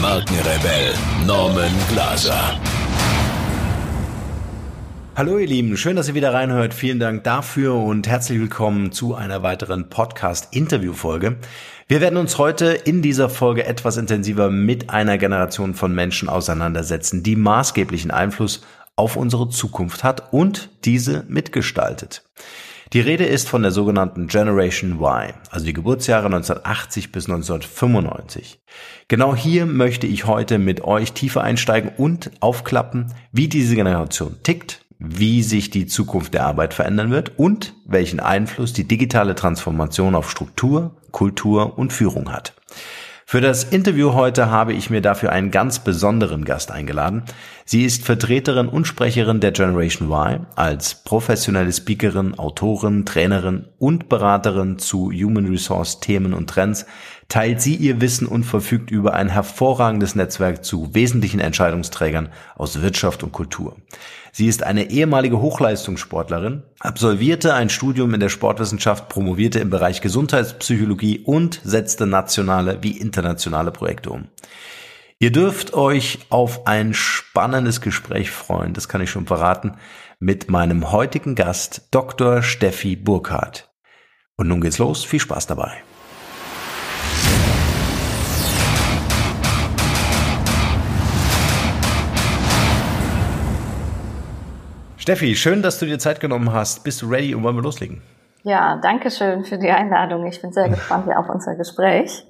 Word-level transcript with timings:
Markenrebell 0.00 0.94
Norman 1.26 1.72
Glaser. 1.90 2.58
Hallo 5.14 5.36
ihr 5.36 5.46
Lieben, 5.46 5.76
schön, 5.76 5.94
dass 5.94 6.08
ihr 6.08 6.14
wieder 6.14 6.32
reinhört. 6.32 6.72
Vielen 6.72 6.98
Dank 6.98 7.24
dafür 7.24 7.74
und 7.74 8.08
herzlich 8.08 8.40
willkommen 8.40 8.92
zu 8.92 9.14
einer 9.14 9.42
weiteren 9.42 9.90
Podcast-Interview-Folge. 9.90 11.36
Wir 11.86 12.00
werden 12.00 12.16
uns 12.16 12.38
heute 12.38 12.68
in 12.68 13.02
dieser 13.02 13.28
Folge 13.28 13.66
etwas 13.66 13.98
intensiver 13.98 14.50
mit 14.50 14.88
einer 14.88 15.18
Generation 15.18 15.74
von 15.74 15.94
Menschen 15.94 16.30
auseinandersetzen, 16.30 17.22
die 17.22 17.36
maßgeblichen 17.36 18.10
Einfluss 18.10 18.62
auf 18.96 19.16
unsere 19.16 19.50
Zukunft 19.50 20.02
hat 20.02 20.32
und 20.32 20.70
diese 20.86 21.24
mitgestaltet. 21.28 22.24
Die 22.92 23.00
Rede 23.00 23.24
ist 23.24 23.48
von 23.48 23.62
der 23.62 23.70
sogenannten 23.70 24.26
Generation 24.26 24.98
Y, 24.98 25.32
also 25.48 25.64
die 25.64 25.72
Geburtsjahre 25.72 26.26
1980 26.26 27.12
bis 27.12 27.26
1995. 27.26 28.58
Genau 29.06 29.36
hier 29.36 29.64
möchte 29.66 30.08
ich 30.08 30.26
heute 30.26 30.58
mit 30.58 30.82
euch 30.82 31.12
tiefer 31.12 31.42
einsteigen 31.42 31.92
und 31.96 32.32
aufklappen, 32.40 33.14
wie 33.30 33.46
diese 33.46 33.76
Generation 33.76 34.38
tickt, 34.42 34.84
wie 34.98 35.44
sich 35.44 35.70
die 35.70 35.86
Zukunft 35.86 36.34
der 36.34 36.44
Arbeit 36.44 36.74
verändern 36.74 37.12
wird 37.12 37.38
und 37.38 37.74
welchen 37.86 38.18
Einfluss 38.18 38.72
die 38.72 38.88
digitale 38.88 39.36
Transformation 39.36 40.16
auf 40.16 40.28
Struktur, 40.28 40.96
Kultur 41.12 41.78
und 41.78 41.92
Führung 41.92 42.32
hat. 42.32 42.54
Für 43.30 43.40
das 43.40 43.62
Interview 43.62 44.14
heute 44.14 44.50
habe 44.50 44.72
ich 44.72 44.90
mir 44.90 45.00
dafür 45.00 45.30
einen 45.30 45.52
ganz 45.52 45.78
besonderen 45.78 46.44
Gast 46.44 46.72
eingeladen. 46.72 47.22
Sie 47.64 47.84
ist 47.84 48.04
Vertreterin 48.04 48.66
und 48.66 48.88
Sprecherin 48.88 49.38
der 49.38 49.52
Generation 49.52 50.10
Y 50.10 50.46
als 50.56 50.96
professionelle 51.04 51.72
Speakerin, 51.72 52.36
Autorin, 52.36 53.06
Trainerin 53.06 53.66
und 53.78 54.08
Beraterin 54.08 54.80
zu 54.80 55.12
Human 55.12 55.46
Resource 55.46 56.00
Themen 56.00 56.34
und 56.34 56.50
Trends 56.50 56.86
teilt 57.30 57.62
sie 57.62 57.76
ihr 57.76 58.02
Wissen 58.02 58.26
und 58.26 58.44
verfügt 58.44 58.90
über 58.90 59.14
ein 59.14 59.30
hervorragendes 59.30 60.14
Netzwerk 60.14 60.64
zu 60.64 60.94
wesentlichen 60.94 61.40
Entscheidungsträgern 61.40 62.28
aus 62.56 62.82
Wirtschaft 62.82 63.22
und 63.22 63.32
Kultur. 63.32 63.76
Sie 64.32 64.46
ist 64.46 64.62
eine 64.64 64.90
ehemalige 64.90 65.40
Hochleistungssportlerin, 65.40 66.64
absolvierte 66.80 67.54
ein 67.54 67.70
Studium 67.70 68.12
in 68.14 68.20
der 68.20 68.28
Sportwissenschaft, 68.28 69.08
promovierte 69.08 69.60
im 69.60 69.70
Bereich 69.70 70.00
Gesundheitspsychologie 70.02 71.20
und 71.20 71.60
setzte 71.64 72.06
nationale 72.06 72.82
wie 72.82 72.98
internationale 72.98 73.70
Projekte 73.70 74.10
um. 74.10 74.28
Ihr 75.20 75.30
dürft 75.30 75.74
euch 75.74 76.18
auf 76.30 76.66
ein 76.66 76.94
spannendes 76.94 77.80
Gespräch 77.80 78.30
freuen, 78.30 78.74
das 78.74 78.88
kann 78.88 79.02
ich 79.02 79.10
schon 79.10 79.26
verraten, 79.26 79.76
mit 80.18 80.50
meinem 80.50 80.90
heutigen 80.90 81.34
Gast 81.34 81.88
Dr. 81.90 82.42
Steffi 82.42 82.96
Burkhardt. 82.96 83.70
Und 84.36 84.48
nun 84.48 84.60
geht's 84.60 84.78
los, 84.78 85.04
viel 85.04 85.20
Spaß 85.20 85.46
dabei. 85.46 85.82
Steffi, 95.00 95.34
schön, 95.34 95.62
dass 95.62 95.78
du 95.78 95.86
dir 95.86 95.98
Zeit 95.98 96.20
genommen 96.20 96.52
hast. 96.52 96.84
Bist 96.84 97.00
du 97.00 97.08
ready 97.08 97.34
und 97.34 97.42
wollen 97.42 97.56
wir 97.56 97.62
loslegen? 97.62 98.02
Ja, 98.42 98.78
danke 98.82 99.10
schön 99.10 99.44
für 99.44 99.56
die 99.56 99.70
Einladung. 99.70 100.26
Ich 100.26 100.42
bin 100.42 100.52
sehr 100.52 100.68
gespannt 100.68 101.06
hier 101.06 101.18
auf 101.18 101.30
unser 101.30 101.56
Gespräch. 101.56 102.26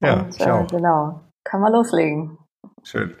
Ja, 0.00 0.14
und. 0.14 0.40
Äh, 0.40 0.66
genau, 0.76 1.20
können 1.44 1.62
wir 1.62 1.70
loslegen. 1.70 2.38
Schön. 2.82 3.14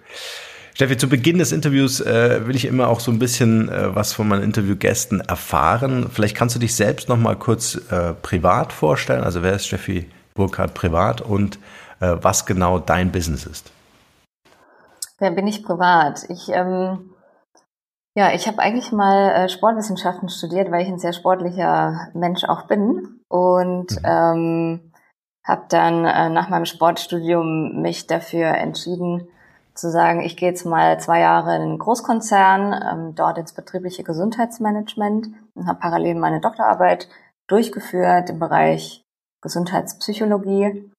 Steffi, 0.74 0.96
zu 0.96 1.08
Beginn 1.08 1.38
des 1.38 1.52
Interviews 1.52 2.00
äh, 2.00 2.44
will 2.44 2.56
ich 2.56 2.64
immer 2.64 2.88
auch 2.88 2.98
so 2.98 3.12
ein 3.12 3.20
bisschen 3.20 3.68
äh, 3.68 3.94
was 3.94 4.14
von 4.14 4.26
meinen 4.26 4.42
Interviewgästen 4.42 5.20
erfahren. 5.20 6.08
Vielleicht 6.10 6.36
kannst 6.36 6.56
du 6.56 6.58
dich 6.58 6.74
selbst 6.74 7.08
noch 7.08 7.18
mal 7.18 7.36
kurz 7.36 7.76
äh, 7.92 8.14
privat 8.14 8.72
vorstellen. 8.72 9.22
Also 9.22 9.44
wer 9.44 9.52
ist 9.52 9.68
Steffi 9.68 10.10
Burkhardt 10.34 10.74
privat 10.74 11.20
und 11.20 11.60
äh, 12.00 12.16
was 12.20 12.46
genau 12.46 12.80
dein 12.80 13.12
Business 13.12 13.46
ist? 13.46 13.70
Wer 15.20 15.30
bin 15.30 15.46
ich 15.46 15.62
privat? 15.62 16.24
Ich 16.28 16.48
ähm, 16.48 17.11
ja, 18.14 18.32
ich 18.32 18.46
habe 18.46 18.58
eigentlich 18.58 18.92
mal 18.92 19.30
äh, 19.30 19.48
Sportwissenschaften 19.48 20.28
studiert, 20.28 20.70
weil 20.70 20.82
ich 20.82 20.88
ein 20.88 20.98
sehr 20.98 21.12
sportlicher 21.12 22.08
Mensch 22.12 22.44
auch 22.44 22.62
bin 22.62 23.20
und 23.28 23.90
mhm. 23.92 24.04
ähm, 24.04 24.92
habe 25.44 25.64
dann 25.68 26.04
äh, 26.04 26.28
nach 26.28 26.48
meinem 26.48 26.66
Sportstudium 26.66 27.80
mich 27.80 28.06
dafür 28.06 28.48
entschieden 28.48 29.28
zu 29.74 29.90
sagen, 29.90 30.20
ich 30.20 30.36
gehe 30.36 30.50
jetzt 30.50 30.66
mal 30.66 31.00
zwei 31.00 31.20
Jahre 31.20 31.56
in 31.56 31.62
einen 31.62 31.78
Großkonzern, 31.78 32.74
ähm, 32.92 33.14
dort 33.14 33.38
ins 33.38 33.54
betriebliche 33.54 34.04
Gesundheitsmanagement 34.04 35.28
und 35.54 35.66
habe 35.66 35.80
parallel 35.80 36.16
meine 36.16 36.40
Doktorarbeit 36.40 37.08
durchgeführt 37.48 38.28
im 38.28 38.38
Bereich 38.38 39.02
Gesundheitspsychologie. 39.40 40.90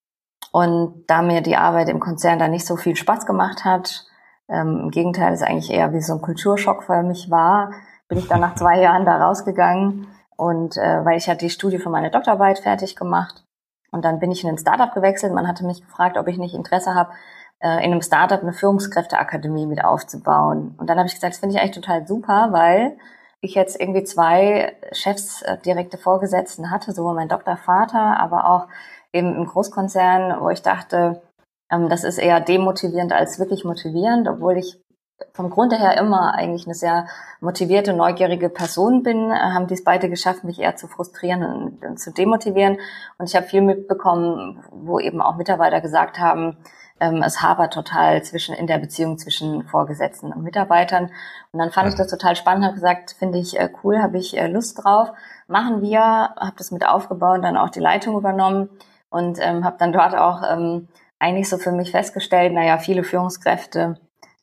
Und 0.51 1.05
da 1.07 1.21
mir 1.21 1.41
die 1.41 1.55
Arbeit 1.55 1.89
im 1.89 1.99
Konzern 1.99 2.39
dann 2.39 2.51
nicht 2.51 2.65
so 2.65 2.75
viel 2.75 2.95
Spaß 2.95 3.25
gemacht 3.25 3.63
hat, 3.63 4.05
ähm, 4.49 4.81
Im 4.83 4.91
Gegenteil, 4.91 5.33
ist 5.33 5.43
eigentlich 5.43 5.71
eher 5.71 5.93
wie 5.93 6.01
so 6.01 6.13
ein 6.13 6.21
Kulturschock 6.21 6.83
für 6.83 7.03
mich 7.03 7.29
war, 7.31 7.71
bin 8.07 8.17
ich 8.17 8.27
dann 8.27 8.41
nach 8.41 8.55
zwei 8.55 8.79
Jahren 8.81 9.05
da 9.05 9.23
rausgegangen 9.25 10.07
und 10.35 10.77
äh, 10.77 11.05
weil 11.05 11.17
ich 11.17 11.27
hatte 11.29 11.45
die 11.45 11.49
Studie 11.49 11.79
für 11.79 11.89
meine 11.89 12.11
Doktorarbeit 12.11 12.59
fertig 12.59 12.95
gemacht 12.95 13.43
und 13.91 14.03
dann 14.03 14.19
bin 14.19 14.31
ich 14.31 14.43
in 14.43 14.49
ein 14.49 14.57
Startup 14.57 14.93
gewechselt. 14.93 15.33
Man 15.33 15.47
hatte 15.47 15.65
mich 15.65 15.81
gefragt, 15.81 16.17
ob 16.17 16.27
ich 16.27 16.37
nicht 16.37 16.55
Interesse 16.55 16.95
habe, 16.95 17.11
äh, 17.59 17.77
in 17.85 17.91
einem 17.91 18.01
Startup 18.01 18.41
eine 18.41 18.51
Führungskräfteakademie 18.51 19.67
mit 19.67 19.85
aufzubauen. 19.85 20.75
Und 20.77 20.89
dann 20.89 20.97
habe 20.97 21.07
ich 21.07 21.13
gesagt, 21.13 21.33
das 21.33 21.39
finde 21.39 21.55
ich 21.55 21.61
eigentlich 21.61 21.75
total 21.75 22.07
super, 22.07 22.49
weil 22.51 22.97
ich 23.39 23.55
jetzt 23.55 23.79
irgendwie 23.79 24.03
zwei 24.03 24.75
Chefs, 24.91 25.43
äh, 25.43 25.57
direkte 25.59 25.97
Vorgesetzten 25.97 26.71
hatte, 26.71 26.91
sowohl 26.91 27.13
mein 27.13 27.29
Doktorvater, 27.29 28.19
aber 28.19 28.49
auch 28.49 28.67
eben 29.11 29.35
im 29.35 29.45
Großkonzern, 29.45 30.41
wo 30.41 30.49
ich 30.49 30.63
dachte, 30.63 31.21
ähm, 31.73 31.89
das 31.89 32.03
ist 32.03 32.17
eher 32.17 32.39
demotivierend 32.39 33.11
als 33.13 33.39
wirklich 33.39 33.63
motivierend, 33.63 34.27
obwohl 34.27 34.57
ich 34.57 34.79
vom 35.33 35.49
Grunde 35.49 35.77
her 35.77 35.97
immer 35.97 36.33
eigentlich 36.35 36.65
eine 36.65 36.75
sehr 36.75 37.07
motivierte, 37.39 37.93
neugierige 37.93 38.49
Person 38.49 39.03
bin, 39.03 39.31
äh, 39.31 39.35
haben 39.35 39.67
dies 39.67 39.83
beide 39.83 40.09
geschafft, 40.09 40.43
mich 40.43 40.59
eher 40.59 40.75
zu 40.75 40.87
frustrieren 40.87 41.43
und, 41.43 41.85
und 41.85 41.99
zu 41.99 42.11
demotivieren. 42.11 42.77
Und 43.17 43.29
ich 43.29 43.35
habe 43.35 43.45
viel 43.45 43.61
mitbekommen, 43.61 44.63
wo 44.71 44.99
eben 44.99 45.21
auch 45.21 45.37
Mitarbeiter 45.37 45.81
gesagt 45.81 46.19
haben, 46.19 46.57
ähm, 46.99 47.23
es 47.23 47.41
hapert 47.41 47.73
total 47.73 48.23
zwischen 48.23 48.53
in 48.55 48.67
der 48.67 48.77
Beziehung 48.77 49.17
zwischen 49.17 49.63
Vorgesetzten 49.63 50.31
und 50.31 50.43
Mitarbeitern. 50.43 51.09
Und 51.51 51.59
dann 51.59 51.71
fand 51.71 51.89
ich 51.89 51.95
das 51.95 52.07
total 52.07 52.35
spannend, 52.35 52.65
habe 52.65 52.75
gesagt, 52.75 53.15
finde 53.17 53.39
ich 53.39 53.59
äh, 53.59 53.69
cool, 53.83 54.01
habe 54.01 54.17
ich 54.17 54.37
äh, 54.37 54.47
Lust 54.47 54.83
drauf, 54.83 55.11
machen 55.47 55.81
wir, 55.81 56.01
habe 56.01 56.53
das 56.57 56.71
mit 56.71 56.85
aufgebaut, 56.85 57.43
dann 57.43 57.57
auch 57.57 57.69
die 57.69 57.79
Leitung 57.79 58.15
übernommen 58.17 58.69
und 59.09 59.37
ähm, 59.41 59.63
habe 59.63 59.77
dann 59.79 59.93
dort 59.93 60.15
auch 60.15 60.41
ähm, 60.49 60.87
eigentlich 61.23 61.49
so 61.49 61.57
für 61.57 61.71
mich 61.71 61.91
festgestellt, 61.91 62.53
naja, 62.53 62.77
viele 62.77 63.03
Führungskräfte 63.03 63.97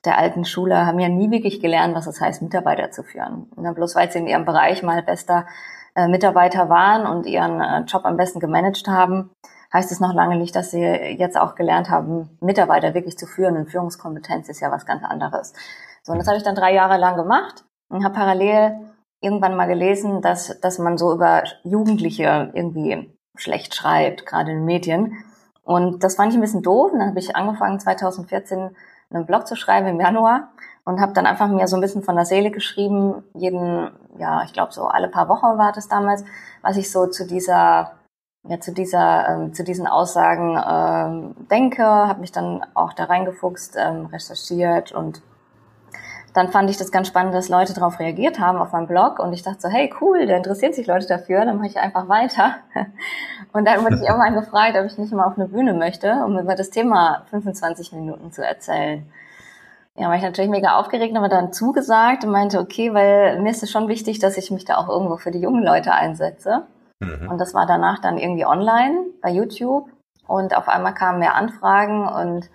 der 0.06 0.16
alten 0.16 0.46
Schule 0.46 0.86
haben 0.86 0.98
ja 0.98 1.08
nie 1.08 1.30
wirklich 1.30 1.60
gelernt, 1.60 1.94
was 1.94 2.06
es 2.06 2.20
heißt, 2.20 2.40
Mitarbeiter 2.40 2.90
zu 2.90 3.02
führen. 3.02 3.50
Und 3.54 3.74
bloß 3.74 3.94
weil 3.96 4.10
sie 4.10 4.18
in 4.18 4.26
ihrem 4.26 4.46
Bereich 4.46 4.82
mal 4.82 5.02
bester 5.02 5.46
äh, 5.94 6.08
Mitarbeiter 6.08 6.70
waren 6.70 7.06
und 7.06 7.26
ihren 7.26 7.60
äh, 7.60 7.80
Job 7.80 8.06
am 8.06 8.16
besten 8.16 8.40
gemanagt 8.40 8.88
haben, 8.88 9.30
heißt 9.74 9.92
es 9.92 10.00
noch 10.00 10.14
lange 10.14 10.36
nicht, 10.36 10.56
dass 10.56 10.70
sie 10.70 10.80
jetzt 10.80 11.38
auch 11.38 11.54
gelernt 11.54 11.90
haben, 11.90 12.38
Mitarbeiter 12.40 12.94
wirklich 12.94 13.18
zu 13.18 13.26
führen. 13.26 13.58
Und 13.58 13.70
Führungskompetenz 13.70 14.48
ist 14.48 14.60
ja 14.60 14.70
was 14.70 14.86
ganz 14.86 15.04
anderes. 15.04 15.52
So, 16.02 16.12
und 16.12 16.18
das 16.18 16.28
habe 16.28 16.38
ich 16.38 16.44
dann 16.44 16.54
drei 16.54 16.72
Jahre 16.72 16.96
lang 16.96 17.16
gemacht 17.16 17.64
und 17.90 18.02
habe 18.04 18.14
parallel 18.14 18.80
irgendwann 19.20 19.54
mal 19.54 19.66
gelesen, 19.66 20.22
dass, 20.22 20.58
dass 20.60 20.78
man 20.78 20.96
so 20.96 21.12
über 21.12 21.42
Jugendliche 21.62 22.50
irgendwie 22.54 23.14
schlecht 23.36 23.74
schreibt, 23.74 24.24
gerade 24.24 24.50
in 24.50 24.58
den 24.58 24.64
Medien. 24.64 25.24
Und 25.64 26.02
das 26.02 26.16
fand 26.16 26.32
ich 26.32 26.38
ein 26.38 26.42
bisschen 26.42 26.62
doof. 26.62 26.92
Und 26.92 26.98
dann 27.00 27.08
habe 27.08 27.18
ich 27.18 27.36
angefangen, 27.36 27.78
2014 27.78 28.70
einen 29.10 29.26
Blog 29.26 29.46
zu 29.46 29.56
schreiben 29.56 29.86
im 29.88 30.00
Januar 30.00 30.50
und 30.84 31.00
habe 31.00 31.12
dann 31.12 31.26
einfach 31.26 31.48
mir 31.48 31.66
so 31.68 31.76
ein 31.76 31.80
bisschen 31.82 32.02
von 32.02 32.16
der 32.16 32.24
Seele 32.24 32.50
geschrieben, 32.50 33.24
jeden, 33.34 33.90
ja, 34.18 34.42
ich 34.44 34.52
glaube 34.52 34.72
so 34.72 34.86
alle 34.86 35.08
paar 35.08 35.28
Wochen 35.28 35.58
war 35.58 35.72
das 35.72 35.88
damals, 35.88 36.24
was 36.62 36.76
ich 36.76 36.90
so 36.90 37.06
zu 37.06 37.26
dieser, 37.26 37.92
ja, 38.48 38.60
zu 38.60 38.72
dieser, 38.72 39.28
ähm, 39.28 39.54
zu 39.54 39.64
diesen 39.64 39.86
Aussagen 39.86 40.56
ähm, 40.56 41.48
denke, 41.48 41.84
habe 41.84 42.20
mich 42.20 42.32
dann 42.32 42.64
auch 42.74 42.92
da 42.92 43.04
reingefuchst, 43.04 43.76
ähm, 43.76 44.06
recherchiert 44.06 44.92
und 44.92 45.22
dann 46.34 46.48
fand 46.48 46.70
ich 46.70 46.76
das 46.76 46.92
ganz 46.92 47.08
spannend, 47.08 47.34
dass 47.34 47.48
Leute 47.48 47.74
darauf 47.74 47.98
reagiert 47.98 48.38
haben 48.38 48.58
auf 48.58 48.72
meinem 48.72 48.86
Blog 48.86 49.18
und 49.18 49.32
ich 49.32 49.42
dachte 49.42 49.60
so, 49.60 49.68
hey 49.68 49.92
cool, 50.00 50.26
da 50.26 50.36
interessieren 50.36 50.72
sich 50.72 50.86
Leute 50.86 51.06
dafür, 51.06 51.44
dann 51.44 51.56
mache 51.56 51.66
ich 51.66 51.78
einfach 51.78 52.08
weiter. 52.08 52.56
Und 53.52 53.66
dann 53.66 53.82
wurde 53.82 53.96
ich 53.96 54.02
irgendwann 54.02 54.34
gefragt, 54.34 54.76
ob 54.78 54.86
ich 54.86 54.96
nicht 54.96 55.12
mal 55.12 55.24
auf 55.24 55.36
eine 55.36 55.48
Bühne 55.48 55.74
möchte, 55.74 56.24
um 56.24 56.38
über 56.38 56.54
das 56.54 56.70
Thema 56.70 57.24
25 57.30 57.92
Minuten 57.92 58.30
zu 58.30 58.46
erzählen. 58.46 59.04
Ja, 59.96 60.06
war 60.06 60.14
ich 60.14 60.22
natürlich 60.22 60.50
mega 60.50 60.78
aufgeregt, 60.78 61.16
aber 61.16 61.28
dann 61.28 61.52
zugesagt 61.52 62.24
und 62.24 62.30
meinte, 62.30 62.60
okay, 62.60 62.94
weil 62.94 63.40
mir 63.40 63.50
ist 63.50 63.64
es 63.64 63.70
schon 63.72 63.88
wichtig, 63.88 64.20
dass 64.20 64.36
ich 64.36 64.52
mich 64.52 64.64
da 64.64 64.76
auch 64.76 64.88
irgendwo 64.88 65.16
für 65.16 65.32
die 65.32 65.40
jungen 65.40 65.64
Leute 65.64 65.92
einsetze. 65.92 66.62
Mhm. 67.00 67.28
Und 67.28 67.38
das 67.38 67.54
war 67.54 67.66
danach 67.66 67.98
dann 67.98 68.18
irgendwie 68.18 68.46
online 68.46 69.06
bei 69.20 69.30
YouTube. 69.30 69.88
Und 70.28 70.56
auf 70.56 70.68
einmal 70.68 70.94
kamen 70.94 71.18
mehr 71.18 71.34
Anfragen 71.34 72.06
und 72.06 72.48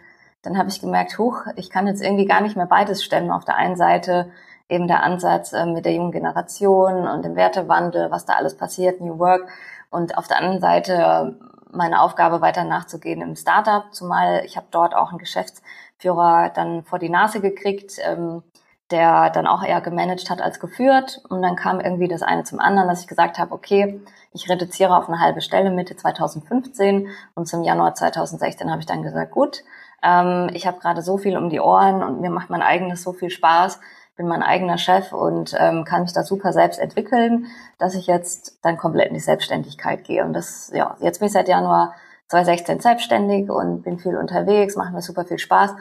dann 0.45 0.57
habe 0.57 0.69
ich 0.69 0.79
gemerkt, 0.81 1.17
huch, 1.17 1.45
ich 1.55 1.69
kann 1.69 1.87
jetzt 1.87 2.03
irgendwie 2.03 2.25
gar 2.25 2.41
nicht 2.41 2.55
mehr 2.55 2.65
beides 2.67 3.03
stemmen. 3.03 3.31
Auf 3.31 3.45
der 3.45 3.55
einen 3.55 3.75
Seite 3.75 4.31
eben 4.69 4.87
der 4.87 5.03
Ansatz 5.03 5.53
äh, 5.53 5.65
mit 5.65 5.85
der 5.85 5.93
jungen 5.93 6.11
Generation 6.11 7.07
und 7.07 7.25
dem 7.25 7.35
Wertewandel, 7.35 8.11
was 8.11 8.25
da 8.25 8.33
alles 8.33 8.55
passiert, 8.55 9.01
New 9.01 9.19
Work. 9.19 9.47
Und 9.89 10.17
auf 10.17 10.27
der 10.27 10.37
anderen 10.37 10.59
Seite 10.59 11.37
meine 11.71 12.01
Aufgabe 12.01 12.41
weiter 12.41 12.63
nachzugehen 12.63 13.21
im 13.21 13.35
Startup, 13.35 13.85
zumal 13.91 14.43
ich 14.45 14.55
habe 14.55 14.67
dort 14.71 14.95
auch 14.95 15.09
einen 15.09 15.19
Geschäftsführer 15.19 16.51
dann 16.53 16.83
vor 16.83 16.99
die 16.99 17.09
Nase 17.09 17.41
gekriegt, 17.41 17.97
ähm, 18.03 18.43
der 18.91 19.31
dann 19.31 19.47
auch 19.47 19.63
eher 19.63 19.81
gemanagt 19.81 20.29
hat 20.29 20.41
als 20.41 20.59
geführt. 20.59 21.21
Und 21.29 21.41
dann 21.41 21.55
kam 21.55 21.79
irgendwie 21.79 22.07
das 22.07 22.21
eine 22.21 22.43
zum 22.43 22.59
anderen, 22.59 22.87
dass 22.87 23.01
ich 23.01 23.07
gesagt 23.07 23.39
habe, 23.39 23.53
okay, 23.53 23.99
ich 24.31 24.49
reduziere 24.49 24.95
auf 24.95 25.07
eine 25.07 25.19
halbe 25.19 25.41
Stelle 25.41 25.71
Mitte 25.71 25.95
2015 25.95 27.09
und 27.33 27.47
zum 27.47 27.63
Januar 27.63 27.95
2016 27.95 28.69
habe 28.69 28.81
ich 28.81 28.85
dann 28.85 29.01
gesagt, 29.01 29.31
gut, 29.31 29.63
ähm, 30.05 30.49
ich 30.53 30.67
habe 30.67 30.79
gerade 30.79 31.01
so 31.01 31.17
viel 31.17 31.37
um 31.37 31.49
die 31.49 31.59
Ohren 31.59 32.03
und 32.03 32.21
mir 32.21 32.29
macht 32.29 32.49
mein 32.49 32.61
eigenes 32.61 33.03
so 33.03 33.13
viel 33.13 33.29
Spaß, 33.29 33.79
bin 34.15 34.27
mein 34.27 34.43
eigener 34.43 34.77
Chef 34.77 35.11
und 35.11 35.55
ähm, 35.59 35.83
kann 35.83 36.03
mich 36.03 36.13
da 36.13 36.23
super 36.23 36.53
selbst 36.53 36.79
entwickeln, 36.79 37.47
dass 37.79 37.95
ich 37.95 38.07
jetzt 38.07 38.59
dann 38.61 38.77
komplett 38.77 39.09
in 39.09 39.15
die 39.15 39.19
Selbstständigkeit 39.19 40.03
gehe. 40.03 40.23
Und 40.23 40.33
das, 40.33 40.71
ja, 40.73 40.95
jetzt 41.01 41.19
bin 41.19 41.27
ich 41.27 41.33
seit 41.33 41.49
Januar 41.49 41.95
2016 42.29 42.79
selbstständig 42.79 43.49
und 43.49 43.83
bin 43.83 43.99
viel 43.99 44.15
unterwegs, 44.15 44.75
macht 44.75 44.93
mir 44.93 45.01
super 45.01 45.25
viel 45.25 45.39
Spaß 45.39 45.71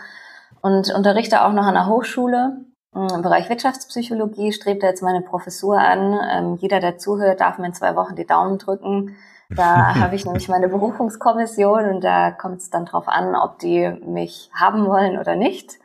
und 0.62 0.93
unterrichte 0.94 1.44
auch 1.44 1.53
noch 1.53 1.67
an 1.67 1.75
der 1.75 1.87
Hochschule 1.87 2.65
im 2.94 3.23
Bereich 3.23 3.49
Wirtschaftspsychologie, 3.49 4.53
strebt 4.53 4.82
jetzt 4.85 5.03
meine 5.03 5.20
Professur 5.20 5.79
an. 5.79 6.19
Ähm, 6.31 6.56
jeder, 6.61 6.79
der 6.79 6.97
zuhört, 6.97 7.41
darf 7.41 7.59
mir 7.59 7.67
in 7.67 7.75
zwei 7.75 7.97
Wochen 7.97 8.15
die 8.15 8.27
Daumen 8.27 8.59
drücken. 8.59 9.17
Da 9.50 9.94
habe 9.94 10.17
ich 10.17 10.25
nämlich 10.25 10.49
meine 10.49 10.69
Berufungskommission 10.69 11.87
und 11.87 12.00
da 12.02 12.31
kommt 12.31 12.58
es 12.58 12.70
dann 12.70 12.87
drauf 12.87 13.08
an, 13.08 13.35
ob 13.35 13.58
die 13.58 13.88
mich 14.05 14.50
haben 14.55 14.87
wollen 14.87 15.19
oder 15.19 15.37
nicht 15.37 15.79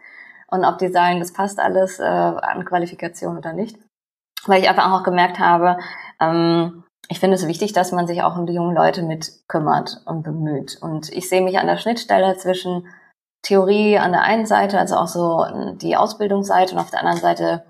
und 0.47 0.65
ob 0.65 0.77
die 0.77 0.87
sagen, 0.87 1.19
das 1.19 1.33
passt 1.33 1.59
alles 1.59 1.99
äh, 1.99 2.03
an 2.03 2.65
Qualifikation 2.65 3.37
oder 3.37 3.53
nicht. 3.53 3.77
Weil 4.45 4.61
ich 4.61 4.69
einfach 4.69 4.91
auch 4.91 5.03
gemerkt 5.03 5.39
habe, 5.39 5.77
ähm, 6.19 6.83
ich 7.09 7.19
finde 7.19 7.35
es 7.35 7.47
wichtig, 7.47 7.73
dass 7.73 7.91
man 7.91 8.07
sich 8.07 8.21
auch 8.21 8.37
um 8.37 8.45
die 8.45 8.53
jungen 8.53 8.75
Leute 8.75 9.03
mit 9.03 9.31
kümmert 9.47 10.01
und 10.05 10.23
bemüht. 10.23 10.77
Und 10.81 11.11
ich 11.11 11.27
sehe 11.27 11.41
mich 11.41 11.57
an 11.59 11.67
der 11.67 11.77
Schnittstelle 11.77 12.37
zwischen 12.37 12.87
Theorie 13.41 13.97
an 13.97 14.11
der 14.11 14.21
einen 14.21 14.45
Seite, 14.45 14.77
also 14.77 14.95
auch 14.95 15.07
so 15.07 15.45
die 15.75 15.95
Ausbildungsseite 15.95 16.73
und 16.75 16.81
auf 16.81 16.91
der 16.91 16.99
anderen 16.99 17.19
Seite 17.19 17.63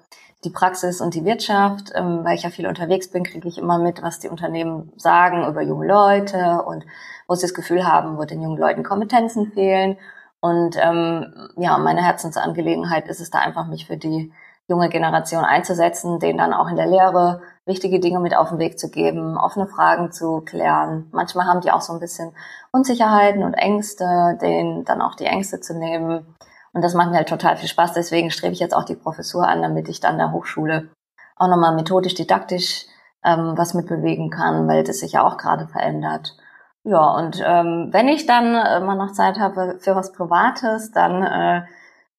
die 0.44 0.50
Praxis 0.50 1.02
und 1.02 1.14
die 1.14 1.26
Wirtschaft. 1.26 1.92
Ähm, 1.96 2.24
weil 2.24 2.36
ich 2.36 2.44
ja 2.44 2.50
viel 2.50 2.68
unterwegs 2.68 3.10
bin, 3.10 3.24
kriege 3.24 3.48
ich 3.48 3.58
immer 3.58 3.80
mit, 3.80 4.02
was 4.02 4.20
die 4.20 4.30
Unternehmen 4.30 4.92
sagen 4.98 5.48
über 5.48 5.62
junge 5.62 5.88
Leute 5.88 6.64
und 6.66 6.86
wo 7.28 7.36
sie 7.36 7.44
das 7.44 7.54
Gefühl 7.54 7.86
haben, 7.88 8.18
wo 8.18 8.26
den 8.26 8.42
jungen 8.42 8.58
Leuten 8.58 8.84
Kompetenzen 8.84 9.52
fehlen. 9.52 9.98
Und 10.42 10.78
ähm, 10.82 11.50
ja, 11.58 11.78
meine 11.78 12.04
Herzensangelegenheit 12.04 13.08
ist 13.08 13.20
es 13.20 13.30
da 13.30 13.40
einfach, 13.40 13.68
mich 13.68 13.88
für 13.88 13.98
die 13.98 14.32
junge 14.70 14.90
Generation 14.90 15.44
einzusetzen, 15.44 16.20
denen 16.20 16.38
dann 16.38 16.54
auch 16.54 16.70
in 16.70 16.76
der 16.76 16.86
Lehre 16.86 17.42
wichtige 17.66 18.00
Dinge 18.00 18.20
mit 18.20 18.36
auf 18.36 18.50
den 18.50 18.60
Weg 18.60 18.80
zu 18.80 18.90
geben, 18.90 19.38
offene 19.38 19.68
Fragen 19.68 20.12
zu 20.12 20.42
klären. 20.42 21.08
Manchmal 21.12 21.48
haben 21.48 21.62
die 21.62 21.72
auch 21.72 21.82
so 21.82 21.92
ein 21.92 22.00
bisschen 22.00 22.32
Unsicherheiten 22.72 23.44
und 23.44 23.56
Ängste, 23.56 24.38
denen 24.42 24.86
dann 24.86 25.02
auch 25.02 25.16
die 25.16 25.26
Ängste 25.26 25.60
zu 25.60 25.78
nehmen. 25.78 26.36
Und 26.74 26.84
das 26.84 26.94
macht 26.94 27.10
mir 27.10 27.18
halt 27.18 27.30
total 27.30 27.58
viel 27.58 27.68
Spaß. 27.68 27.94
Deswegen 27.94 28.32
strebe 28.32 28.54
ich 28.54 28.60
jetzt 28.60 28.76
auch 28.76 28.86
die 28.86 28.96
Professur 28.96 29.48
an, 29.48 29.62
damit 29.62 29.90
ich 29.90 30.00
dann 30.00 30.18
der 30.18 30.32
Hochschule 30.32 30.90
auch 31.36 31.48
nochmal 31.48 31.76
methodisch, 31.76 32.14
didaktisch 32.14 32.86
ähm, 33.24 33.54
was 33.56 33.74
mitbewegen 33.74 34.30
kann, 34.30 34.68
weil 34.68 34.84
das 34.84 35.00
sich 35.00 35.14
ja 35.14 35.24
auch 35.26 35.38
gerade 35.38 35.68
verändert. 35.68 36.36
Ja, 36.84 37.16
und 37.16 37.42
ähm, 37.46 37.90
wenn 37.92 38.08
ich 38.08 38.26
dann 38.26 38.54
mal 38.54 38.96
noch 38.96 39.12
Zeit 39.12 39.40
habe 39.40 39.78
für 39.80 39.96
was 39.96 40.14
Privates, 40.14 40.92
dann 40.92 41.24
äh, 41.24 41.62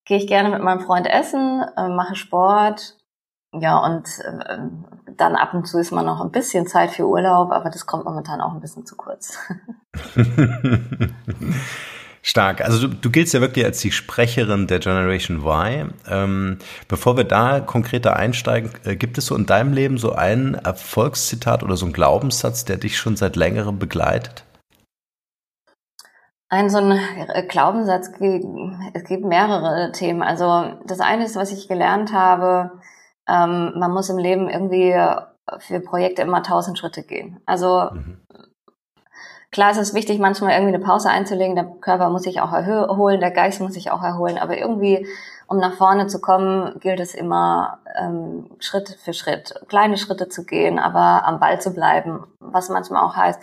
gehe 0.04 0.18
ich 0.18 0.26
gerne 0.26 0.50
mit 0.50 0.62
meinem 0.62 0.80
Freund 0.80 1.08
essen, 1.08 1.64
äh, 1.76 1.88
mache 1.88 2.14
Sport. 2.14 2.96
Ja, 3.52 3.78
und 3.78 4.06
äh, 4.20 4.58
dann 5.16 5.34
ab 5.34 5.54
und 5.54 5.66
zu 5.66 5.78
ist 5.78 5.90
man 5.90 6.06
noch 6.06 6.20
ein 6.20 6.30
bisschen 6.30 6.66
Zeit 6.66 6.90
für 6.90 7.06
Urlaub, 7.06 7.50
aber 7.50 7.70
das 7.70 7.86
kommt 7.86 8.04
momentan 8.04 8.40
auch 8.40 8.52
ein 8.52 8.60
bisschen 8.60 8.86
zu 8.86 8.96
kurz. 8.96 9.38
Stark. 12.30 12.60
Also 12.60 12.86
du, 12.86 12.94
du 12.94 13.10
giltst 13.10 13.34
ja 13.34 13.40
wirklich 13.40 13.64
als 13.64 13.80
die 13.80 13.90
Sprecherin 13.90 14.68
der 14.68 14.78
Generation 14.78 15.38
Y. 15.38 15.92
Ähm, 16.08 16.58
bevor 16.86 17.16
wir 17.16 17.24
da 17.24 17.58
konkreter 17.58 18.14
einsteigen, 18.14 18.70
äh, 18.84 18.94
gibt 18.94 19.18
es 19.18 19.26
so 19.26 19.34
in 19.34 19.46
deinem 19.46 19.72
Leben 19.72 19.98
so 19.98 20.12
ein 20.12 20.54
Erfolgszitat 20.54 21.64
oder 21.64 21.76
so 21.76 21.86
ein 21.86 21.92
Glaubenssatz, 21.92 22.64
der 22.64 22.76
dich 22.76 22.98
schon 22.98 23.16
seit 23.16 23.34
längerem 23.34 23.80
begleitet? 23.80 24.44
Ein 26.48 26.70
so 26.70 26.78
ein 26.78 26.92
äh, 26.92 27.42
Glaubenssatz, 27.48 28.10
es 28.94 29.04
gibt 29.08 29.24
mehrere 29.24 29.90
Themen. 29.90 30.22
Also 30.22 30.78
das 30.86 31.00
eine 31.00 31.24
ist, 31.24 31.34
was 31.34 31.50
ich 31.50 31.66
gelernt 31.66 32.12
habe, 32.12 32.70
ähm, 33.28 33.72
man 33.76 33.90
muss 33.90 34.08
im 34.08 34.18
Leben 34.18 34.48
irgendwie 34.48 34.94
für 35.58 35.80
Projekte 35.80 36.22
immer 36.22 36.44
tausend 36.44 36.78
Schritte 36.78 37.02
gehen. 37.02 37.40
Also 37.44 37.88
mhm. 37.92 38.20
Klar 39.50 39.70
ist 39.70 39.78
es 39.78 39.94
wichtig, 39.94 40.18
manchmal 40.18 40.52
irgendwie 40.52 40.74
eine 40.74 40.84
Pause 40.84 41.10
einzulegen, 41.10 41.56
der 41.56 41.64
Körper 41.80 42.10
muss 42.10 42.22
sich 42.22 42.40
auch 42.40 42.52
erholen, 42.52 43.20
der 43.20 43.30
Geist 43.30 43.60
muss 43.60 43.74
sich 43.74 43.90
auch 43.90 44.02
erholen, 44.02 44.38
aber 44.38 44.56
irgendwie, 44.58 45.06
um 45.46 45.58
nach 45.58 45.74
vorne 45.74 46.06
zu 46.06 46.20
kommen, 46.20 46.78
gilt 46.80 47.00
es 47.00 47.14
immer 47.14 47.78
ähm, 47.98 48.50
Schritt 48.60 48.96
für 49.02 49.12
Schritt, 49.12 49.54
kleine 49.68 49.96
Schritte 49.96 50.28
zu 50.28 50.44
gehen, 50.44 50.78
aber 50.78 51.26
am 51.26 51.40
Ball 51.40 51.60
zu 51.60 51.72
bleiben, 51.72 52.26
was 52.38 52.68
manchmal 52.68 53.04
auch 53.04 53.16
heißt, 53.16 53.40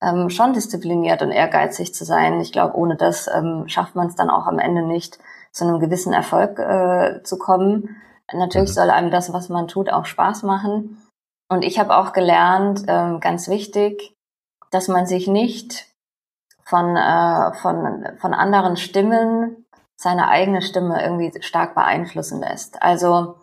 ähm, 0.00 0.30
schon 0.30 0.52
diszipliniert 0.52 1.22
und 1.22 1.30
ehrgeizig 1.30 1.94
zu 1.94 2.04
sein. 2.04 2.40
Ich 2.40 2.52
glaube, 2.52 2.76
ohne 2.76 2.96
das 2.96 3.28
ähm, 3.28 3.64
schafft 3.66 3.94
man 3.94 4.08
es 4.08 4.14
dann 4.14 4.30
auch 4.30 4.46
am 4.46 4.58
Ende 4.58 4.82
nicht, 4.82 5.18
zu 5.50 5.64
einem 5.64 5.80
gewissen 5.80 6.12
Erfolg 6.12 6.58
äh, 6.58 7.22
zu 7.22 7.38
kommen. 7.38 7.96
Natürlich 8.32 8.70
mhm. 8.70 8.74
soll 8.74 8.90
einem 8.90 9.10
das, 9.10 9.32
was 9.32 9.48
man 9.48 9.66
tut, 9.66 9.90
auch 9.90 10.04
Spaß 10.04 10.42
machen. 10.42 11.02
Und 11.48 11.62
ich 11.62 11.78
habe 11.78 11.96
auch 11.96 12.12
gelernt, 12.12 12.82
ähm, 12.86 13.20
ganz 13.20 13.48
wichtig, 13.48 14.14
dass 14.70 14.88
man 14.88 15.06
sich 15.06 15.26
nicht 15.26 15.86
von, 16.64 16.96
äh, 16.96 17.52
von, 17.54 18.06
von 18.18 18.34
anderen 18.34 18.76
Stimmen 18.76 19.66
seine 19.96 20.28
eigene 20.28 20.62
Stimme 20.62 21.02
irgendwie 21.02 21.32
stark 21.42 21.74
beeinflussen 21.74 22.40
lässt. 22.40 22.82
Also 22.82 23.36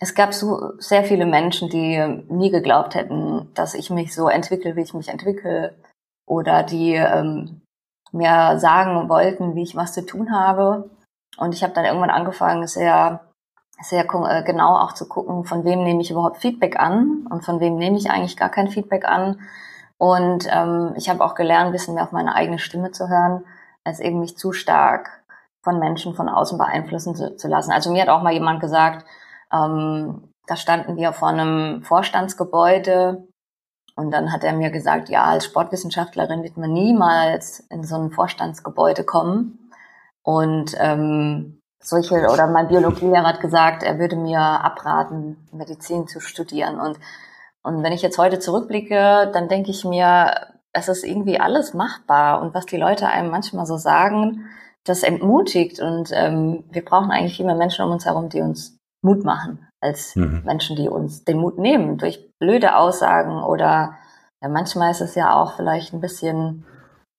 es 0.00 0.14
gab 0.16 0.34
so 0.34 0.72
sehr 0.78 1.04
viele 1.04 1.26
Menschen, 1.26 1.68
die 1.68 2.24
nie 2.28 2.50
geglaubt 2.50 2.96
hätten, 2.96 3.52
dass 3.54 3.74
ich 3.74 3.88
mich 3.88 4.12
so 4.12 4.28
entwickle, 4.28 4.74
wie 4.74 4.82
ich 4.82 4.94
mich 4.94 5.08
entwickle, 5.08 5.76
oder 6.26 6.64
die 6.64 6.94
ähm, 6.94 7.62
mir 8.10 8.58
sagen 8.58 9.08
wollten, 9.08 9.54
wie 9.54 9.62
ich 9.62 9.76
was 9.76 9.92
zu 9.92 10.04
tun 10.04 10.32
habe. 10.32 10.90
Und 11.36 11.54
ich 11.54 11.62
habe 11.62 11.72
dann 11.72 11.84
irgendwann 11.84 12.10
angefangen, 12.10 12.66
sehr, 12.66 13.20
sehr 13.80 14.04
äh, 14.04 14.42
genau 14.42 14.76
auch 14.76 14.92
zu 14.94 15.08
gucken, 15.08 15.44
von 15.44 15.64
wem 15.64 15.84
nehme 15.84 16.02
ich 16.02 16.10
überhaupt 16.10 16.38
Feedback 16.38 16.80
an 16.80 17.26
und 17.30 17.44
von 17.44 17.60
wem 17.60 17.76
nehme 17.76 17.96
ich 17.96 18.10
eigentlich 18.10 18.36
gar 18.36 18.50
kein 18.50 18.68
Feedback 18.68 19.04
an. 19.04 19.40
Und 20.02 20.48
ähm, 20.50 20.94
ich 20.96 21.08
habe 21.08 21.24
auch 21.24 21.36
gelernt, 21.36 21.66
ein 21.66 21.70
bisschen 21.72 21.94
mehr 21.94 22.02
auf 22.02 22.10
meine 22.10 22.34
eigene 22.34 22.58
Stimme 22.58 22.90
zu 22.90 23.08
hören, 23.08 23.44
als 23.84 24.00
eben 24.00 24.18
mich 24.18 24.36
zu 24.36 24.52
stark 24.52 25.22
von 25.62 25.78
Menschen 25.78 26.16
von 26.16 26.28
außen 26.28 26.58
beeinflussen 26.58 27.14
zu, 27.14 27.36
zu 27.36 27.46
lassen. 27.46 27.70
Also 27.70 27.92
mir 27.92 28.02
hat 28.02 28.08
auch 28.08 28.24
mal 28.24 28.32
jemand 28.32 28.58
gesagt, 28.58 29.06
ähm, 29.52 30.28
da 30.48 30.56
standen 30.56 30.96
wir 30.96 31.12
vor 31.12 31.28
einem 31.28 31.84
Vorstandsgebäude 31.84 33.28
und 33.94 34.10
dann 34.10 34.32
hat 34.32 34.42
er 34.42 34.54
mir 34.54 34.72
gesagt, 34.72 35.08
ja, 35.08 35.22
als 35.22 35.44
Sportwissenschaftlerin 35.44 36.42
wird 36.42 36.56
man 36.56 36.72
niemals 36.72 37.60
in 37.70 37.84
so 37.84 37.94
ein 37.94 38.10
Vorstandsgebäude 38.10 39.04
kommen. 39.04 39.70
Und 40.24 40.74
ähm, 40.80 41.60
solche, 41.80 42.28
oder 42.28 42.48
mein 42.48 42.66
Biologielehrer 42.66 43.28
hat 43.28 43.40
gesagt, 43.40 43.84
er 43.84 44.00
würde 44.00 44.16
mir 44.16 44.40
abraten, 44.40 45.46
Medizin 45.52 46.08
zu 46.08 46.18
studieren. 46.18 46.80
Und, 46.80 46.98
und 47.62 47.82
wenn 47.82 47.92
ich 47.92 48.02
jetzt 48.02 48.18
heute 48.18 48.38
zurückblicke, 48.38 49.30
dann 49.32 49.48
denke 49.48 49.70
ich 49.70 49.84
mir, 49.84 50.52
es 50.72 50.88
ist 50.88 51.04
irgendwie 51.04 51.38
alles 51.38 51.74
machbar. 51.74 52.42
Und 52.42 52.54
was 52.54 52.66
die 52.66 52.76
Leute 52.76 53.08
einem 53.08 53.30
manchmal 53.30 53.66
so 53.66 53.76
sagen, 53.76 54.48
das 54.84 55.02
entmutigt. 55.02 55.80
Und 55.80 56.10
ähm, 56.12 56.64
wir 56.70 56.84
brauchen 56.84 57.10
eigentlich 57.10 57.36
viel 57.36 57.46
mehr 57.46 57.54
Menschen 57.54 57.84
um 57.84 57.92
uns 57.92 58.04
herum, 58.04 58.28
die 58.28 58.40
uns 58.40 58.76
Mut 59.04 59.24
machen 59.24 59.68
als 59.80 60.16
mhm. 60.16 60.42
Menschen, 60.44 60.76
die 60.76 60.88
uns 60.88 61.24
den 61.24 61.38
Mut 61.38 61.58
nehmen 61.58 61.98
durch 61.98 62.30
blöde 62.38 62.76
Aussagen 62.76 63.42
oder 63.42 63.96
ja, 64.40 64.48
manchmal 64.48 64.92
ist 64.92 65.00
es 65.00 65.14
ja 65.14 65.34
auch 65.34 65.54
vielleicht 65.56 65.92
ein 65.92 66.00
bisschen 66.00 66.64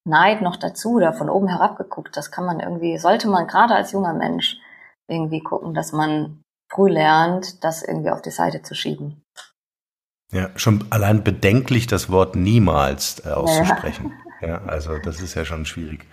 Neid 0.05 0.41
noch 0.41 0.55
dazu 0.55 0.95
oder 0.95 1.13
von 1.13 1.29
oben 1.29 1.47
herab 1.47 1.77
geguckt. 1.77 2.15
Das 2.15 2.31
kann 2.31 2.45
man 2.45 2.59
irgendwie, 2.59 2.97
sollte 2.97 3.29
man 3.29 3.47
gerade 3.47 3.75
als 3.75 3.91
junger 3.91 4.13
Mensch 4.13 4.59
irgendwie 5.09 5.41
gucken, 5.41 5.73
dass 5.73 5.91
man 5.91 6.41
früh 6.71 6.89
lernt, 6.89 7.63
das 7.63 7.83
irgendwie 7.83 8.12
auf 8.12 8.21
die 8.21 8.31
Seite 8.31 8.62
zu 8.62 8.75
schieben. 8.75 9.23
Ja, 10.33 10.49
schon 10.55 10.83
allein 10.89 11.23
bedenklich 11.23 11.87
das 11.87 12.09
Wort 12.09 12.35
niemals 12.35 13.21
äh, 13.25 13.29
auszusprechen. 13.29 14.11
Ja, 14.41 14.61
also 14.65 14.97
das 14.97 15.21
ist 15.21 15.35
ja 15.35 15.45
schon 15.45 15.65
schwierig 15.65 16.05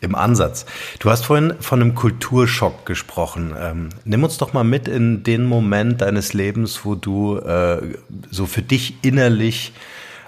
im 0.00 0.14
Ansatz. 0.14 0.66
Du 0.98 1.10
hast 1.10 1.24
vorhin 1.24 1.54
von 1.60 1.80
einem 1.80 1.94
Kulturschock 1.94 2.84
gesprochen. 2.84 3.54
Ähm, 3.58 3.88
nimm 4.04 4.24
uns 4.24 4.38
doch 4.38 4.52
mal 4.52 4.64
mit 4.64 4.88
in 4.88 5.22
den 5.22 5.44
Moment 5.44 6.00
deines 6.00 6.32
Lebens, 6.32 6.84
wo 6.84 6.94
du 6.94 7.38
äh, 7.38 7.96
so 8.30 8.46
für 8.46 8.62
dich 8.62 8.94
innerlich 9.02 9.72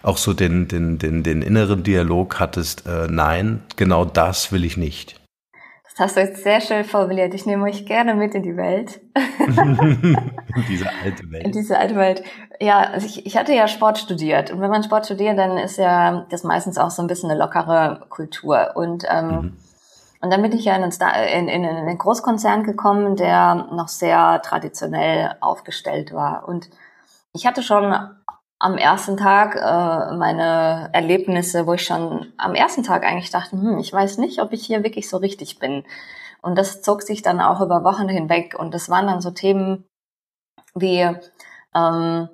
auch 0.03 0.17
so 0.17 0.33
den, 0.33 0.69
den, 0.69 0.99
den, 0.99 1.23
den 1.23 1.43
inneren 1.43 1.83
Dialog 1.83 2.39
hattest, 2.39 2.87
äh, 2.87 3.09
nein, 3.11 3.63
genau 3.77 4.05
das 4.05 4.53
will 4.53 4.65
ich 4.65 4.77
nicht. 4.77 5.17
Das 5.99 6.11
hast 6.11 6.17
du 6.17 6.21
jetzt 6.21 6.45
sehr 6.45 6.61
schön 6.61 6.85
formuliert. 6.85 7.35
Ich 7.35 7.45
nehme 7.45 7.65
euch 7.65 7.85
gerne 7.85 8.15
mit 8.15 8.33
in 8.37 8.45
die 8.45 8.57
Welt. 8.57 9.01
in 9.15 10.65
diese 10.69 10.89
alte 11.03 11.29
Welt. 11.29 11.45
In 11.45 11.51
diese 11.51 11.77
alte 11.77 11.97
Welt. 11.97 12.23
Ja, 12.61 12.79
also 12.79 13.05
ich, 13.05 13.27
ich 13.27 13.37
hatte 13.37 13.53
ja 13.53 13.67
Sport 13.67 13.99
studiert. 13.99 14.53
Und 14.53 14.61
wenn 14.61 14.71
man 14.71 14.85
Sport 14.85 15.07
studiert, 15.07 15.37
dann 15.37 15.59
ist 15.59 15.77
ja 15.77 16.25
das 16.31 16.45
meistens 16.45 16.79
auch 16.79 16.93
so 16.93 17.03
ein 17.03 17.09
bisschen 17.09 17.33
eine 17.33 17.41
lockere 17.41 18.07
Kultur. 18.11 18.77
Und, 18.77 19.07
ähm, 19.11 19.27
mhm. 19.27 19.57
und 20.21 20.33
dann 20.33 20.41
bin 20.41 20.53
ich 20.53 20.67
ja 20.67 20.77
in 20.77 20.85
in, 20.85 21.49
in 21.49 21.65
einen 21.65 21.99
Großkonzern 21.99 22.63
gekommen, 22.63 23.17
der 23.17 23.67
noch 23.73 23.89
sehr 23.89 24.41
traditionell 24.43 25.35
aufgestellt 25.41 26.15
war. 26.15 26.47
Und 26.47 26.71
ich 27.33 27.45
hatte 27.45 27.65
schon 27.65 27.93
am 28.59 28.77
ersten 28.77 29.17
Tag 29.17 29.55
äh, 29.55 30.17
meine 30.17 30.91
Erlebnisse, 30.93 31.67
wo 31.67 31.75
ich 31.75 31.85
schon 31.85 32.33
am 32.37 32.55
ersten 32.55 32.83
Tag 32.83 33.05
eigentlich 33.05 33.31
dachte, 33.31 33.53
hm, 33.53 33.79
ich 33.79 33.93
weiß 33.93 34.19
nicht, 34.19 34.41
ob 34.41 34.53
ich 34.53 34.67
hier 34.67 34.83
wirklich 34.83 35.09
so 35.09 35.19
richtig 35.19 35.59
bin. 35.59 35.85
Und 36.43 36.57
das 36.57 36.83
zog 36.83 37.03
sich 37.03 37.23
dann 37.23 37.41
auch 37.41 37.61
über 37.61 37.85
Wochen 37.85 38.09
hinweg. 38.09 38.57
Und 38.59 38.75
das 38.75 38.89
waren 38.89 39.07
dann 39.07 39.21
so 39.21 39.31
Themen 39.31 39.85
wie, 40.75 41.01
ähm, 41.75 42.29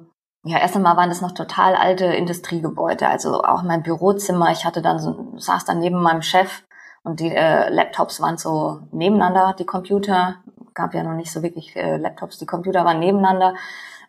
ja, 0.46 0.58
erst 0.58 0.76
einmal 0.76 0.96
waren 0.96 1.08
das 1.08 1.20
noch 1.20 1.32
total 1.32 1.74
alte 1.74 2.06
Industriegebäude, 2.06 3.08
also 3.08 3.42
auch 3.42 3.62
mein 3.62 3.82
Bürozimmer. 3.82 4.50
Ich 4.52 4.64
hatte 4.64 4.82
dann 4.82 4.98
so, 4.98 5.34
saß 5.36 5.64
dann 5.64 5.78
neben 5.80 6.02
meinem 6.02 6.22
Chef 6.22 6.62
und 7.02 7.20
die 7.20 7.34
äh, 7.34 7.68
Laptops 7.70 8.20
waren 8.20 8.38
so 8.38 8.80
nebeneinander, 8.92 9.54
die 9.58 9.66
Computer. 9.66 10.36
Gab 10.74 10.92
ja 10.94 11.02
noch 11.02 11.14
nicht 11.14 11.30
so 11.30 11.42
wirklich 11.42 11.76
äh, 11.76 11.96
Laptops, 11.98 12.38
die 12.38 12.46
Computer 12.46 12.84
waren 12.84 12.98
nebeneinander. 12.98 13.54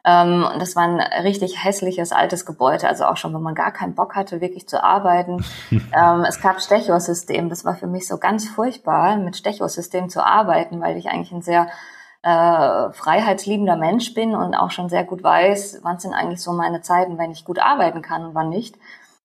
Ähm, 0.06 0.48
und 0.54 0.62
das 0.62 0.76
war 0.76 0.84
ein 0.84 1.00
richtig 1.24 1.64
hässliches 1.64 2.12
altes 2.12 2.46
Gebäude, 2.46 2.88
also 2.88 3.06
auch 3.06 3.18
schon, 3.18 3.34
wenn 3.34 3.42
man 3.42 3.56
gar 3.56 3.72
keinen 3.72 3.96
Bock 3.96 4.16
hatte, 4.16 4.40
wirklich 4.40 4.68
zu 4.68 4.84
arbeiten. 4.84 5.44
ähm, 5.72 6.26
es 6.28 6.40
gab 6.40 6.62
Stechosystem, 6.62 7.50
das 7.50 7.66
war 7.66 7.76
für 7.76 7.88
mich 7.88 8.08
so 8.08 8.18
ganz 8.18 8.48
furchtbar, 8.48 9.18
mit 9.18 9.36
Stechosystem 9.36 10.10
zu 10.10 10.24
arbeiten, 10.24 10.80
weil 10.80 10.98
ich 10.98 11.10
eigentlich 11.10 11.32
ein 11.32 11.42
sehr 11.42 11.68
äh, 12.22 12.92
freiheitsliebender 12.94 13.76
Mensch 13.76 14.14
bin 14.14 14.36
und 14.36 14.56
auch 14.56 14.72
schon 14.72 14.90
sehr 14.90 15.04
gut 15.04 15.24
weiß, 15.24 15.80
wann 15.82 16.00
sind 16.00 16.14
eigentlich 16.14 16.42
so 16.42 16.54
meine 16.54 16.82
Zeiten, 16.82 17.18
wenn 17.18 17.32
ich 17.32 17.44
gut 17.44 17.60
arbeiten 17.60 18.04
kann 18.04 18.26
und 18.26 18.36
wann 18.36 18.50
nicht. 18.50 18.76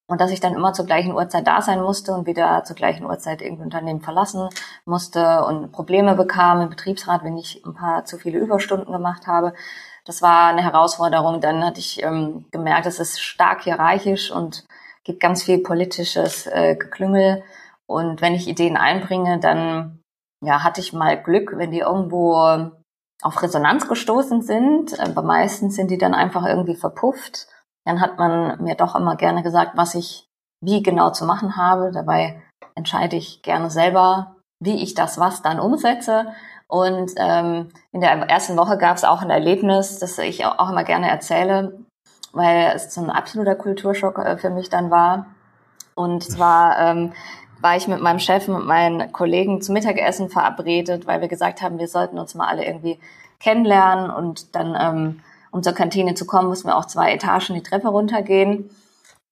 Und 0.07 0.19
dass 0.19 0.31
ich 0.31 0.41
dann 0.41 0.55
immer 0.55 0.73
zur 0.73 0.85
gleichen 0.85 1.13
Uhrzeit 1.13 1.47
da 1.47 1.61
sein 1.61 1.81
musste 1.81 2.13
und 2.13 2.27
wieder 2.27 2.63
zur 2.65 2.75
gleichen 2.75 3.05
Uhrzeit 3.05 3.41
irgendein 3.41 3.67
Unternehmen 3.67 4.01
verlassen 4.01 4.49
musste 4.83 5.45
und 5.45 5.71
Probleme 5.71 6.15
bekam 6.15 6.59
im 6.59 6.69
Betriebsrat, 6.69 7.23
wenn 7.23 7.37
ich 7.37 7.63
ein 7.65 7.73
paar 7.73 8.03
zu 8.03 8.17
viele 8.17 8.39
Überstunden 8.39 8.91
gemacht 8.91 9.25
habe. 9.25 9.53
Das 10.05 10.21
war 10.21 10.49
eine 10.49 10.63
Herausforderung. 10.63 11.41
Dann 11.41 11.63
hatte 11.63 11.79
ich 11.79 12.01
ähm, 12.03 12.45
gemerkt, 12.51 12.85
es 12.85 12.99
ist 12.99 13.21
stark 13.21 13.63
hierarchisch 13.63 14.31
und 14.31 14.65
gibt 15.03 15.19
ganz 15.19 15.43
viel 15.43 15.59
politisches 15.59 16.47
äh, 16.47 16.75
Geklüngel. 16.75 17.43
Und 17.87 18.21
wenn 18.21 18.33
ich 18.33 18.47
Ideen 18.47 18.77
einbringe, 18.77 19.39
dann 19.39 19.99
ja, 20.43 20.63
hatte 20.63 20.81
ich 20.81 20.93
mal 20.93 21.21
Glück, 21.21 21.53
wenn 21.55 21.71
die 21.71 21.79
irgendwo 21.79 22.71
auf 23.21 23.41
Resonanz 23.41 23.87
gestoßen 23.87 24.41
sind. 24.41 24.99
Aber 24.99 25.21
meistens 25.21 25.75
sind 25.75 25.91
die 25.91 25.97
dann 25.97 26.13
einfach 26.13 26.45
irgendwie 26.45 26.75
verpufft. 26.75 27.47
Dann 27.85 28.01
hat 28.01 28.17
man 28.17 28.61
mir 28.63 28.75
doch 28.75 28.95
immer 28.95 29.15
gerne 29.15 29.43
gesagt, 29.43 29.71
was 29.75 29.95
ich 29.95 30.27
wie 30.63 30.83
genau 30.83 31.11
zu 31.11 31.25
machen 31.25 31.55
habe. 31.55 31.91
Dabei 31.91 32.41
entscheide 32.75 33.15
ich 33.15 33.41
gerne 33.41 33.69
selber, 33.69 34.37
wie 34.59 34.83
ich 34.83 34.93
das 34.93 35.19
was 35.19 35.41
dann 35.41 35.59
umsetze. 35.59 36.33
Und 36.71 37.11
ähm, 37.17 37.67
in 37.91 37.99
der 37.99 38.11
ersten 38.11 38.55
Woche 38.55 38.77
gab 38.77 38.95
es 38.95 39.03
auch 39.03 39.21
ein 39.21 39.29
Erlebnis, 39.29 39.99
das 39.99 40.17
ich 40.19 40.45
auch 40.45 40.69
immer 40.69 40.85
gerne 40.85 41.09
erzähle, 41.09 41.77
weil 42.31 42.71
es 42.73 42.93
so 42.93 43.01
ein 43.01 43.09
absoluter 43.09 43.55
Kulturschock 43.55 44.17
äh, 44.19 44.37
für 44.37 44.49
mich 44.49 44.69
dann 44.69 44.89
war. 44.89 45.25
Und 45.95 46.23
zwar 46.23 46.79
ähm, 46.79 47.11
war 47.59 47.75
ich 47.75 47.89
mit 47.89 48.01
meinem 48.01 48.19
Chef 48.19 48.47
und 48.47 48.65
meinen 48.65 49.11
Kollegen 49.11 49.61
zum 49.61 49.73
Mittagessen 49.73 50.29
verabredet, 50.29 51.05
weil 51.07 51.19
wir 51.19 51.27
gesagt 51.27 51.61
haben, 51.61 51.77
wir 51.77 51.89
sollten 51.89 52.17
uns 52.17 52.35
mal 52.35 52.47
alle 52.47 52.65
irgendwie 52.65 53.01
kennenlernen 53.41 54.09
und 54.09 54.55
dann, 54.55 54.77
ähm, 54.79 55.19
um 55.51 55.63
zur 55.63 55.73
Kantine 55.73 56.13
zu 56.13 56.25
kommen, 56.25 56.47
mussten 56.47 56.69
wir 56.69 56.77
auch 56.77 56.85
zwei 56.85 57.11
Etagen 57.11 57.53
die 57.53 57.63
Treppe 57.63 57.89
runtergehen. 57.89 58.69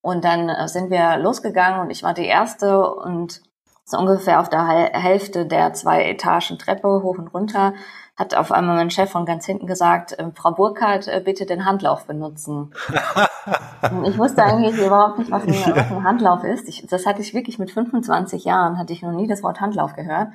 Und 0.02 0.26
dann 0.26 0.50
äh, 0.50 0.68
sind 0.68 0.90
wir 0.90 1.16
losgegangen 1.16 1.80
und 1.80 1.90
ich 1.90 2.04
war 2.04 2.14
die 2.14 2.26
Erste 2.26 2.86
und 2.86 3.42
so 3.90 3.98
ungefähr 3.98 4.40
auf 4.40 4.50
der 4.50 4.68
Hälfte 4.68 5.48
der 5.48 5.74
zwei 5.74 6.04
Etagen 6.04 6.60
Treppe 6.60 7.02
hoch 7.02 7.18
und 7.18 7.34
runter, 7.34 7.74
hat 8.16 8.36
auf 8.36 8.52
einmal 8.52 8.76
mein 8.76 8.92
Chef 8.92 9.10
von 9.10 9.26
ganz 9.26 9.46
hinten 9.46 9.66
gesagt, 9.66 10.20
äh, 10.20 10.26
Frau 10.36 10.52
Burkhardt, 10.52 11.08
äh, 11.08 11.22
bitte 11.24 11.46
den 11.46 11.66
Handlauf 11.66 12.06
benutzen. 12.06 12.72
ich 14.06 14.18
wusste 14.18 14.44
eigentlich 14.44 14.78
überhaupt 14.78 15.18
nicht, 15.18 15.32
was 15.32 15.44
ein, 15.44 15.54
ja. 15.54 15.76
was 15.76 15.90
ein 15.90 16.04
Handlauf 16.04 16.44
ist. 16.44 16.68
Ich, 16.68 16.86
das 16.88 17.06
hatte 17.06 17.22
ich 17.22 17.34
wirklich 17.34 17.58
mit 17.58 17.72
25 17.72 18.44
Jahren, 18.44 18.78
hatte 18.78 18.94
ich 18.94 19.02
noch 19.02 19.14
nie 19.14 19.28
das 19.28 19.42
Wort 19.42 19.62
Handlauf 19.62 19.96
gehört. 19.96 20.28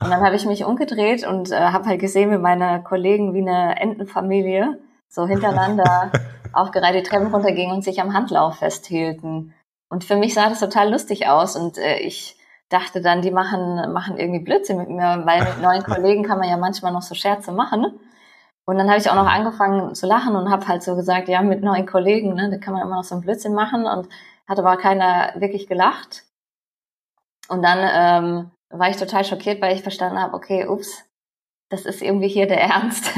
Und 0.00 0.10
dann 0.10 0.24
habe 0.24 0.34
ich 0.34 0.46
mich 0.46 0.64
umgedreht 0.64 1.26
und 1.26 1.52
äh, 1.52 1.56
habe 1.56 1.86
halt 1.86 2.00
gesehen, 2.00 2.30
wie 2.32 2.38
meine 2.38 2.82
Kollegen 2.82 3.34
wie 3.34 3.48
eine 3.48 3.78
Entenfamilie 3.78 4.78
so 5.08 5.26
hintereinander 5.26 6.10
aufgereiht 6.52 6.94
die 6.94 7.08
Treppen 7.08 7.28
runtergingen 7.28 7.76
und 7.76 7.84
sich 7.84 8.00
am 8.00 8.14
Handlauf 8.14 8.56
festhielten. 8.56 9.54
Und 9.88 10.04
für 10.04 10.16
mich 10.16 10.34
sah 10.34 10.48
das 10.48 10.60
total 10.60 10.90
lustig 10.90 11.28
aus 11.28 11.54
und 11.56 11.78
äh, 11.78 11.98
ich 11.98 12.37
dachte 12.68 13.00
dann, 13.00 13.22
die 13.22 13.30
machen, 13.30 13.92
machen 13.92 14.18
irgendwie 14.18 14.44
Blödsinn 14.44 14.78
mit 14.78 14.90
mir, 14.90 15.22
weil 15.24 15.44
mit 15.44 15.62
neuen 15.62 15.82
Kollegen 15.84 16.24
kann 16.24 16.38
man 16.38 16.48
ja 16.48 16.56
manchmal 16.56 16.92
noch 16.92 17.02
so 17.02 17.14
Scherze 17.14 17.52
machen. 17.52 17.98
Und 18.66 18.76
dann 18.76 18.88
habe 18.88 18.98
ich 18.98 19.08
auch 19.08 19.14
noch 19.14 19.26
angefangen 19.26 19.94
zu 19.94 20.06
lachen 20.06 20.36
und 20.36 20.50
habe 20.50 20.68
halt 20.68 20.82
so 20.82 20.94
gesagt, 20.94 21.28
ja, 21.28 21.40
mit 21.40 21.62
neuen 21.62 21.86
Kollegen, 21.86 22.34
ne, 22.34 22.50
da 22.50 22.58
kann 22.58 22.74
man 22.74 22.82
immer 22.82 22.96
noch 22.96 23.04
so 23.04 23.14
ein 23.14 23.22
Blödsinn 23.22 23.54
machen 23.54 23.86
und 23.86 24.08
hat 24.46 24.58
aber 24.58 24.76
keiner 24.76 25.32
wirklich 25.36 25.66
gelacht. 25.66 26.24
Und 27.48 27.62
dann 27.62 27.78
ähm, 27.80 28.50
war 28.68 28.90
ich 28.90 28.98
total 28.98 29.24
schockiert, 29.24 29.62
weil 29.62 29.74
ich 29.74 29.82
verstanden 29.82 30.20
habe, 30.20 30.34
okay, 30.34 30.66
ups, 30.66 31.04
das 31.70 31.86
ist 31.86 32.02
irgendwie 32.02 32.28
hier 32.28 32.46
der 32.46 32.60
Ernst. 32.70 33.10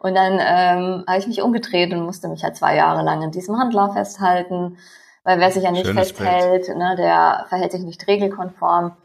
und 0.00 0.16
dann 0.16 0.40
ähm, 0.40 1.04
habe 1.06 1.18
ich 1.18 1.28
mich 1.28 1.40
umgedreht 1.40 1.92
und 1.92 2.04
musste 2.04 2.26
mich 2.26 2.42
halt 2.42 2.56
zwei 2.56 2.74
Jahre 2.74 3.04
lang 3.04 3.22
in 3.22 3.30
diesem 3.30 3.56
Handlauf 3.58 3.92
festhalten 3.92 4.76
weil 5.24 5.38
wer 5.40 5.50
sich 5.50 5.64
ja 5.64 5.70
nicht 5.70 5.86
Schönes 5.86 6.12
festhält, 6.12 6.68
ne, 6.76 6.96
der 6.96 7.46
verhält 7.48 7.72
sich 7.72 7.82
nicht 7.82 8.06
regelkonform. 8.06 8.96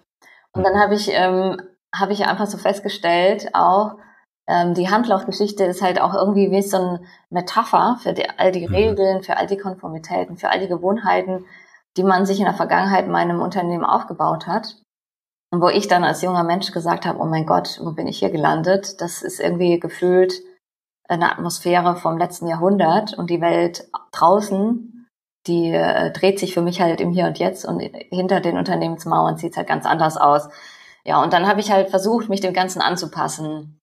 Und 0.54 0.64
dann 0.64 0.80
habe 0.80 0.96
ich, 0.96 1.10
ähm, 1.12 1.62
habe 1.96 2.14
ich 2.14 2.26
einfach 2.26 2.48
so 2.48 2.58
festgestellt, 2.58 3.50
auch 3.54 3.96
ähm, 4.48 4.74
die 4.74 4.90
Handlaufgeschichte 4.90 5.64
ist 5.64 5.82
halt 5.82 6.02
auch 6.02 6.14
irgendwie 6.14 6.52
wie 6.52 6.62
so 6.62 6.78
eine 6.78 7.02
Metapher 7.30 7.98
für 8.02 8.14
die, 8.14 8.30
all 8.38 8.52
die 8.52 8.68
mhm. 8.68 8.76
Regeln, 8.76 9.24
für 9.24 9.38
all 9.38 9.48
die 9.48 9.58
Konformitäten, 9.58 10.38
für 10.38 10.50
all 10.50 10.60
die 10.60 10.68
Gewohnheiten, 10.68 11.46
die 11.98 12.04
man 12.04 12.26
sich 12.26 12.40
in 12.40 12.46
der 12.46 12.54
Vergangenheit 12.54 13.06
in 13.06 13.12
meinem 13.12 13.42
Unternehmen 13.42 13.86
aufgebaut 13.86 14.48
hat. 14.48 14.78
Und 15.52 15.62
wo 15.62 15.70
ich 15.70 15.88
dann 15.88 16.04
als 16.04 16.24
junger 16.24 16.44
Mensch 16.44 16.72
gesagt 16.72 17.06
habe, 17.06 17.20
oh 17.20 17.26
mein 17.26 17.46
Gott, 17.46 17.80
wo 17.84 17.92
bin 17.92 18.08
ich 18.08 18.20
hier 18.20 18.32
gelandet? 18.32 19.00
Das 19.02 19.22
ist 19.22 19.40
irgendwie 19.40 19.80
gefühlt 19.80 20.34
eine 21.08 21.32
Atmosphäre 21.32 21.96
vom 21.96 22.18
letzten 22.18 22.48
Jahrhundert 22.48 23.14
und 23.14 23.30
die 23.30 23.40
Welt 23.40 23.88
draußen 24.12 24.93
die 25.48 25.72
äh, 25.72 26.12
dreht 26.12 26.40
sich 26.40 26.54
für 26.54 26.62
mich 26.62 26.82
halt 26.82 27.02
im 27.02 27.12
Hier 27.12 27.26
und 27.26 27.40
Jetzt 27.40 27.66
und 27.66 27.80
hinter 27.80 28.40
den 28.40 28.58
Unternehmensmauern 28.58 29.38
sieht's 29.38 29.58
halt 29.58 29.68
ganz 29.68 29.86
anders 29.86 30.18
aus. 30.18 30.50
Ja, 31.04 31.22
und 31.22 31.34
dann 31.34 31.48
habe 31.48 31.60
ich 31.60 31.72
halt 31.72 31.90
versucht, 31.90 32.30
mich 32.30 32.42
dem 32.42 32.54
Ganzen 32.54 32.82
anzupassen. 32.82 33.80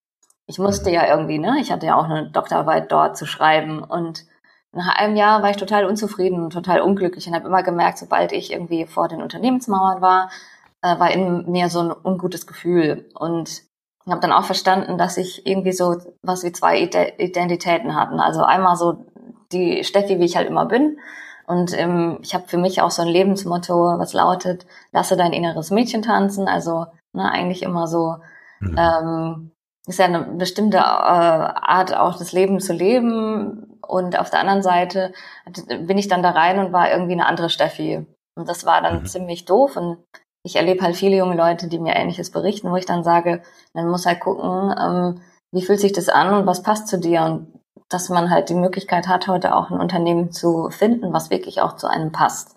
Ich 0.46 0.58
musste 0.58 0.90
ja 0.90 1.06
irgendwie, 1.06 1.38
ne, 1.38 1.58
ich 1.60 1.70
hatte 1.70 1.86
ja 1.86 1.96
auch 1.96 2.04
eine 2.04 2.30
Doktorarbeit 2.30 2.90
dort 2.90 3.16
zu 3.16 3.26
schreiben 3.26 3.82
und 3.82 4.24
nach 4.72 4.96
einem 4.96 5.16
Jahr 5.16 5.42
war 5.42 5.50
ich 5.50 5.56
total 5.56 5.84
unzufrieden 5.84 6.42
und 6.44 6.52
total 6.52 6.80
unglücklich 6.80 7.26
und 7.26 7.34
habe 7.34 7.48
immer 7.48 7.62
gemerkt, 7.62 7.98
sobald 7.98 8.32
ich 8.32 8.52
irgendwie 8.52 8.86
vor 8.86 9.08
den 9.08 9.20
Unternehmensmauern 9.20 10.00
war, 10.00 10.30
äh, 10.82 10.98
war 10.98 11.10
in 11.10 11.50
mir 11.50 11.68
so 11.68 11.80
ein 11.80 11.92
ungutes 11.92 12.46
Gefühl 12.46 13.08
und 13.14 13.62
habe 14.08 14.20
dann 14.20 14.32
auch 14.32 14.44
verstanden, 14.44 14.96
dass 14.96 15.16
ich 15.16 15.46
irgendwie 15.46 15.72
so 15.72 15.96
was 16.22 16.44
wie 16.44 16.52
zwei 16.52 16.80
Identitäten 16.80 17.94
hatten. 17.94 18.20
Also 18.20 18.42
einmal 18.42 18.76
so 18.76 19.06
die 19.52 19.84
Steffi, 19.84 20.18
wie 20.18 20.24
ich 20.24 20.36
halt 20.36 20.48
immer 20.48 20.66
bin, 20.66 20.98
und 21.50 21.76
ähm, 21.76 22.18
ich 22.22 22.32
habe 22.32 22.46
für 22.46 22.58
mich 22.58 22.80
auch 22.80 22.92
so 22.92 23.02
ein 23.02 23.08
Lebensmotto, 23.08 23.74
was 23.98 24.12
lautet, 24.12 24.66
lasse 24.92 25.16
dein 25.16 25.32
inneres 25.32 25.72
Mädchen 25.72 26.00
tanzen. 26.00 26.46
Also 26.46 26.86
ne, 27.12 27.28
eigentlich 27.28 27.64
immer 27.64 27.88
so, 27.88 28.18
mhm. 28.60 28.76
ähm, 28.78 29.50
ist 29.84 29.98
ja 29.98 30.04
eine 30.04 30.20
bestimmte 30.20 30.76
äh, 30.76 30.80
Art 30.80 31.96
auch 31.96 32.16
das 32.18 32.30
Leben 32.30 32.60
zu 32.60 32.72
leben. 32.72 33.80
Und 33.84 34.16
auf 34.16 34.30
der 34.30 34.38
anderen 34.38 34.62
Seite 34.62 35.12
bin 35.68 35.98
ich 35.98 36.06
dann 36.06 36.22
da 36.22 36.30
rein 36.30 36.60
und 36.60 36.72
war 36.72 36.88
irgendwie 36.88 37.14
eine 37.14 37.26
andere 37.26 37.50
Steffi. 37.50 38.06
Und 38.36 38.48
das 38.48 38.64
war 38.64 38.80
dann 38.80 39.00
mhm. 39.00 39.06
ziemlich 39.06 39.44
doof. 39.44 39.76
Und 39.76 39.98
ich 40.44 40.54
erlebe 40.54 40.84
halt 40.84 40.94
viele 40.94 41.16
junge 41.16 41.34
Leute, 41.34 41.66
die 41.66 41.80
mir 41.80 41.96
Ähnliches 41.96 42.30
berichten, 42.30 42.70
wo 42.70 42.76
ich 42.76 42.86
dann 42.86 43.02
sage, 43.02 43.42
man 43.74 43.88
muss 43.88 44.06
halt 44.06 44.20
gucken, 44.20 44.72
ähm, 44.80 45.20
wie 45.50 45.62
fühlt 45.62 45.80
sich 45.80 45.92
das 45.92 46.08
an 46.08 46.32
und 46.32 46.46
was 46.46 46.62
passt 46.62 46.86
zu 46.86 47.00
dir. 47.00 47.22
Und 47.22 47.59
dass 47.90 48.08
man 48.08 48.30
halt 48.30 48.48
die 48.48 48.54
Möglichkeit 48.54 49.08
hat, 49.08 49.28
heute 49.28 49.54
auch 49.54 49.70
ein 49.70 49.80
Unternehmen 49.80 50.32
zu 50.32 50.70
finden, 50.70 51.12
was 51.12 51.28
wirklich 51.28 51.60
auch 51.60 51.76
zu 51.76 51.86
einem 51.86 52.12
passt. 52.12 52.56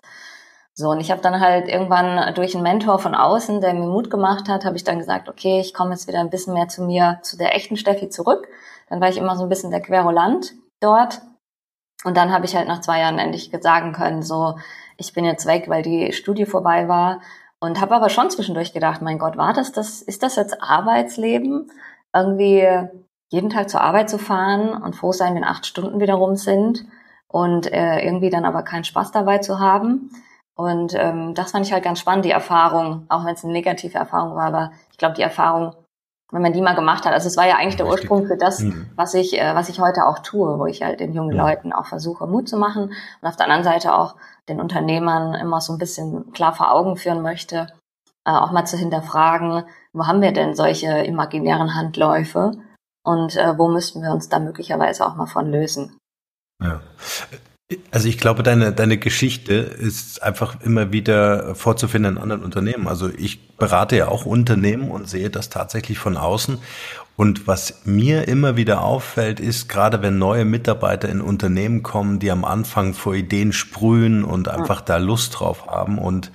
So, 0.76 0.88
und 0.90 1.00
ich 1.00 1.10
habe 1.10 1.20
dann 1.20 1.40
halt 1.40 1.68
irgendwann 1.68 2.34
durch 2.34 2.54
einen 2.54 2.64
Mentor 2.64 2.98
von 2.98 3.14
außen, 3.14 3.60
der 3.60 3.74
mir 3.74 3.86
Mut 3.86 4.10
gemacht 4.10 4.48
hat, 4.48 4.64
habe 4.64 4.76
ich 4.76 4.84
dann 4.84 4.98
gesagt, 4.98 5.28
okay, 5.28 5.60
ich 5.60 5.74
komme 5.74 5.90
jetzt 5.90 6.08
wieder 6.08 6.20
ein 6.20 6.30
bisschen 6.30 6.54
mehr 6.54 6.68
zu 6.68 6.82
mir, 6.82 7.20
zu 7.22 7.36
der 7.36 7.54
echten 7.54 7.76
Steffi 7.76 8.08
zurück. 8.08 8.48
Dann 8.88 9.00
war 9.00 9.08
ich 9.08 9.16
immer 9.16 9.36
so 9.36 9.44
ein 9.44 9.48
bisschen 9.48 9.70
der 9.70 9.82
Querulant 9.82 10.52
dort. 10.80 11.20
Und 12.04 12.16
dann 12.16 12.32
habe 12.32 12.44
ich 12.44 12.56
halt 12.56 12.66
nach 12.66 12.80
zwei 12.80 13.00
Jahren 13.00 13.18
endlich 13.18 13.50
sagen 13.60 13.92
können, 13.92 14.22
so, 14.22 14.56
ich 14.96 15.12
bin 15.12 15.24
jetzt 15.24 15.46
weg, 15.46 15.68
weil 15.68 15.82
die 15.82 16.12
Studie 16.12 16.46
vorbei 16.46 16.88
war. 16.88 17.20
Und 17.60 17.80
habe 17.80 17.94
aber 17.94 18.08
schon 18.08 18.30
zwischendurch 18.30 18.72
gedacht, 18.72 19.00
mein 19.00 19.18
Gott, 19.18 19.36
war 19.36 19.52
das 19.52 19.72
das, 19.72 20.02
ist 20.02 20.22
das 20.22 20.36
jetzt 20.36 20.60
Arbeitsleben? 20.60 21.70
Irgendwie 22.12 22.68
jeden 23.34 23.50
Tag 23.50 23.68
zur 23.68 23.80
Arbeit 23.80 24.08
zu 24.08 24.18
fahren 24.18 24.80
und 24.80 24.94
froh 24.94 25.10
sein, 25.10 25.34
wenn 25.34 25.44
acht 25.44 25.66
Stunden 25.66 26.00
wieder 26.00 26.14
rum 26.14 26.36
sind 26.36 26.86
und 27.26 27.70
äh, 27.72 27.98
irgendwie 27.98 28.30
dann 28.30 28.44
aber 28.44 28.62
keinen 28.62 28.84
Spaß 28.84 29.10
dabei 29.10 29.38
zu 29.38 29.58
haben. 29.58 30.10
Und 30.54 30.94
ähm, 30.96 31.34
das 31.34 31.50
fand 31.50 31.66
ich 31.66 31.72
halt 31.72 31.82
ganz 31.82 31.98
spannend, 31.98 32.24
die 32.24 32.30
Erfahrung, 32.30 33.06
auch 33.08 33.24
wenn 33.24 33.34
es 33.34 33.42
eine 33.42 33.52
negative 33.52 33.98
Erfahrung 33.98 34.36
war, 34.36 34.46
aber 34.46 34.70
ich 34.92 34.98
glaube, 34.98 35.16
die 35.16 35.22
Erfahrung, 35.22 35.74
wenn 36.30 36.42
man 36.42 36.52
die 36.52 36.60
mal 36.60 36.76
gemacht 36.76 37.04
hat, 37.04 37.12
also 37.12 37.26
es 37.26 37.36
war 37.36 37.44
ja 37.44 37.56
eigentlich 37.56 37.74
der 37.74 37.88
Ursprung 37.88 38.26
für 38.26 38.36
das, 38.36 38.60
mhm. 38.60 38.88
was 38.94 39.14
ich, 39.14 39.36
äh, 39.36 39.52
was 39.56 39.68
ich 39.68 39.80
heute 39.80 40.06
auch 40.06 40.20
tue, 40.20 40.60
wo 40.60 40.66
ich 40.66 40.82
halt 40.82 41.00
den 41.00 41.12
jungen 41.12 41.34
ja. 41.34 41.44
Leuten 41.44 41.72
auch 41.72 41.86
versuche, 41.86 42.28
Mut 42.28 42.48
zu 42.48 42.56
machen 42.56 42.92
und 43.20 43.28
auf 43.28 43.34
der 43.34 43.46
anderen 43.46 43.64
Seite 43.64 43.94
auch 43.94 44.14
den 44.48 44.60
Unternehmern 44.60 45.34
immer 45.34 45.60
so 45.60 45.72
ein 45.72 45.78
bisschen 45.78 46.32
klar 46.32 46.52
vor 46.52 46.72
Augen 46.72 46.96
führen 46.96 47.22
möchte, 47.22 47.66
äh, 48.24 48.30
auch 48.30 48.52
mal 48.52 48.64
zu 48.64 48.76
hinterfragen, 48.76 49.64
wo 49.92 50.06
haben 50.06 50.22
wir 50.22 50.32
denn 50.32 50.54
solche 50.54 50.98
imaginären 50.98 51.74
Handläufe 51.74 52.52
und 53.04 53.36
äh, 53.36 53.56
wo 53.56 53.68
müssten 53.68 54.02
wir 54.02 54.10
uns 54.10 54.28
da 54.28 54.40
möglicherweise 54.40 55.06
auch 55.06 55.14
mal 55.14 55.26
von 55.26 55.50
lösen. 55.50 55.96
Ja. 56.60 56.80
Also 57.90 58.08
ich 58.08 58.18
glaube, 58.18 58.42
deine, 58.42 58.72
deine 58.72 58.98
Geschichte 58.98 59.54
ist 59.54 60.22
einfach 60.22 60.60
immer 60.62 60.92
wieder 60.92 61.54
vorzufinden 61.54 62.16
in 62.16 62.22
anderen 62.22 62.42
Unternehmen. 62.42 62.88
Also 62.88 63.08
ich 63.08 63.56
berate 63.56 63.96
ja 63.96 64.08
auch 64.08 64.26
Unternehmen 64.26 64.90
und 64.90 65.08
sehe 65.08 65.30
das 65.30 65.48
tatsächlich 65.48 65.98
von 65.98 66.16
außen. 66.16 66.58
Und 67.16 67.46
was 67.46 67.82
mir 67.84 68.28
immer 68.28 68.56
wieder 68.56 68.82
auffällt, 68.82 69.40
ist, 69.40 69.68
gerade 69.68 70.02
wenn 70.02 70.18
neue 70.18 70.44
Mitarbeiter 70.44 71.08
in 71.08 71.20
Unternehmen 71.20 71.82
kommen, 71.82 72.18
die 72.18 72.30
am 72.30 72.44
Anfang 72.44 72.92
vor 72.92 73.14
Ideen 73.14 73.52
sprühen 73.52 74.24
und 74.24 74.48
einfach 74.48 74.80
da 74.80 74.96
Lust 74.96 75.38
drauf 75.38 75.66
haben 75.66 75.98
und 75.98 76.32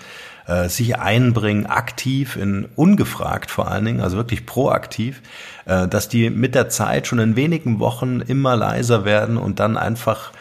äh, 0.50 0.68
sich 0.68 0.98
einbringen, 0.98 1.68
aktiv, 1.68 2.36
in 2.36 2.68
ungefragt 2.76 3.52
vor 3.52 3.70
allen 3.70 3.86
Dingen, 3.86 4.02
also 4.02 4.18
wirklich 4.18 4.46
proaktiv, 4.46 5.22
äh, 5.66 5.88
dass 5.88 6.10
die 6.10 6.30
mit 6.30 6.56
der 6.56 6.70
Zeit 6.70 7.08
schon 7.08 7.20
in 7.20 7.36
wenigen 7.36 7.80
Wochen 7.80 8.22
immer 8.22 8.56
leiser 8.56 9.06
werden 9.06 9.38
und 9.38 9.60
dann 9.60 9.78
einfach 9.78 10.32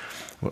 äh, 0.43 0.47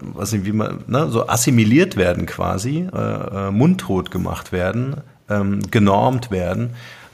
was 0.00 0.32
wie 0.32 0.52
man 0.52 0.84
ne, 0.86 1.08
so 1.08 1.28
assimiliert 1.28 1.96
werden 1.96 2.26
quasi, 2.26 2.88
äh, 2.92 3.48
äh, 3.48 3.50
mundtot 3.50 4.10
gemacht 4.10 4.50
werden, 4.50 4.96
ähm, 5.28 5.60
genormt 5.70 6.30
werden, 6.30 6.70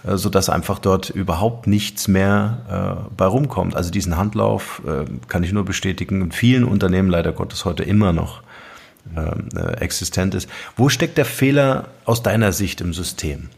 äh, 0.07 0.17
so 0.17 0.31
dass 0.31 0.49
einfach 0.49 0.79
dort 0.79 1.11
überhaupt 1.11 1.67
nichts 1.67 2.09
mehr 2.09 3.07
äh, 3.11 3.11
bei 3.17 3.27
rumkommt. 3.27 3.77
Also 3.77 3.91
diesen 3.91 4.17
Handlauf 4.17 4.81
äh, 4.87 5.05
kann 5.29 5.43
ich 5.43 5.53
nur 5.53 5.65
bestätigen. 5.65 6.23
In 6.23 6.33
vielen 6.33 6.65
Unternehmen 6.65 7.11
leider 7.11 7.33
Gottes 7.33 7.65
heute 7.65 7.83
immer 7.83 8.13
noch 8.13 8.43
äh, 9.15 9.81
existent 9.81 10.35
ist. 10.35 10.49
Wo 10.77 10.89
steckt 10.89 11.19
der 11.19 11.25
Fehler 11.25 11.87
aus 12.05 12.23
deiner 12.23 12.53
Sicht 12.53 12.81
im 12.81 12.93
System? 12.93 13.51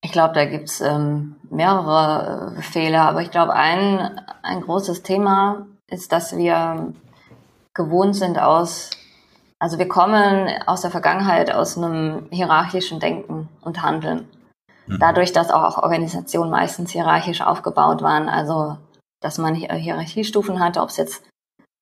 Ich 0.00 0.12
glaube, 0.12 0.34
da 0.34 0.44
gibt's 0.44 0.80
ähm, 0.80 1.36
mehrere 1.50 2.54
äh, 2.56 2.62
Fehler, 2.62 3.02
aber 3.02 3.22
ich 3.22 3.30
glaube, 3.30 3.54
ein, 3.54 4.20
ein 4.42 4.60
großes 4.60 5.02
Thema 5.02 5.66
ist, 5.90 6.12
dass 6.12 6.36
wir 6.36 6.92
gewohnt 7.74 8.14
sind 8.16 8.38
aus, 8.38 8.90
also 9.58 9.78
wir 9.78 9.88
kommen 9.88 10.48
aus 10.66 10.82
der 10.82 10.90
Vergangenheit 10.90 11.52
aus 11.52 11.76
einem 11.76 12.26
hierarchischen 12.30 13.00
Denken 13.00 13.48
und 13.60 13.82
Handeln. 13.82 14.28
Mhm. 14.86 14.98
Dadurch, 15.00 15.32
dass 15.32 15.50
auch 15.50 15.78
Organisationen 15.78 16.50
meistens 16.50 16.92
hierarchisch 16.92 17.40
aufgebaut 17.40 18.02
waren, 18.02 18.28
also 18.28 18.78
dass 19.20 19.38
man 19.38 19.54
Hierarchiestufen 19.54 20.60
hatte, 20.60 20.80
ob 20.80 20.90
es 20.90 20.96
jetzt 20.96 21.27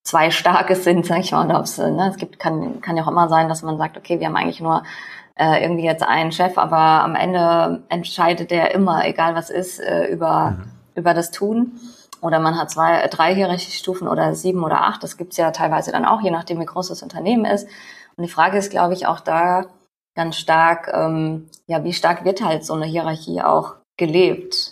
zwei 0.07 0.31
starke 0.31 0.75
sind, 0.75 1.05
sag 1.05 1.19
ich 1.19 1.33
mal, 1.33 1.45
oder 1.45 1.59
ob 1.59 1.65
es, 1.65 1.77
ne, 1.77 2.07
es 2.09 2.15
gibt, 2.15 2.39
kann, 2.39 2.79
kann 2.79 2.95
ja 2.95 3.03
auch 3.03 3.09
immer 3.09 3.27
sein, 3.27 3.49
dass 3.49 3.61
man 3.61 3.77
sagt, 3.77 3.97
okay, 3.97 4.21
wir 4.21 4.27
haben 4.27 4.37
eigentlich 4.37 4.61
nur 4.61 4.83
äh, 5.35 5.61
irgendwie 5.61 5.83
jetzt 5.83 6.01
einen 6.01 6.31
Chef, 6.31 6.57
aber 6.57 6.77
am 6.77 7.13
Ende 7.13 7.83
entscheidet 7.89 8.49
der 8.49 8.73
immer, 8.73 9.05
egal 9.05 9.35
was 9.35 9.49
ist, 9.49 9.79
äh, 9.81 10.05
über, 10.05 10.51
mhm. 10.51 10.71
über 10.95 11.13
das 11.13 11.31
Tun. 11.31 11.73
Oder 12.21 12.39
man 12.39 12.57
hat 12.57 12.71
zwei, 12.71 13.05
drei 13.07 13.35
Hierarchiestufen 13.35 14.07
oder 14.07 14.33
sieben 14.33 14.63
oder 14.63 14.85
acht. 14.85 15.03
Das 15.03 15.17
gibt's 15.17 15.35
ja 15.35 15.51
teilweise 15.51 15.91
dann 15.91 16.05
auch, 16.05 16.21
je 16.21 16.31
nachdem, 16.31 16.59
wie 16.61 16.65
groß 16.65 16.87
das 16.87 17.03
Unternehmen 17.03 17.43
ist. 17.43 17.67
Und 18.15 18.23
die 18.23 18.31
Frage 18.31 18.57
ist, 18.57 18.71
glaube 18.71 18.93
ich, 18.93 19.07
auch 19.07 19.19
da 19.19 19.65
ganz 20.15 20.37
stark, 20.37 20.89
ähm, 20.93 21.49
ja, 21.67 21.83
wie 21.83 21.93
stark 21.93 22.23
wird 22.23 22.43
halt 22.43 22.65
so 22.65 22.73
eine 22.73 22.85
Hierarchie 22.85 23.41
auch 23.41 23.75
gelebt? 23.97 24.71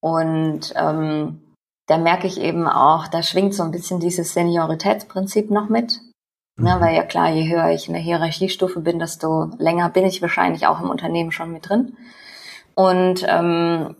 Und 0.00 0.74
ähm, 0.76 1.42
da 1.88 1.96
merke 1.96 2.26
ich 2.26 2.38
eben 2.40 2.68
auch, 2.68 3.08
da 3.08 3.22
schwingt 3.22 3.54
so 3.54 3.62
ein 3.62 3.70
bisschen 3.70 3.98
dieses 3.98 4.34
Senioritätsprinzip 4.34 5.50
noch 5.50 5.70
mit. 5.70 6.00
Mhm. 6.56 6.66
Ja, 6.66 6.80
weil 6.80 6.94
ja 6.94 7.02
klar, 7.02 7.30
je 7.30 7.50
höher 7.50 7.70
ich 7.70 7.88
in 7.88 7.94
der 7.94 8.02
Hierarchiestufe 8.02 8.80
bin, 8.80 8.98
desto 8.98 9.50
länger 9.58 9.88
bin 9.88 10.04
ich 10.04 10.20
wahrscheinlich 10.20 10.66
auch 10.66 10.80
im 10.80 10.90
Unternehmen 10.90 11.32
schon 11.32 11.50
mit 11.50 11.68
drin. 11.68 11.96
Und 12.74 13.24
ähm, 13.26 13.96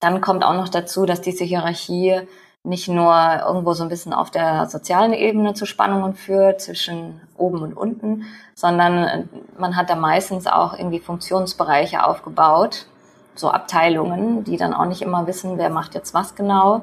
dann 0.00 0.20
kommt 0.20 0.44
auch 0.44 0.52
noch 0.52 0.68
dazu, 0.68 1.06
dass 1.06 1.22
diese 1.22 1.44
Hierarchie 1.44 2.20
nicht 2.62 2.88
nur 2.88 3.16
irgendwo 3.46 3.72
so 3.72 3.84
ein 3.84 3.88
bisschen 3.88 4.12
auf 4.12 4.30
der 4.30 4.68
sozialen 4.68 5.14
Ebene 5.14 5.54
zu 5.54 5.64
Spannungen 5.64 6.14
führt 6.14 6.60
zwischen 6.60 7.22
oben 7.38 7.62
und 7.62 7.72
unten, 7.72 8.26
sondern 8.54 9.04
äh, 9.04 9.24
man 9.58 9.76
hat 9.76 9.88
da 9.88 9.96
meistens 9.96 10.46
auch 10.46 10.74
irgendwie 10.74 11.00
Funktionsbereiche 11.00 12.04
aufgebaut, 12.04 12.86
so 13.34 13.50
Abteilungen, 13.50 14.44
die 14.44 14.58
dann 14.58 14.74
auch 14.74 14.84
nicht 14.84 15.00
immer 15.00 15.26
wissen, 15.26 15.56
wer 15.56 15.70
macht 15.70 15.94
jetzt 15.94 16.12
was 16.12 16.34
genau 16.34 16.82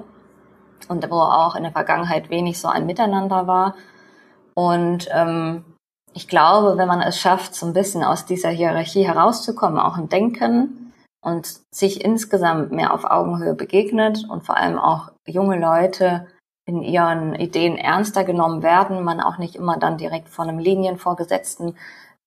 und 0.89 1.10
wo 1.10 1.15
auch 1.15 1.56
in 1.56 1.63
der 1.63 1.71
Vergangenheit 1.71 2.30
wenig 2.30 2.60
so 2.60 2.67
ein 2.67 2.86
Miteinander 2.86 3.47
war. 3.47 3.76
Und 4.54 5.08
ähm, 5.12 5.65
ich 6.13 6.28
glaube, 6.28 6.78
wenn 6.78 6.88
man 6.88 7.02
es 7.02 7.19
schafft, 7.19 7.54
so 7.54 7.65
ein 7.65 7.73
bisschen 7.73 8.04
aus 8.04 8.26
dieser 8.26 8.50
Hierarchie 8.50 9.06
herauszukommen, 9.06 9.80
auch 9.80 9.97
im 9.97 10.10
Denken 10.10 10.93
und 11.21 11.60
sich 11.71 12.04
insgesamt 12.04 12.71
mehr 12.71 12.93
auf 12.93 13.06
Augenhöhe 13.06 13.54
begegnet 13.54 14.26
und 14.30 14.45
vor 14.45 14.58
allem 14.58 14.80
auch 14.80 15.12
junge 15.28 15.60
Leute 15.60 16.28
in 16.65 16.82
ihren 16.82 17.36
Ideen 17.36 17.78
ernster 17.78 18.23
genommen 18.23 18.62
werden, 18.62 19.04
man 19.04 19.21
auch 19.21 19.38
nicht 19.38 19.56
immer 19.56 19.78
dann 19.78 19.97
direkt 19.97 20.30
von 20.30 20.50
einem 20.50 20.60
Linienvorgesetzten 20.60 21.78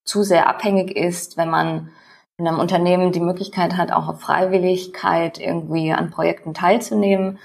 zu 0.05 0.23
sehr 0.23 0.49
abhängig 0.49 0.97
ist, 0.97 1.37
wenn 1.37 1.51
man 1.51 1.91
in 2.39 2.49
einem 2.49 2.59
Unternehmen 2.59 3.13
die 3.13 3.21
Möglichkeit 3.21 3.77
hat, 3.77 3.93
auch 3.93 4.09
auf 4.09 4.21
Freiwilligkeit 4.21 5.39
irgendwie 5.39 5.93
an 5.93 6.11
Projekten 6.11 6.55
teilzunehmen, 6.55 7.39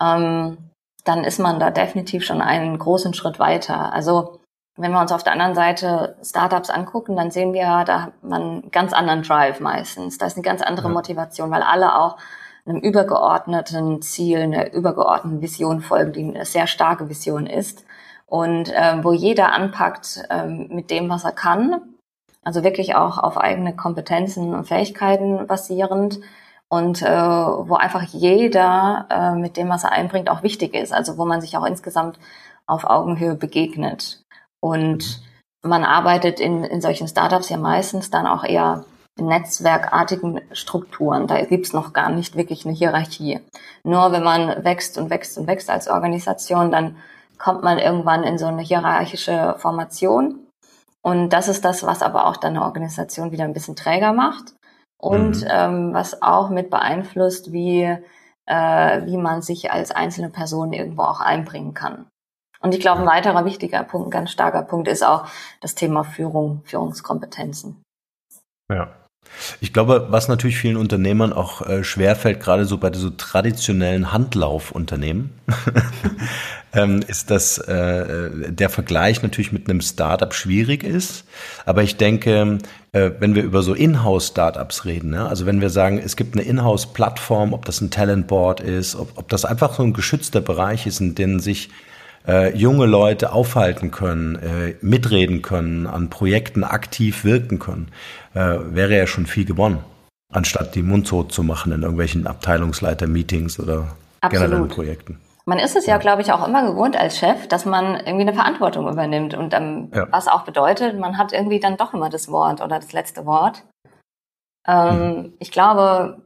ähm, 0.00 0.58
dann 1.04 1.24
ist 1.24 1.38
man 1.38 1.60
da 1.60 1.70
definitiv 1.70 2.24
schon 2.24 2.40
einen 2.40 2.78
großen 2.78 3.14
Schritt 3.14 3.38
weiter. 3.38 3.92
Also 3.92 4.40
wenn 4.76 4.92
wir 4.92 5.00
uns 5.00 5.12
auf 5.12 5.22
der 5.22 5.32
anderen 5.32 5.54
Seite 5.54 6.16
Startups 6.22 6.68
angucken, 6.68 7.16
dann 7.16 7.30
sehen 7.30 7.52
wir, 7.52 7.84
da 7.86 8.02
hat 8.02 8.22
man 8.22 8.42
einen 8.42 8.70
ganz 8.70 8.92
anderen 8.92 9.22
Drive 9.22 9.60
meistens. 9.60 10.18
Da 10.18 10.26
ist 10.26 10.36
eine 10.36 10.44
ganz 10.44 10.60
andere 10.62 10.90
Motivation, 10.90 11.50
weil 11.50 11.62
alle 11.62 11.96
auch 11.98 12.18
einem 12.66 12.78
übergeordneten 12.78 14.02
Ziel, 14.02 14.40
einer 14.40 14.72
übergeordneten 14.72 15.40
Vision 15.40 15.80
folgen, 15.80 16.12
die 16.12 16.24
eine 16.24 16.44
sehr 16.44 16.66
starke 16.66 17.08
Vision 17.08 17.46
ist. 17.46 17.84
Und 18.26 18.68
äh, 18.70 19.02
wo 19.02 19.12
jeder 19.12 19.52
anpackt 19.52 20.24
ähm, 20.30 20.68
mit 20.70 20.90
dem, 20.90 21.08
was 21.08 21.24
er 21.24 21.32
kann, 21.32 21.80
also 22.42 22.64
wirklich 22.64 22.96
auch 22.96 23.18
auf 23.18 23.38
eigene 23.38 23.74
Kompetenzen 23.74 24.54
und 24.54 24.66
Fähigkeiten 24.66 25.46
basierend, 25.46 26.20
und 26.68 27.02
äh, 27.02 27.06
wo 27.06 27.74
einfach 27.74 28.02
jeder 28.02 29.06
äh, 29.10 29.34
mit 29.38 29.56
dem, 29.56 29.68
was 29.68 29.84
er 29.84 29.92
einbringt, 29.92 30.28
auch 30.28 30.42
wichtig 30.42 30.74
ist. 30.74 30.92
Also 30.92 31.16
wo 31.18 31.24
man 31.24 31.40
sich 31.40 31.56
auch 31.56 31.64
insgesamt 31.64 32.18
auf 32.66 32.84
Augenhöhe 32.84 33.34
begegnet. 33.34 34.22
Und 34.60 35.22
man 35.62 35.84
arbeitet 35.84 36.40
in, 36.40 36.64
in 36.64 36.80
solchen 36.80 37.08
Startups 37.08 37.48
ja 37.48 37.56
meistens 37.56 38.10
dann 38.10 38.26
auch 38.26 38.44
eher 38.44 38.84
in 39.18 39.26
netzwerkartigen 39.26 40.40
Strukturen. 40.52 41.26
Da 41.26 41.42
gibt's 41.44 41.72
noch 41.72 41.92
gar 41.92 42.10
nicht 42.10 42.36
wirklich 42.36 42.66
eine 42.66 42.74
Hierarchie. 42.74 43.40
Nur 43.84 44.12
wenn 44.12 44.24
man 44.24 44.64
wächst 44.64 44.98
und 44.98 45.08
wächst 45.08 45.38
und 45.38 45.46
wächst 45.46 45.70
als 45.70 45.88
Organisation, 45.88 46.70
dann 46.70 46.96
kommt 47.38 47.62
man 47.62 47.78
irgendwann 47.78 48.24
in 48.24 48.38
so 48.38 48.46
eine 48.46 48.62
hierarchische 48.62 49.54
Formation. 49.58 50.40
Und 51.02 51.30
das 51.30 51.48
ist 51.48 51.64
das, 51.64 51.86
was 51.86 52.02
aber 52.02 52.26
auch 52.26 52.36
dann 52.36 52.56
eine 52.56 52.64
Organisation 52.64 53.30
wieder 53.30 53.44
ein 53.44 53.52
bisschen 53.52 53.76
träger 53.76 54.12
macht 54.12 54.56
und 54.98 55.42
mhm. 55.42 55.48
ähm, 55.50 55.94
was 55.94 56.22
auch 56.22 56.50
mit 56.50 56.70
beeinflusst, 56.70 57.52
wie, 57.52 57.82
äh, 58.46 59.06
wie 59.06 59.16
man 59.16 59.42
sich 59.42 59.70
als 59.70 59.90
einzelne 59.90 60.30
Person 60.30 60.72
irgendwo 60.72 61.02
auch 61.02 61.20
einbringen 61.20 61.74
kann. 61.74 62.06
Und 62.60 62.74
ich 62.74 62.80
glaube, 62.80 63.02
ein 63.02 63.06
weiterer 63.06 63.44
wichtiger 63.44 63.84
Punkt, 63.84 64.08
ein 64.08 64.10
ganz 64.10 64.30
starker 64.30 64.62
Punkt 64.62 64.88
ist 64.88 65.04
auch 65.04 65.26
das 65.60 65.74
Thema 65.74 66.04
Führung, 66.04 66.62
Führungskompetenzen. 66.64 67.82
Ja. 68.70 69.05
Ich 69.60 69.72
glaube, 69.72 70.06
was 70.10 70.28
natürlich 70.28 70.58
vielen 70.58 70.76
Unternehmern 70.76 71.32
auch 71.32 71.66
äh, 71.66 71.84
schwerfällt, 71.84 72.40
gerade 72.40 72.64
so 72.64 72.78
bei 72.78 72.92
so 72.92 73.10
traditionellen 73.10 74.12
Handlaufunternehmen, 74.12 75.30
ähm, 76.72 77.02
ist, 77.06 77.30
dass 77.30 77.58
äh, 77.58 78.30
der 78.50 78.70
Vergleich 78.70 79.22
natürlich 79.22 79.52
mit 79.52 79.68
einem 79.68 79.80
Startup 79.80 80.34
schwierig 80.34 80.84
ist. 80.84 81.24
Aber 81.64 81.82
ich 81.82 81.96
denke, 81.96 82.58
äh, 82.92 83.10
wenn 83.18 83.34
wir 83.34 83.42
über 83.42 83.62
so 83.62 83.74
Inhouse-Startups 83.74 84.84
reden, 84.84 85.10
ne? 85.10 85.28
also 85.28 85.46
wenn 85.46 85.60
wir 85.60 85.70
sagen, 85.70 85.98
es 85.98 86.16
gibt 86.16 86.34
eine 86.34 86.44
Inhouse-Plattform, 86.44 87.52
ob 87.52 87.64
das 87.64 87.80
ein 87.80 87.90
Talentboard 87.90 88.60
ist, 88.60 88.96
ob, 88.96 89.16
ob 89.16 89.28
das 89.28 89.44
einfach 89.44 89.74
so 89.74 89.82
ein 89.82 89.92
geschützter 89.92 90.40
Bereich 90.40 90.86
ist, 90.86 91.00
in 91.00 91.14
dem 91.14 91.40
sich 91.40 91.70
äh, 92.26 92.56
junge 92.56 92.86
Leute 92.86 93.32
aufhalten 93.32 93.90
können, 93.90 94.36
äh, 94.36 94.74
mitreden 94.80 95.42
können, 95.42 95.86
an 95.86 96.10
Projekten 96.10 96.64
aktiv 96.64 97.24
wirken 97.24 97.58
können, 97.58 97.88
äh, 98.36 98.74
wäre 98.74 98.96
ja 98.96 99.06
schon 99.06 99.26
viel 99.26 99.46
gewonnen, 99.46 99.82
anstatt 100.32 100.74
die 100.74 100.82
mundtot 100.82 101.32
zu 101.32 101.42
machen 101.42 101.72
in 101.72 101.82
irgendwelchen 101.82 102.26
Abteilungsleiter-Meetings 102.26 103.58
oder 103.58 103.96
Absolut. 104.20 104.48
generellen 104.48 104.68
Projekten. 104.68 105.20
Man 105.46 105.58
ist 105.58 105.76
es 105.76 105.86
ja, 105.86 105.96
glaube 105.98 106.22
ich, 106.22 106.32
auch 106.32 106.46
immer 106.46 106.66
gewohnt 106.66 106.96
als 106.96 107.18
Chef, 107.18 107.46
dass 107.46 107.64
man 107.64 107.94
irgendwie 107.94 108.22
eine 108.22 108.34
Verantwortung 108.34 108.88
übernimmt 108.88 109.34
und 109.34 109.54
ähm, 109.54 109.90
ja. 109.94 110.08
was 110.10 110.26
auch 110.26 110.44
bedeutet, 110.44 110.98
man 110.98 111.18
hat 111.18 111.32
irgendwie 111.32 111.60
dann 111.60 111.76
doch 111.76 111.94
immer 111.94 112.10
das 112.10 112.28
Wort 112.28 112.60
oder 112.60 112.80
das 112.80 112.92
letzte 112.92 113.24
Wort. 113.26 113.62
Ähm, 114.66 114.98
mhm. 114.98 115.32
Ich 115.38 115.52
glaube, 115.52 116.20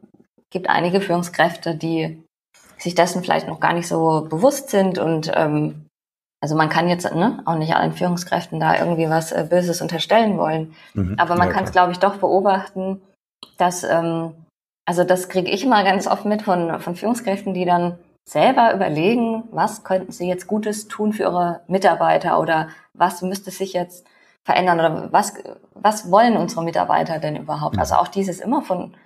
gibt 0.51 0.70
einige 0.70 1.01
Führungskräfte, 1.01 1.75
die 1.77 2.23
sich 2.79 2.94
dessen 2.94 3.23
vielleicht 3.23 3.46
noch 3.46 3.61
gar 3.61 3.75
nicht 3.75 3.87
so 3.87 4.27
bewusst 4.29 4.70
sind 4.70 4.99
und 4.99 5.31
ähm, 5.35 5.87
also 6.40 6.57
man 6.57 6.68
kann 6.68 6.88
jetzt 6.88 7.12
ne, 7.14 7.42
auch 7.44 7.57
nicht 7.57 7.74
allen 7.74 7.92
Führungskräften 7.92 8.61
da 8.61 8.79
irgendwie 8.79 9.09
was 9.09 9.33
äh, 9.33 9.46
Böses 9.48 9.83
unterstellen 9.83 10.38
wollen, 10.38 10.74
mhm. 10.94 11.16
aber 11.18 11.37
man 11.37 11.48
ja, 11.48 11.55
kann 11.55 11.64
es, 11.64 11.72
glaube 11.72 11.92
ich, 11.92 11.98
doch 11.98 12.16
beobachten, 12.16 13.03
dass 13.59 13.85
ähm, 13.85 14.35
also 14.87 15.05
das 15.05 15.29
kriege 15.29 15.50
ich 15.50 15.64
immer 15.64 15.85
ganz 15.85 16.07
oft 16.07 16.24
mit 16.24 16.42
von, 16.42 16.81
von 16.81 16.96
Führungskräften, 16.96 17.55
die 17.55 17.64
dann 17.64 17.98
selber 18.29 18.74
überlegen, 18.74 19.44
was 19.50 19.85
könnten 19.85 20.12
sie 20.12 20.29
jetzt 20.29 20.46
Gutes 20.46 20.88
tun 20.88 21.12
für 21.12 21.24
ihre 21.24 21.61
Mitarbeiter 21.68 22.40
oder 22.40 22.68
was 22.94 23.22
müsste 23.22 23.50
sich 23.50 23.72
jetzt 23.72 24.07
verändern 24.44 24.81
oder 24.81 25.12
was, 25.12 25.35
was 25.74 26.11
wollen 26.11 26.37
unsere 26.37 26.64
Mitarbeiter 26.64 27.18
denn 27.18 27.37
überhaupt? 27.37 27.79
Also 27.79 27.96
auch 27.96 28.09
dieses 28.09 28.40
immer 28.40 28.62
von, 28.62 28.96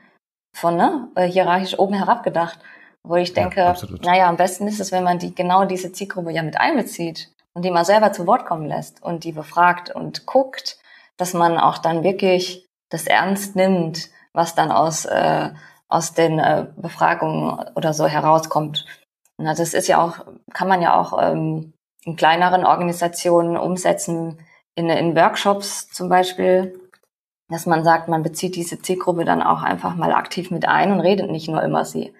von 0.56 0.76
ne, 0.76 1.08
äh, 1.16 1.26
hierarchisch 1.26 1.78
oben 1.78 1.94
herab 1.94 2.22
gedacht, 2.22 2.58
wo 3.04 3.16
ich 3.16 3.34
denke, 3.34 3.60
ja, 3.60 3.76
naja, 4.02 4.28
am 4.28 4.36
besten 4.36 4.66
ist 4.66 4.80
es, 4.80 4.90
wenn 4.90 5.04
man 5.04 5.18
die 5.18 5.34
genau 5.34 5.66
diese 5.66 5.92
Zielgruppe 5.92 6.32
ja 6.32 6.42
mit 6.42 6.58
einbezieht 6.58 7.30
und 7.52 7.64
die 7.64 7.70
mal 7.70 7.84
selber 7.84 8.12
zu 8.12 8.26
Wort 8.26 8.46
kommen 8.46 8.66
lässt 8.66 9.02
und 9.02 9.24
die 9.24 9.32
befragt 9.32 9.94
und 9.94 10.26
guckt, 10.26 10.78
dass 11.16 11.34
man 11.34 11.58
auch 11.58 11.78
dann 11.78 12.02
wirklich 12.02 12.66
das 12.88 13.06
ernst 13.06 13.56
nimmt, 13.56 14.08
was 14.32 14.54
dann 14.54 14.72
aus, 14.72 15.04
äh, 15.04 15.50
aus 15.88 16.14
den 16.14 16.38
äh, 16.38 16.66
Befragungen 16.76 17.58
oder 17.76 17.92
so 17.92 18.06
herauskommt. 18.06 18.86
Na, 19.36 19.54
das 19.54 19.74
ist 19.74 19.86
ja 19.88 20.02
auch, 20.02 20.24
kann 20.52 20.68
man 20.68 20.80
ja 20.80 20.98
auch 20.98 21.20
ähm, 21.20 21.74
in 22.04 22.16
kleineren 22.16 22.64
Organisationen 22.64 23.56
umsetzen, 23.56 24.38
in, 24.74 24.88
in 24.88 25.14
Workshops 25.14 25.88
zum 25.90 26.08
Beispiel, 26.08 26.80
dass 27.48 27.66
man 27.66 27.84
sagt, 27.84 28.08
man 28.08 28.22
bezieht 28.22 28.56
diese 28.56 28.80
Zielgruppe 28.80 29.24
dann 29.24 29.42
auch 29.42 29.62
einfach 29.62 29.94
mal 29.94 30.12
aktiv 30.12 30.50
mit 30.50 30.66
ein 30.66 30.90
und 30.92 31.00
redet 31.00 31.30
nicht 31.30 31.48
nur 31.48 31.62
immer 31.62 31.84
sie. 31.84 32.14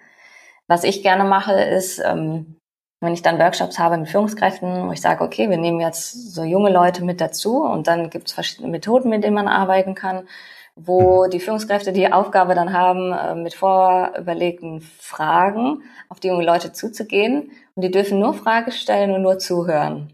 Was 0.67 0.83
ich 0.83 1.03
gerne 1.03 1.23
mache, 1.23 1.53
ist, 1.53 1.99
ähm, 1.99 2.57
wenn 3.01 3.13
ich 3.13 3.21
dann 3.21 3.39
Workshops 3.39 3.77
habe 3.77 3.97
mit 3.97 4.09
Führungskräften, 4.09 4.87
wo 4.87 4.91
ich 4.91 5.01
sage, 5.01 5.23
okay, 5.23 5.49
wir 5.49 5.57
nehmen 5.57 5.79
jetzt 5.79 6.33
so 6.33 6.43
junge 6.43 6.71
Leute 6.71 7.03
mit 7.03 7.21
dazu 7.21 7.63
und 7.63 7.87
dann 7.87 8.09
gibt 8.09 8.27
es 8.27 8.33
verschiedene 8.33 8.69
Methoden, 8.69 9.09
mit 9.09 9.23
denen 9.23 9.35
man 9.35 9.47
arbeiten 9.47 9.95
kann 9.95 10.27
wo 10.75 11.27
die 11.27 11.39
Führungskräfte 11.39 11.93
die 11.93 12.11
Aufgabe 12.11 12.53
dann 12.53 12.73
haben, 12.73 13.13
äh, 13.13 13.35
mit 13.35 13.53
vorüberlegten 13.53 14.81
Fragen 14.81 15.83
auf 16.09 16.19
die 16.19 16.27
jungen 16.27 16.45
Leute 16.45 16.73
zuzugehen. 16.73 17.51
Und 17.75 17.81
die 17.83 17.91
dürfen 17.91 18.19
nur 18.19 18.33
Frage 18.33 18.71
stellen 18.71 19.11
und 19.11 19.21
nur 19.21 19.39
zuhören. 19.39 20.13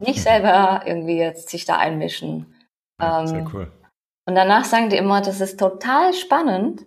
Nicht 0.00 0.22
selber 0.22 0.82
irgendwie 0.86 1.18
jetzt 1.18 1.48
sich 1.48 1.64
da 1.64 1.76
einmischen. 1.76 2.54
Ja, 3.00 3.26
sehr 3.26 3.40
ähm, 3.40 3.50
cool. 3.52 3.72
Und 4.26 4.34
danach 4.36 4.64
sagen 4.64 4.90
die 4.90 4.96
immer, 4.96 5.20
das 5.20 5.40
ist 5.40 5.58
total 5.58 6.12
spannend. 6.12 6.84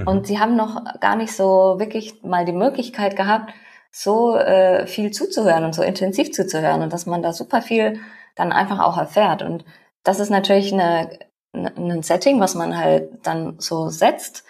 Mhm. 0.00 0.08
Und 0.08 0.26
sie 0.26 0.38
haben 0.38 0.56
noch 0.56 0.82
gar 1.00 1.16
nicht 1.16 1.32
so 1.34 1.76
wirklich 1.78 2.22
mal 2.22 2.44
die 2.44 2.52
Möglichkeit 2.52 3.16
gehabt, 3.16 3.52
so 3.90 4.36
äh, 4.36 4.86
viel 4.86 5.10
zuzuhören 5.10 5.64
und 5.64 5.74
so 5.74 5.82
intensiv 5.82 6.32
zuzuhören 6.32 6.82
und 6.82 6.92
dass 6.92 7.06
man 7.06 7.22
da 7.22 7.32
super 7.32 7.62
viel 7.62 8.00
dann 8.36 8.52
einfach 8.52 8.80
auch 8.80 8.98
erfährt. 8.98 9.42
Und 9.42 9.64
das 10.04 10.20
ist 10.20 10.30
natürlich 10.30 10.72
eine 10.72 11.08
ein 11.52 12.02
Setting, 12.02 12.40
was 12.40 12.54
man 12.54 12.76
halt 12.76 13.26
dann 13.26 13.58
so 13.58 13.88
setzt. 13.88 14.44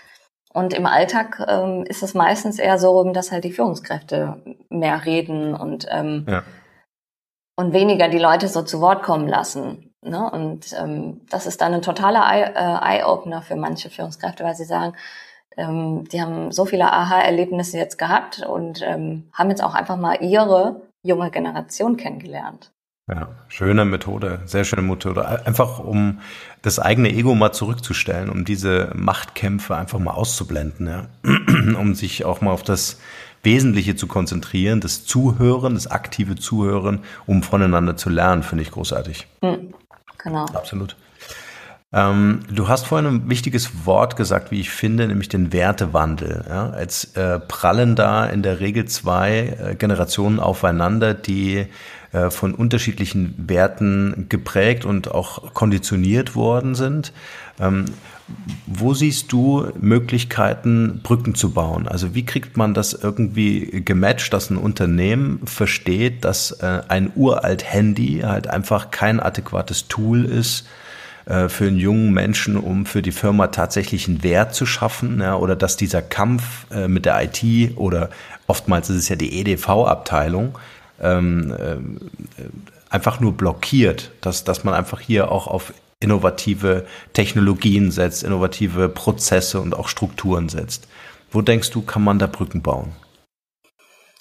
Und 0.52 0.74
im 0.74 0.86
Alltag 0.86 1.44
ähm, 1.46 1.84
ist 1.86 2.02
es 2.02 2.14
meistens 2.14 2.58
eher 2.58 2.78
so, 2.78 3.04
dass 3.12 3.30
halt 3.30 3.44
die 3.44 3.52
Führungskräfte 3.52 4.42
mehr 4.70 5.04
reden 5.04 5.54
und, 5.54 5.86
ähm, 5.90 6.26
ja. 6.28 6.42
und 7.56 7.72
weniger 7.72 8.08
die 8.08 8.18
Leute 8.18 8.48
so 8.48 8.62
zu 8.62 8.80
Wort 8.80 9.02
kommen 9.02 9.28
lassen. 9.28 9.94
Ne? 10.02 10.30
Und 10.30 10.72
ähm, 10.78 11.20
das 11.30 11.46
ist 11.46 11.60
dann 11.60 11.74
ein 11.74 11.82
totaler 11.82 12.24
äh, 12.32 12.98
Eye-Opener 12.98 13.42
für 13.42 13.56
manche 13.56 13.90
Führungskräfte, 13.90 14.42
weil 14.42 14.54
sie 14.54 14.64
sagen, 14.64 14.94
ähm, 15.58 16.08
die 16.08 16.22
haben 16.22 16.52
so 16.52 16.64
viele 16.64 16.92
Aha-Erlebnisse 16.92 17.76
jetzt 17.76 17.98
gehabt 17.98 18.46
und 18.46 18.80
ähm, 18.82 19.24
haben 19.32 19.50
jetzt 19.50 19.62
auch 19.62 19.74
einfach 19.74 19.96
mal 19.96 20.22
ihre 20.22 20.80
junge 21.02 21.30
Generation 21.30 21.96
kennengelernt. 21.96 22.70
Ja, 23.10 23.28
schöne 23.48 23.86
Methode, 23.86 24.40
sehr 24.44 24.64
schöne 24.64 24.82
Methode. 24.82 25.26
Einfach 25.46 25.78
um 25.78 26.20
das 26.60 26.78
eigene 26.78 27.10
Ego 27.10 27.34
mal 27.34 27.52
zurückzustellen, 27.52 28.28
um 28.28 28.44
diese 28.44 28.92
Machtkämpfe 28.94 29.76
einfach 29.76 29.98
mal 29.98 30.12
auszublenden, 30.12 30.86
ja. 30.86 31.06
um 31.78 31.94
sich 31.94 32.26
auch 32.26 32.42
mal 32.42 32.52
auf 32.52 32.62
das 32.62 33.00
Wesentliche 33.42 33.96
zu 33.96 34.08
konzentrieren, 34.08 34.80
das 34.80 35.06
Zuhören, 35.06 35.74
das 35.74 35.86
aktive 35.86 36.36
Zuhören, 36.36 37.00
um 37.26 37.42
voneinander 37.42 37.96
zu 37.96 38.10
lernen, 38.10 38.42
finde 38.42 38.62
ich 38.62 38.70
großartig. 38.70 39.26
Mhm, 39.40 39.72
genau. 40.18 40.44
Absolut. 40.46 40.96
Ähm, 41.90 42.40
du 42.52 42.68
hast 42.68 42.86
vorhin 42.86 43.06
ein 43.06 43.30
wichtiges 43.30 43.86
Wort 43.86 44.16
gesagt, 44.16 44.50
wie 44.50 44.60
ich 44.60 44.70
finde, 44.70 45.06
nämlich 45.08 45.30
den 45.30 45.52
Wertewandel. 45.54 46.44
Ja? 46.46 46.70
Als 46.70 47.16
äh, 47.16 47.40
prallen 47.40 47.96
da 47.96 48.26
in 48.26 48.42
der 48.42 48.60
Regel 48.60 48.84
zwei 48.84 49.56
äh, 49.58 49.74
Generationen 49.74 50.38
aufeinander, 50.38 51.14
die 51.14 51.66
äh, 52.12 52.30
von 52.30 52.54
unterschiedlichen 52.54 53.34
Werten 53.48 54.26
geprägt 54.28 54.84
und 54.84 55.10
auch 55.10 55.54
konditioniert 55.54 56.34
worden 56.34 56.74
sind. 56.74 57.12
Ähm, 57.58 57.86
wo 58.66 58.92
siehst 58.92 59.32
du 59.32 59.68
Möglichkeiten, 59.80 61.00
Brücken 61.02 61.34
zu 61.34 61.52
bauen? 61.52 61.88
Also 61.88 62.14
wie 62.14 62.26
kriegt 62.26 62.58
man 62.58 62.74
das 62.74 62.92
irgendwie 62.92 63.82
gematcht, 63.82 64.34
dass 64.34 64.50
ein 64.50 64.58
Unternehmen 64.58 65.40
versteht, 65.46 66.26
dass 66.26 66.50
äh, 66.50 66.82
ein 66.88 67.10
uralt 67.14 67.64
Handy 67.64 68.20
halt 68.24 68.46
einfach 68.46 68.90
kein 68.90 69.20
adäquates 69.20 69.88
Tool 69.88 70.26
ist, 70.26 70.66
äh, 71.28 71.50
für 71.50 71.66
einen 71.66 71.76
jungen 71.76 72.12
Menschen, 72.14 72.56
um 72.56 72.86
für 72.86 73.02
die 73.02 73.12
Firma 73.12 73.48
tatsächlich 73.48 74.08
einen 74.08 74.22
Wert 74.22 74.54
zu 74.54 74.64
schaffen, 74.64 75.20
ja, 75.20 75.36
oder 75.36 75.56
dass 75.56 75.76
dieser 75.76 76.00
Kampf 76.00 76.66
äh, 76.70 76.88
mit 76.88 77.04
der 77.04 77.22
IT 77.22 77.76
oder 77.76 78.08
oftmals 78.46 78.88
ist 78.88 78.96
es 78.96 79.08
ja 79.10 79.16
die 79.16 79.38
EDV-Abteilung, 79.38 80.58
ähm, 81.02 81.52
äh, 81.52 82.42
einfach 82.88 83.20
nur 83.20 83.34
blockiert, 83.34 84.10
dass, 84.22 84.44
dass 84.44 84.64
man 84.64 84.72
einfach 84.72 85.00
hier 85.00 85.30
auch 85.30 85.48
auf 85.48 85.74
innovative 86.00 86.86
Technologien 87.12 87.90
setzt, 87.90 88.22
innovative 88.22 88.88
Prozesse 88.88 89.60
und 89.60 89.76
auch 89.76 89.88
Strukturen 89.88 90.48
setzt. 90.48 90.88
Wo 91.30 91.42
denkst 91.42 91.70
du, 91.72 91.82
kann 91.82 92.02
man 92.02 92.18
da 92.18 92.26
Brücken 92.26 92.62
bauen? 92.62 92.92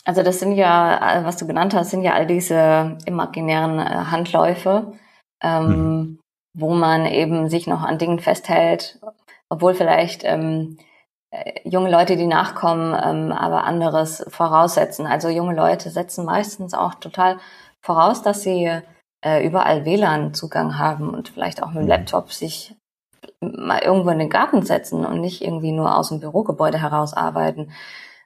Also 0.04 0.24
das 0.24 0.40
sind 0.40 0.54
ja, 0.54 1.22
was 1.24 1.38
du 1.38 1.48
genannt 1.48 1.74
hast, 1.74 1.92
sind 1.92 2.02
ja 2.02 2.14
all 2.14 2.28
diese 2.28 2.98
imaginären 3.06 3.80
äh, 3.80 4.06
Handläufe, 4.12 4.94
ähm, 5.42 5.68
mhm. 5.68 6.20
Wo 6.58 6.74
man 6.74 7.06
eben 7.06 7.50
sich 7.50 7.68
noch 7.68 7.84
an 7.84 8.00
Dingen 8.00 8.20
festhält, 8.20 9.00
obwohl 9.48 9.76
vielleicht 9.76 10.24
ähm, 10.24 10.78
äh, 11.30 11.60
junge 11.64 11.92
Leute, 11.92 12.18
die 12.18 12.26
nachkommen, 12.26 12.98
ähm, 13.00 13.32
aber 13.32 13.64
anderes 13.64 14.26
voraussetzen. 14.30 15.06
Also 15.06 15.30
junge 15.30 15.54
Leute 15.56 15.92
setzen 15.92 16.26
meistens 16.26 16.74
auch 16.74 16.96
total 16.96 17.38
voraus, 17.80 18.24
dass 18.24 18.42
sie 18.42 18.72
äh, 19.24 19.46
überall 19.46 19.86
WLAN-Zugang 19.86 20.80
haben 20.80 21.10
und 21.14 21.30
vielleicht 21.30 21.62
auch 21.62 21.68
mit 21.68 21.78
dem 21.78 21.84
mhm. 21.84 21.90
Laptop 21.90 22.32
sich 22.34 22.76
mal 23.40 23.80
irgendwo 23.80 24.10
in 24.10 24.20
den 24.20 24.30
Garten 24.32 24.64
setzen 24.64 25.06
und 25.06 25.22
nicht 25.22 25.44
irgendwie 25.44 25.72
nur 25.72 25.96
aus 25.96 26.10
dem 26.10 26.20
Bürogebäude 26.20 26.82
heraus 26.82 27.14
arbeiten. 27.14 27.72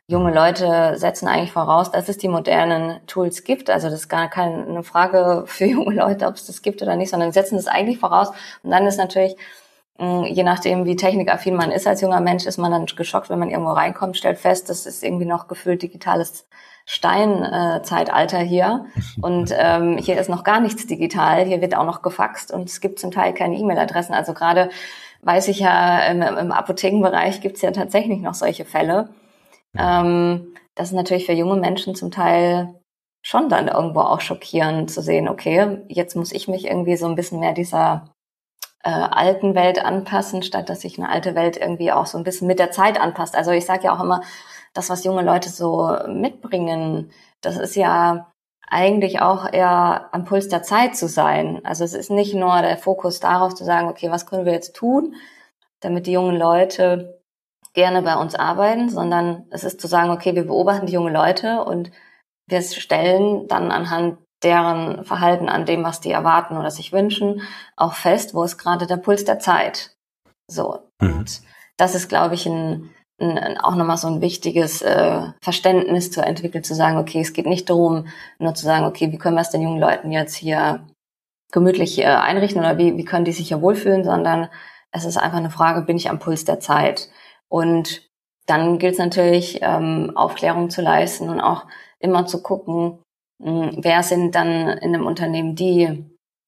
Junge 0.08 0.30
mhm. 0.30 0.36
Leute 0.36 0.94
setzen 0.98 1.28
eigentlich 1.28 1.52
voraus, 1.52 1.92
dass 1.92 2.10
es 2.10 2.18
die 2.18 2.28
modernen 2.28 3.00
Tools 3.08 3.44
gibt. 3.44 3.70
Also 3.70 3.90
das 3.90 4.02
ist 4.02 4.10
gar 4.10 4.30
keine 4.30 4.84
Frage 4.84 5.44
für 5.46 5.66
junge 5.68 5.96
Leute, 5.96 6.28
ob 6.28 6.36
es 6.36 6.48
das 6.48 6.62
gibt 6.62 6.82
oder 6.82 6.96
nicht, 6.96 7.10
sondern 7.10 7.32
setzen 7.32 7.56
das 7.56 7.68
eigentlich 7.68 8.00
voraus. 8.00 8.32
Und 8.64 8.72
dann 8.72 8.86
ist 8.88 8.98
natürlich 8.98 9.36
Mm, 10.02 10.24
je 10.26 10.44
nachdem, 10.44 10.86
wie 10.86 10.96
technikaffin 10.96 11.56
man 11.56 11.72
ist 11.72 11.86
als 11.86 12.02
junger 12.02 12.22
Mensch, 12.22 12.46
ist 12.48 12.58
man 12.58 12.72
dann 12.72 12.88
geschockt, 12.88 13.30
wenn 13.30 13.38
man 13.38 13.52
irgendwo 13.52 13.72
reinkommt, 13.72 14.18
stellt 14.18 14.40
fest, 14.40 14.70
das 14.70 14.88
ist 14.88 15.04
irgendwie 15.04 15.26
noch 15.26 15.48
gefühlt 15.48 15.84
digitales 15.84 16.48
Steinzeitalter 16.86 18.40
hier. 18.40 18.86
Und 19.22 19.54
ähm, 19.56 19.98
hier 20.00 20.20
ist 20.20 20.30
noch 20.30 20.44
gar 20.44 20.60
nichts 20.60 20.88
digital. 20.88 21.46
Hier 21.46 21.62
wird 21.62 21.76
auch 21.78 21.86
noch 21.86 22.02
gefaxt 22.02 22.52
und 22.52 22.68
es 22.70 22.82
gibt 22.82 23.00
zum 23.00 23.12
Teil 23.12 23.34
keine 23.34 23.56
E-Mail-Adressen. 23.58 24.16
Also 24.16 24.34
gerade 24.34 24.70
weiß 25.22 25.48
ich 25.50 25.60
ja, 25.60 26.00
im, 26.08 26.22
im 26.24 26.52
Apothekenbereich 26.52 27.42
gibt 27.42 27.58
es 27.58 27.62
ja 27.62 27.72
tatsächlich 27.72 28.20
noch 28.22 28.34
solche 28.34 28.66
Fälle. 28.66 29.10
Ähm, 29.78 30.54
das 30.76 30.90
ist 30.90 30.96
natürlich 30.96 31.26
für 31.26 31.34
junge 31.34 31.58
Menschen 31.58 31.96
zum 31.96 32.12
Teil 32.12 32.76
schon 33.24 33.50
dann 33.50 33.68
irgendwo 33.68 34.02
auch 34.02 34.22
schockierend 34.22 34.90
zu 34.90 35.02
sehen, 35.02 35.28
okay, 35.30 35.84
jetzt 35.88 36.16
muss 36.16 36.32
ich 36.32 36.48
mich 36.48 36.66
irgendwie 36.66 36.98
so 36.98 37.06
ein 37.06 37.16
bisschen 37.16 37.40
mehr 37.40 37.54
dieser 37.54 38.10
äh, 38.84 38.90
alten 38.90 39.54
Welt 39.56 39.84
anpassen, 39.84 40.44
statt 40.44 40.70
dass 40.70 40.82
sich 40.82 40.98
eine 40.98 41.10
alte 41.10 41.36
Welt 41.36 41.58
irgendwie 41.58 41.92
auch 41.92 42.08
so 42.08 42.18
ein 42.18 42.24
bisschen 42.24 42.48
mit 42.48 42.60
der 42.60 42.72
Zeit 42.72 43.00
anpasst. 43.00 43.36
Also 43.36 43.52
ich 43.52 43.66
sage 43.66 43.86
ja 43.86 43.96
auch 43.96 44.04
immer, 44.04 44.22
das, 44.74 44.90
was 44.90 45.04
junge 45.04 45.22
Leute 45.22 45.50
so 45.50 45.96
mitbringen, 46.08 47.12
das 47.42 47.58
ist 47.58 47.76
ja 47.76 48.32
eigentlich 48.68 49.22
auch 49.22 49.52
eher 49.52 50.10
am 50.14 50.26
Puls 50.26 50.48
der 50.48 50.64
Zeit 50.64 50.96
zu 50.96 51.08
sein. 51.08 51.62
Also 51.66 51.84
es 51.84 51.94
ist 51.94 52.10
nicht 52.10 52.34
nur 52.34 52.62
der 52.62 52.78
Fokus 52.78 53.20
darauf 53.20 53.54
zu 53.54 53.66
sagen, 53.66 53.90
okay, 53.90 54.10
was 54.10 54.26
können 54.26 54.46
wir 54.46 54.54
jetzt 54.54 54.76
tun, 54.76 55.16
damit 55.82 56.08
die 56.08 56.14
jungen 56.14 56.38
Leute 56.38 57.21
gerne 57.74 58.02
bei 58.02 58.16
uns 58.16 58.36
arbeiten, 58.36 58.90
sondern 58.90 59.46
es 59.52 59.64
ist 59.64 59.80
zu 59.80 59.88
sagen, 59.88 60.12
okay, 60.12 60.36
wir 60.36 60.46
beobachten 60.46 60.86
die 60.86 60.94
jungen 60.94 61.14
Leute 61.14 61.64
und 61.64 61.92
wir 62.48 62.62
stellen 62.62 63.48
dann 63.48 63.72
anhand 63.72 64.18
deren 64.44 65.06
Verhalten 65.06 65.50
an 65.50 65.66
dem, 65.66 65.84
was 65.84 66.02
die 66.02 66.12
erwarten 66.12 66.58
oder 66.58 66.72
sich 66.72 66.92
wünschen, 66.92 67.42
auch 67.76 67.94
fest, 67.94 68.34
wo 68.34 68.44
ist 68.44 68.58
gerade 68.58 68.88
der 68.88 68.98
Puls 68.98 69.24
der 69.24 69.40
Zeit. 69.40 69.96
So. 70.48 70.80
Mhm. 71.00 71.20
Und 71.20 71.42
das 71.78 71.96
ist, 71.96 72.10
glaube 72.10 72.36
ich, 72.36 72.46
ein, 72.46 72.90
ein, 73.20 73.58
auch 73.60 73.76
nochmal 73.76 73.98
so 73.98 74.08
ein 74.08 74.22
wichtiges 74.22 74.82
äh, 74.82 75.22
Verständnis 75.42 76.12
zu 76.12 76.22
entwickeln, 76.22 76.64
zu 76.64 76.74
sagen, 76.74 76.98
okay, 76.98 77.22
es 77.22 77.34
geht 77.34 77.46
nicht 77.46 77.70
darum, 77.70 78.08
nur 78.40 78.56
zu 78.56 78.66
sagen, 78.66 78.86
okay, 78.86 79.12
wie 79.12 79.18
können 79.18 79.36
wir 79.36 79.42
es 79.42 79.52
den 79.52 79.62
jungen 79.62 79.80
Leuten 79.80 80.12
jetzt 80.12 80.36
hier 80.36 80.86
gemütlich 81.52 82.00
äh, 82.00 82.06
einrichten 82.06 82.60
oder 82.60 82.78
wie, 82.78 82.98
wie 82.98 83.06
können 83.06 83.26
die 83.26 83.32
sich 83.32 83.50
hier 83.50 83.62
wohlfühlen, 83.62 84.04
sondern 84.04 84.50
es 84.92 85.06
ist 85.06 85.18
einfach 85.18 85.38
eine 85.38 85.52
Frage, 85.52 85.84
bin 85.84 85.98
ich 85.98 86.10
am 86.10 86.20
Puls 86.20 86.46
der 86.46 86.60
Zeit? 86.60 87.10
Und 87.52 88.10
dann 88.48 88.80
gilt 88.80 88.94
es 88.94 89.00
natürlich, 89.00 89.60
ähm, 89.62 90.14
Aufklärung 90.16 90.70
zu 90.70 90.82
leisten 90.82 91.28
und 91.28 91.42
auch 91.42 91.66
immer 92.00 92.26
zu 92.26 92.42
gucken, 92.42 93.00
mh, 93.40 93.72
wer 93.78 94.04
sind 94.04 94.36
dann 94.36 94.70
in 94.70 94.96
einem 94.96 95.06
Unternehmen 95.06 95.56
die, 95.56 96.06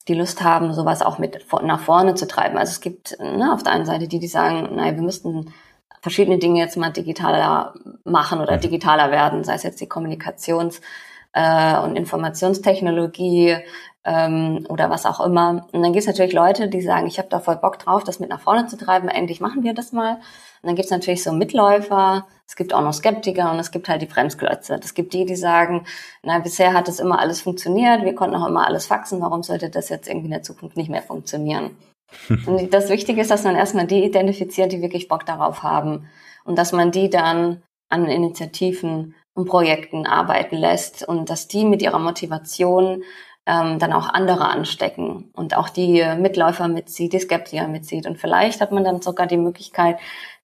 die 0.08 0.14
Lust 0.14 0.42
haben, 0.42 0.74
sowas 0.74 1.02
auch 1.02 1.20
mit 1.20 1.46
nach 1.62 1.82
vorne 1.82 2.16
zu 2.16 2.26
treiben. 2.26 2.58
Also 2.58 2.72
es 2.72 2.80
gibt 2.80 3.20
ne, 3.20 3.54
auf 3.54 3.64
der 3.64 3.74
einen 3.74 3.86
Seite 3.86 4.08
die, 4.08 4.20
die 4.20 4.28
sagen, 4.28 4.76
naja, 4.78 4.96
wir 4.96 5.04
müssten 5.04 5.54
verschiedene 6.02 6.38
Dinge 6.38 6.62
jetzt 6.62 6.78
mal 6.78 6.92
digitaler 6.92 7.74
machen 8.06 8.40
oder 8.40 8.56
mhm. 8.56 8.62
digitaler 8.62 9.12
werden, 9.12 9.44
sei 9.44 9.56
es 9.56 9.64
jetzt 9.64 9.82
die 9.82 9.90
Kommunikations- 9.90 10.82
äh, 11.34 11.78
und 11.80 11.98
Informationstechnologie 11.98 13.58
ähm, 14.06 14.66
oder 14.70 14.90
was 14.90 15.06
auch 15.06 15.20
immer. 15.20 15.68
Und 15.74 15.84
dann 15.84 15.92
gibt 15.92 16.02
es 16.02 16.08
natürlich 16.08 16.34
Leute, 16.34 16.70
die 16.70 16.82
sagen, 16.82 17.08
ich 17.08 17.18
habe 17.18 17.30
da 17.30 17.40
voll 17.40 17.58
Bock 17.58 17.80
drauf, 17.80 18.04
das 18.04 18.20
mit 18.20 18.30
nach 18.30 18.40
vorne 18.40 18.68
zu 18.68 18.78
treiben, 18.78 19.10
endlich 19.10 19.42
machen 19.42 19.64
wir 19.64 19.74
das 19.74 19.92
mal. 19.92 20.20
Und 20.64 20.70
dann 20.70 20.76
gibt 20.76 20.86
es 20.86 20.92
natürlich 20.92 21.24
so 21.24 21.34
Mitläufer, 21.34 22.26
es 22.48 22.56
gibt 22.56 22.74
auch 22.74 22.82
noch 22.82 22.94
Skeptiker 22.94 23.52
und 23.52 23.60
es 23.60 23.72
gibt 23.72 23.90
halt 23.90 24.02
die 24.02 24.06
Bremsklötze. 24.06 24.80
Es 24.82 24.94
gibt 24.94 25.14
die, 25.14 25.26
die 25.26 25.36
sagen, 25.36 25.86
na, 26.24 26.40
bisher 26.40 26.74
hat 26.74 26.88
das 26.88 27.02
immer 27.02 27.20
alles 27.20 27.42
funktioniert, 27.42 28.06
wir 28.06 28.16
konnten 28.16 28.38
auch 28.38 28.48
immer 28.48 28.66
alles 28.66 28.86
faxen, 28.86 29.20
warum 29.20 29.44
sollte 29.44 29.70
das 29.70 29.90
jetzt 29.90 30.08
irgendwie 30.08 30.28
in 30.28 30.32
der 30.32 30.44
Zukunft 30.44 30.78
nicht 30.78 30.90
mehr 30.90 31.02
funktionieren? 31.02 31.76
Und 32.48 32.74
das 32.74 32.90
Wichtige 32.90 33.20
ist, 33.20 33.30
dass 33.30 33.44
man 33.44 33.58
erstmal 33.58 33.88
die 33.88 34.06
identifiziert, 34.06 34.72
die 34.72 34.82
wirklich 34.82 35.10
Bock 35.10 35.26
darauf 35.26 35.64
haben. 35.64 36.08
Und 36.46 36.58
dass 36.58 36.72
man 36.72 36.92
die 36.92 37.10
dann 37.10 37.62
an 37.90 38.06
Initiativen 38.06 39.16
und 39.34 39.46
Projekten 39.50 40.06
arbeiten 40.06 40.56
lässt 40.56 41.08
und 41.08 41.30
dass 41.30 41.48
die 41.48 41.66
mit 41.66 41.82
ihrer 41.82 42.00
Motivation 42.00 43.04
ähm, 43.46 43.80
dann 43.80 43.94
auch 43.94 44.10
andere 44.10 44.48
anstecken 44.50 45.30
und 45.34 45.58
auch 45.58 45.70
die 45.70 46.04
Mitläufer 46.18 46.68
mitzieht, 46.68 47.14
die 47.14 47.20
Skeptiker 47.20 47.68
mitzieht. 47.68 48.08
Und 48.08 48.18
vielleicht 48.18 48.62
hat 48.62 48.72
man 48.72 48.84
dann 48.84 49.02
sogar 49.02 49.28
die 49.28 49.38
Möglichkeit, 49.38 49.98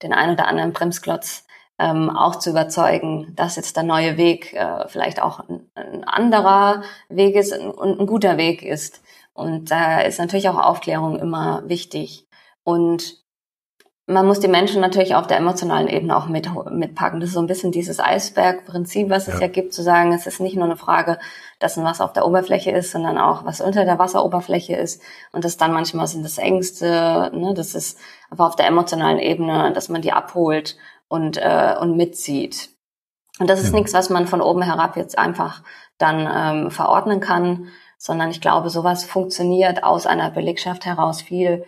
den 0.04 0.14
einen 0.14 0.34
oder 0.34 0.48
anderen 0.48 0.74
Bremsklotz 0.74 1.46
ähm, 1.80 2.10
auch 2.10 2.36
zu 2.36 2.50
überzeugen, 2.50 3.34
dass 3.36 3.56
jetzt 3.56 3.78
der 3.78 3.84
neue 3.84 4.18
Weg 4.18 4.54
äh, 4.54 4.88
vielleicht 4.88 5.22
auch 5.22 5.40
ein, 5.48 5.70
ein 5.76 6.04
anderer 6.04 6.84
Weg 7.08 7.36
ist 7.36 7.58
und 7.58 8.00
ein 8.00 8.06
guter 8.06 8.38
Weg 8.38 8.64
ist. 8.64 9.02
Und 9.34 9.72
da 9.72 10.02
ist 10.02 10.20
natürlich 10.20 10.50
auch 10.50 10.58
Aufklärung 10.58 11.18
immer 11.18 11.64
wichtig. 11.68 12.28
Und 12.64 13.19
man 14.10 14.26
muss 14.26 14.40
die 14.40 14.48
Menschen 14.48 14.82
natürlich 14.82 15.14
auf 15.14 15.28
der 15.28 15.38
emotionalen 15.38 15.88
Ebene 15.88 16.18
auch 16.18 16.26
mit, 16.26 16.50
mitpacken. 16.72 17.20
Das 17.20 17.30
ist 17.30 17.36
so 17.36 17.42
ein 17.42 17.48
bisschen 17.48 17.72
dieses 17.72 18.00
Eisbergprinzip, 18.00 19.08
was 19.10 19.28
es 19.28 19.36
ja. 19.36 19.42
ja 19.42 19.48
gibt, 19.48 19.72
zu 19.72 19.84
sagen, 19.84 20.12
es 20.14 20.26
ist 20.26 20.40
nicht 20.40 20.56
nur 20.56 20.66
eine 20.66 20.78
Frage, 20.78 21.20
dass 21.60 21.78
ein 21.78 21.84
Wasser 21.84 22.06
auf 22.06 22.14
der 22.14 22.26
Oberfläche 22.26 22.72
ist, 22.72 22.92
sondern 22.92 23.20
auch, 23.20 23.46
was 23.46 23.62
unter 23.62 23.86
der 23.86 24.00
Wasseroberfläche 24.00 24.76
ist. 24.76 25.04
Und 25.32 25.46
das 25.46 25.58
dann 25.58 25.74
manchmal 25.74 26.08
sind 26.08 26.26
das 26.26 26.40
Ängste, 26.40 27.30
ne, 27.34 27.54
das 27.56 27.76
ist 27.76 28.00
aber 28.32 28.48
auf 28.48 28.56
der 28.56 28.66
emotionalen 28.66 29.20
Ebene, 29.20 29.72
dass 29.74 29.90
man 29.90 30.02
die 30.02 30.12
abholt 30.12 30.76
und, 31.08 31.38
äh, 31.38 31.76
und 31.80 31.96
mitzieht. 31.96 32.70
Und 33.40 33.48
das 33.48 33.62
ist 33.62 33.74
ja. 33.74 33.78
nichts, 33.78 33.94
was 33.94 34.10
man 34.10 34.26
von 34.26 34.42
oben 34.42 34.64
herab 34.64 34.98
jetzt 34.98 35.20
einfach 35.20 35.62
dann 36.00 36.28
ähm, 36.66 36.72
verordnen 36.72 37.20
kann, 37.20 37.68
sondern 38.00 38.32
ich 38.32 38.42
glaube, 38.42 38.72
sowas 38.72 39.04
funktioniert 39.04 39.84
aus 39.84 40.08
einer 40.08 40.32
Belegschaft 40.32 40.88
heraus 40.88 41.22
viel 41.22 41.64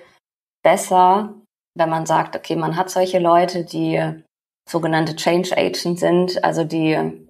besser, 0.63 1.35
wenn 1.75 1.89
man 1.89 2.05
sagt, 2.05 2.35
okay, 2.35 2.55
man 2.55 2.75
hat 2.75 2.89
solche 2.89 3.19
Leute, 3.19 3.63
die 3.63 4.01
sogenannte 4.69 5.15
Change 5.15 5.57
Agents 5.57 5.99
sind, 5.99 6.43
also 6.43 6.63
die 6.63 7.27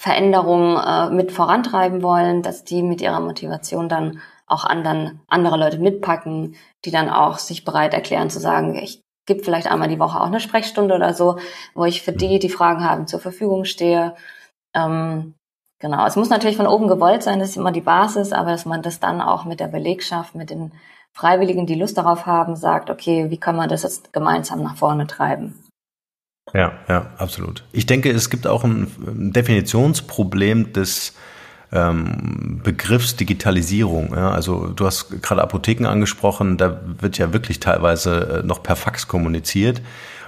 Veränderungen 0.00 0.76
äh, 0.76 1.10
mit 1.10 1.32
vorantreiben 1.32 2.02
wollen, 2.02 2.42
dass 2.42 2.64
die 2.64 2.82
mit 2.82 3.00
ihrer 3.00 3.20
Motivation 3.20 3.88
dann 3.88 4.20
auch 4.46 4.64
anderen, 4.64 5.20
andere 5.28 5.56
Leute 5.56 5.78
mitpacken, 5.78 6.56
die 6.84 6.90
dann 6.90 7.10
auch 7.10 7.38
sich 7.38 7.64
bereit 7.64 7.94
erklären 7.94 8.30
zu 8.30 8.38
sagen, 8.38 8.76
ich 8.76 9.00
gebe 9.26 9.42
vielleicht 9.42 9.66
einmal 9.66 9.88
die 9.88 9.98
Woche 9.98 10.20
auch 10.20 10.26
eine 10.26 10.40
Sprechstunde 10.40 10.94
oder 10.94 11.12
so, 11.14 11.38
wo 11.74 11.84
ich 11.84 12.02
für 12.02 12.12
die, 12.12 12.38
die 12.38 12.48
Fragen 12.48 12.84
haben, 12.84 13.06
zur 13.06 13.20
Verfügung 13.20 13.64
stehe. 13.64 14.14
Ähm, 14.74 15.34
Genau, 15.80 16.04
es 16.06 16.16
muss 16.16 16.28
natürlich 16.28 16.56
von 16.56 16.66
oben 16.66 16.88
gewollt 16.88 17.22
sein, 17.22 17.38
das 17.38 17.50
ist 17.50 17.56
immer 17.56 17.70
die 17.70 17.80
Basis, 17.80 18.32
aber 18.32 18.50
dass 18.50 18.66
man 18.66 18.82
das 18.82 18.98
dann 18.98 19.20
auch 19.20 19.44
mit 19.44 19.60
der 19.60 19.68
Belegschaft, 19.68 20.34
mit 20.34 20.50
den 20.50 20.72
Freiwilligen, 21.18 21.66
die 21.66 21.74
Lust 21.74 21.98
darauf 21.98 22.26
haben, 22.26 22.54
sagt, 22.54 22.90
okay, 22.90 23.26
wie 23.28 23.38
kann 23.38 23.56
man 23.56 23.68
das 23.68 23.82
jetzt 23.82 24.12
gemeinsam 24.12 24.62
nach 24.62 24.76
vorne 24.76 25.08
treiben? 25.08 25.52
Ja, 26.54 26.72
ja, 26.88 27.06
absolut. 27.18 27.64
Ich 27.72 27.86
denke, 27.86 28.12
es 28.12 28.30
gibt 28.30 28.46
auch 28.46 28.62
ein 28.62 29.32
Definitionsproblem 29.32 30.72
des 30.72 31.16
ähm, 31.72 32.60
Begriffs 32.62 33.16
Digitalisierung. 33.16 34.14
Ja? 34.14 34.30
Also 34.30 34.68
du 34.68 34.86
hast 34.86 35.20
gerade 35.20 35.42
Apotheken 35.42 35.86
angesprochen, 35.86 36.56
da 36.56 36.80
wird 37.00 37.18
ja 37.18 37.32
wirklich 37.32 37.58
teilweise 37.58 38.42
äh, 38.44 38.46
noch 38.46 38.62
per 38.62 38.76
Fax 38.76 39.08
kommuniziert. 39.08 39.82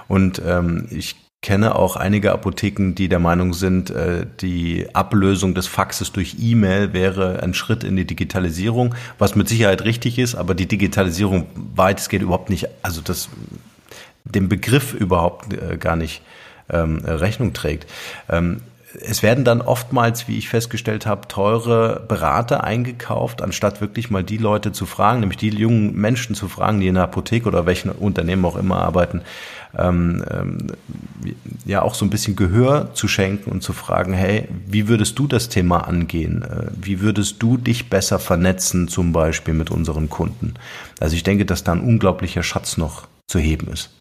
Und 0.09 0.41
ähm, 0.45 0.89
ich 0.91 1.15
kenne 1.41 1.75
auch 1.75 1.95
einige 1.95 2.31
Apotheken, 2.31 2.93
die 2.93 3.09
der 3.09 3.19
Meinung 3.19 3.53
sind, 3.53 3.89
äh, 3.89 4.27
die 4.41 4.87
Ablösung 4.93 5.55
des 5.55 5.65
Faxes 5.65 6.11
durch 6.11 6.35
E-Mail 6.39 6.93
wäre 6.93 7.41
ein 7.41 7.55
Schritt 7.55 7.83
in 7.83 7.95
die 7.95 8.05
Digitalisierung, 8.05 8.93
was 9.17 9.35
mit 9.35 9.49
Sicherheit 9.49 9.83
richtig 9.83 10.19
ist, 10.19 10.35
aber 10.35 10.53
die 10.53 10.67
Digitalisierung 10.67 11.47
weitestgehend 11.55 12.23
überhaupt 12.23 12.51
nicht, 12.51 12.67
also 12.83 13.01
das 13.01 13.29
dem 14.23 14.49
Begriff 14.49 14.93
überhaupt 14.93 15.51
äh, 15.53 15.77
gar 15.77 15.95
nicht 15.95 16.21
ähm, 16.69 16.99
Rechnung 17.03 17.53
trägt. 17.53 17.87
Ähm, 18.29 18.61
es 18.99 19.23
werden 19.23 19.45
dann 19.45 19.61
oftmals, 19.61 20.27
wie 20.27 20.37
ich 20.37 20.49
festgestellt 20.49 21.05
habe, 21.05 21.27
teure 21.27 22.01
Berater 22.07 22.63
eingekauft, 22.63 23.41
anstatt 23.41 23.79
wirklich 23.79 24.09
mal 24.09 24.23
die 24.23 24.37
Leute 24.37 24.71
zu 24.73 24.85
fragen, 24.85 25.21
nämlich 25.21 25.37
die 25.37 25.49
jungen 25.49 25.95
Menschen 25.95 26.35
zu 26.35 26.47
fragen, 26.47 26.81
die 26.81 26.87
in 26.87 26.95
der 26.95 27.05
Apotheke 27.05 27.47
oder 27.47 27.65
welchen 27.65 27.89
Unternehmen 27.89 28.43
auch 28.45 28.57
immer 28.57 28.77
arbeiten, 28.79 29.21
ähm, 29.77 30.23
ähm, 30.29 30.67
ja 31.65 31.81
auch 31.81 31.93
so 31.93 32.05
ein 32.05 32.09
bisschen 32.09 32.35
Gehör 32.35 32.93
zu 32.93 33.07
schenken 33.07 33.51
und 33.51 33.61
zu 33.61 33.73
fragen, 33.73 34.13
hey, 34.13 34.47
wie 34.67 34.87
würdest 34.87 35.17
du 35.19 35.27
das 35.27 35.49
Thema 35.49 35.87
angehen? 35.87 36.43
Äh, 36.43 36.71
wie 36.75 37.01
würdest 37.01 37.41
du 37.41 37.57
dich 37.57 37.89
besser 37.89 38.19
vernetzen, 38.19 38.87
zum 38.87 39.13
Beispiel 39.13 39.53
mit 39.53 39.71
unseren 39.71 40.09
Kunden? 40.09 40.55
Also 40.99 41.15
ich 41.15 41.23
denke, 41.23 41.45
dass 41.45 41.63
da 41.63 41.73
ein 41.73 41.81
unglaublicher 41.81 42.43
Schatz 42.43 42.77
noch 42.77 43.07
zu 43.27 43.39
heben 43.39 43.67
ist. 43.71 43.91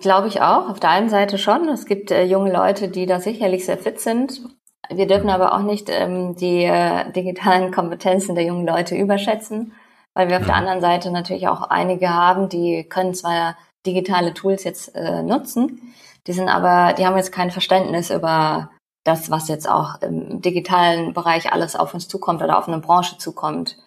Glaube 0.00 0.28
ich 0.28 0.42
auch. 0.42 0.68
Auf 0.68 0.80
der 0.80 0.90
einen 0.90 1.08
Seite 1.08 1.38
schon. 1.38 1.68
Es 1.68 1.86
gibt 1.86 2.10
äh, 2.10 2.24
junge 2.24 2.52
Leute, 2.52 2.88
die 2.88 3.06
da 3.06 3.20
sicherlich 3.20 3.64
sehr 3.64 3.78
fit 3.78 4.00
sind. 4.00 4.42
Wir 4.90 5.06
dürfen 5.06 5.30
aber 5.30 5.54
auch 5.54 5.62
nicht 5.62 5.88
ähm, 5.90 6.36
die 6.36 6.64
äh, 6.64 7.10
digitalen 7.12 7.72
Kompetenzen 7.74 8.34
der 8.34 8.44
jungen 8.44 8.66
Leute 8.66 8.96
überschätzen, 8.96 9.72
weil 10.14 10.28
wir 10.28 10.38
auf 10.38 10.46
der 10.46 10.54
anderen 10.54 10.80
Seite 10.80 11.10
natürlich 11.10 11.48
auch 11.48 11.62
einige 11.62 12.10
haben, 12.10 12.48
die 12.48 12.84
können 12.84 13.14
zwar 13.14 13.56
digitale 13.86 14.34
Tools 14.34 14.64
jetzt 14.64 14.94
äh, 14.94 15.22
nutzen, 15.22 15.94
die 16.26 16.32
sind 16.32 16.48
aber, 16.48 16.92
die 16.94 17.06
haben 17.06 17.16
jetzt 17.16 17.32
kein 17.32 17.50
Verständnis 17.50 18.10
über 18.10 18.70
das, 19.04 19.30
was 19.30 19.48
jetzt 19.48 19.68
auch 19.68 20.00
im 20.02 20.42
digitalen 20.42 21.14
Bereich 21.14 21.52
alles 21.52 21.76
auf 21.76 21.94
uns 21.94 22.08
zukommt 22.08 22.42
oder 22.42 22.58
auf 22.58 22.68
eine 22.68 22.78
Branche 22.78 23.16
zukommt. 23.18 23.78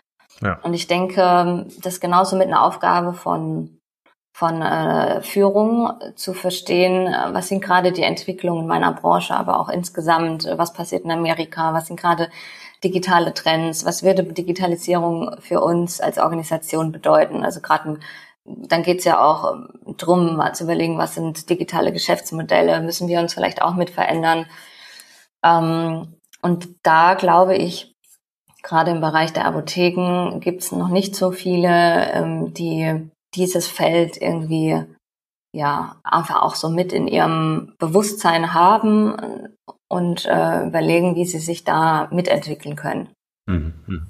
Ja. 0.41 0.59
Und 0.63 0.73
ich 0.73 0.87
denke, 0.87 1.67
das 1.81 1.93
ist 1.93 2.01
genauso 2.01 2.35
mit 2.35 2.47
einer 2.47 2.63
Aufgabe 2.63 3.13
von 3.13 3.77
von 4.33 4.61
äh, 4.61 5.21
Führung 5.21 5.91
zu 6.15 6.33
verstehen, 6.33 7.13
was 7.31 7.49
sind 7.49 7.61
gerade 7.61 7.91
die 7.91 8.01
Entwicklungen 8.01 8.61
in 8.61 8.67
meiner 8.67 8.93
Branche, 8.93 9.35
aber 9.35 9.59
auch 9.59 9.69
insgesamt, 9.69 10.47
was 10.55 10.73
passiert 10.73 11.03
in 11.03 11.11
Amerika, 11.11 11.73
was 11.73 11.87
sind 11.87 11.99
gerade 11.99 12.29
digitale 12.83 13.33
Trends, 13.33 13.85
was 13.85 14.03
würde 14.03 14.23
Digitalisierung 14.23 15.35
für 15.41 15.61
uns 15.61 16.01
als 16.01 16.17
Organisation 16.17 16.91
bedeuten. 16.91 17.43
Also 17.43 17.61
gerade 17.61 17.99
dann 18.45 18.83
geht's 18.83 19.05
ja 19.05 19.23
auch 19.23 19.53
ähm, 19.53 19.95
drum, 19.97 20.35
mal 20.35 20.53
zu 20.53 20.63
überlegen, 20.63 20.97
was 20.97 21.15
sind 21.15 21.49
digitale 21.49 21.91
Geschäftsmodelle, 21.91 22.81
müssen 22.81 23.07
wir 23.07 23.19
uns 23.19 23.33
vielleicht 23.33 23.61
auch 23.61 23.75
mit 23.75 23.89
verändern. 23.89 24.45
Ähm, 25.43 26.15
und 26.41 26.69
da 26.83 27.13
glaube 27.13 27.55
ich, 27.55 27.93
gerade 28.63 28.91
im 28.91 29.01
Bereich 29.01 29.33
der 29.33 29.45
Apotheken 29.45 30.39
gibt's 30.39 30.71
noch 30.71 30.89
nicht 30.89 31.15
so 31.15 31.31
viele, 31.31 32.11
ähm, 32.13 32.53
die 32.53 33.09
dieses 33.35 33.67
Feld 33.67 34.17
irgendwie 34.21 34.83
ja 35.53 35.99
einfach 36.03 36.41
auch 36.41 36.55
so 36.55 36.69
mit 36.69 36.93
in 36.93 37.07
ihrem 37.07 37.73
Bewusstsein 37.77 38.53
haben 38.53 39.15
und 39.89 40.25
äh, 40.25 40.65
überlegen, 40.65 41.15
wie 41.15 41.25
sie 41.25 41.39
sich 41.39 41.63
da 41.63 42.07
mitentwickeln 42.11 42.75
können. 42.75 43.09
Mhm. 43.47 44.09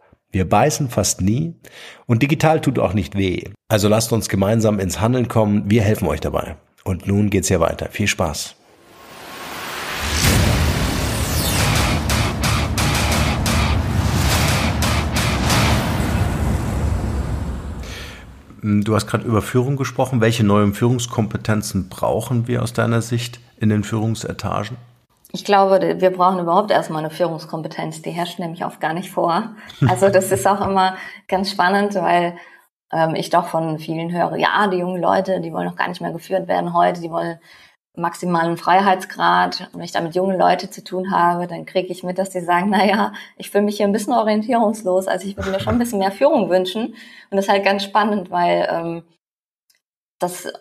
Wir 0.33 0.47
beißen 0.47 0.89
fast 0.89 1.19
nie 1.19 1.55
und 2.05 2.23
digital 2.23 2.61
tut 2.61 2.79
auch 2.79 2.93
nicht 2.93 3.17
weh. 3.17 3.49
Also 3.67 3.89
lasst 3.89 4.13
uns 4.13 4.29
gemeinsam 4.29 4.79
ins 4.79 5.01
Handeln 5.01 5.27
kommen. 5.27 5.69
Wir 5.69 5.81
helfen 5.81 6.07
euch 6.07 6.21
dabei. 6.21 6.55
Und 6.85 7.05
nun 7.05 7.29
geht's 7.29 7.49
hier 7.49 7.59
weiter. 7.59 7.89
Viel 7.91 8.07
Spaß. 8.07 8.55
Du 18.63 18.95
hast 18.95 19.07
gerade 19.07 19.25
über 19.25 19.41
Führung 19.41 19.75
gesprochen. 19.75 20.21
Welche 20.21 20.45
neuen 20.45 20.73
Führungskompetenzen 20.73 21.89
brauchen 21.89 22.47
wir 22.47 22.61
aus 22.61 22.73
deiner 22.73 23.01
Sicht 23.01 23.41
in 23.59 23.69
den 23.69 23.83
Führungsetagen? 23.83 24.77
Ich 25.33 25.45
glaube, 25.45 26.01
wir 26.01 26.09
brauchen 26.11 26.39
überhaupt 26.39 26.71
erstmal 26.71 26.99
eine 26.99 27.09
Führungskompetenz. 27.09 28.01
Die 28.01 28.11
herrscht 28.11 28.39
nämlich 28.39 28.65
oft 28.65 28.81
gar 28.81 28.93
nicht 28.93 29.11
vor. 29.11 29.55
Also 29.87 30.09
das 30.09 30.31
ist 30.31 30.45
auch 30.45 30.61
immer 30.61 30.97
ganz 31.27 31.51
spannend, 31.51 31.95
weil 31.95 32.37
ähm, 32.91 33.15
ich 33.15 33.29
doch 33.29 33.47
von 33.47 33.79
vielen 33.79 34.11
höre, 34.11 34.35
ja, 34.35 34.67
die 34.67 34.77
jungen 34.77 35.01
Leute, 35.01 35.39
die 35.39 35.53
wollen 35.53 35.67
noch 35.67 35.77
gar 35.77 35.87
nicht 35.87 36.01
mehr 36.01 36.11
geführt 36.11 36.47
werden 36.47 36.73
heute, 36.73 37.01
die 37.01 37.11
wollen 37.11 37.39
maximalen 37.95 38.57
Freiheitsgrad. 38.57 39.69
Und 39.71 39.79
wenn 39.79 39.85
ich 39.85 39.91
da 39.91 40.01
mit 40.01 40.15
jungen 40.15 40.37
Leuten 40.37 40.71
zu 40.71 40.83
tun 40.83 41.11
habe, 41.11 41.47
dann 41.47 41.65
kriege 41.65 41.91
ich 41.91 42.03
mit, 42.03 42.17
dass 42.17 42.29
die 42.29 42.41
sagen, 42.41 42.69
na 42.69 42.85
ja, 42.85 43.13
ich 43.37 43.51
fühle 43.51 43.63
mich 43.63 43.77
hier 43.77 43.85
ein 43.85 43.91
bisschen 43.91 44.13
orientierungslos, 44.13 45.07
also 45.07 45.27
ich 45.27 45.37
würde 45.37 45.51
mir 45.51 45.59
schon 45.59 45.73
ein 45.73 45.79
bisschen 45.79 45.99
mehr 45.99 46.11
Führung 46.11 46.49
wünschen. 46.49 46.87
Und 46.87 47.37
das 47.37 47.45
ist 47.45 47.51
halt 47.51 47.65
ganz 47.65 47.83
spannend, 47.83 48.31
weil 48.31 48.67
ähm, 48.69 49.03
das 50.19 50.51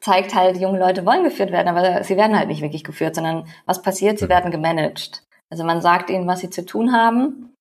zeigt 0.00 0.34
halt, 0.34 0.56
junge 0.58 0.78
Leute 0.78 1.04
wollen 1.04 1.24
geführt 1.24 1.52
werden, 1.52 1.68
aber 1.68 2.02
sie 2.04 2.16
werden 2.16 2.36
halt 2.38 2.48
nicht 2.48 2.62
wirklich 2.62 2.84
geführt, 2.84 3.14
sondern 3.14 3.46
was 3.66 3.82
passiert? 3.82 4.18
Sie 4.18 4.28
werden 4.28 4.50
gemanagt. 4.50 5.24
Also 5.50 5.64
man 5.64 5.80
sagt 5.80 6.10
ihnen, 6.10 6.26
was 6.26 6.40
sie 6.40 6.50
zu 6.50 6.64
tun 6.64 6.92
haben. 6.92 7.54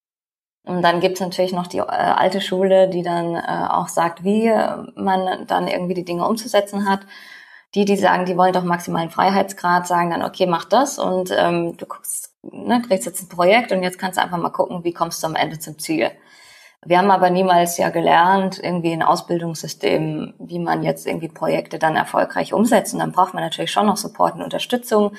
Und 0.66 0.82
dann 0.82 1.00
gibt's 1.00 1.22
natürlich 1.22 1.54
noch 1.54 1.68
die 1.68 1.78
äh, 1.78 1.84
alte 1.84 2.42
Schule, 2.42 2.90
die 2.90 3.02
dann 3.02 3.36
äh, 3.36 3.68
auch 3.70 3.88
sagt, 3.88 4.24
wie 4.24 4.52
man 4.96 5.48
dann 5.48 5.68
irgendwie 5.68 5.94
die 5.94 6.04
Dinge 6.04 6.28
umzusetzen 6.28 6.90
hat. 6.90 7.02
Die, 7.74 7.86
die 7.86 7.96
sagen, 7.96 8.26
die 8.26 8.38
wollen 8.38 8.54
doch 8.54 8.64
maximalen 8.64 9.10
Freiheitsgrad, 9.10 9.88
sagen 9.88 10.10
dann, 10.10 10.24
okay, 10.24 10.46
mach 10.46 10.66
das 10.66 11.00
und 11.00 11.32
ähm, 11.38 11.76
du 11.78 11.86
guckst, 11.86 12.34
ne, 12.42 12.82
kriegst 12.82 13.06
jetzt 13.06 13.22
ein 13.24 13.30
Projekt 13.30 13.72
und 13.72 13.84
jetzt 13.84 14.00
kannst 14.00 14.18
du 14.18 14.24
einfach 14.24 14.38
mal 14.38 14.50
gucken, 14.50 14.84
wie 14.84 14.94
kommst 14.94 15.22
du 15.22 15.28
am 15.28 15.36
Ende 15.36 15.60
zum 15.60 15.78
Ziel. 15.78 16.12
Wir 16.86 17.00
haben 17.00 17.12
aber 17.12 17.30
niemals 17.30 17.78
ja 17.78 17.90
gelernt, 17.90 18.60
irgendwie 18.62 18.94
ein 18.94 19.04
Ausbildungssystem, 19.04 20.36
wie 20.40 20.60
man 20.60 20.84
jetzt 20.84 21.08
irgendwie 21.08 21.28
Projekte 21.28 21.80
dann 21.80 21.96
erfolgreich 21.96 22.54
umsetzt. 22.54 22.94
Und 22.94 23.00
dann 23.00 23.12
braucht 23.12 23.34
man 23.34 23.44
natürlich 23.44 23.72
schon 23.72 23.88
noch 23.88 23.98
Support 23.98 24.36
und 24.36 24.44
Unterstützung. 24.44 25.16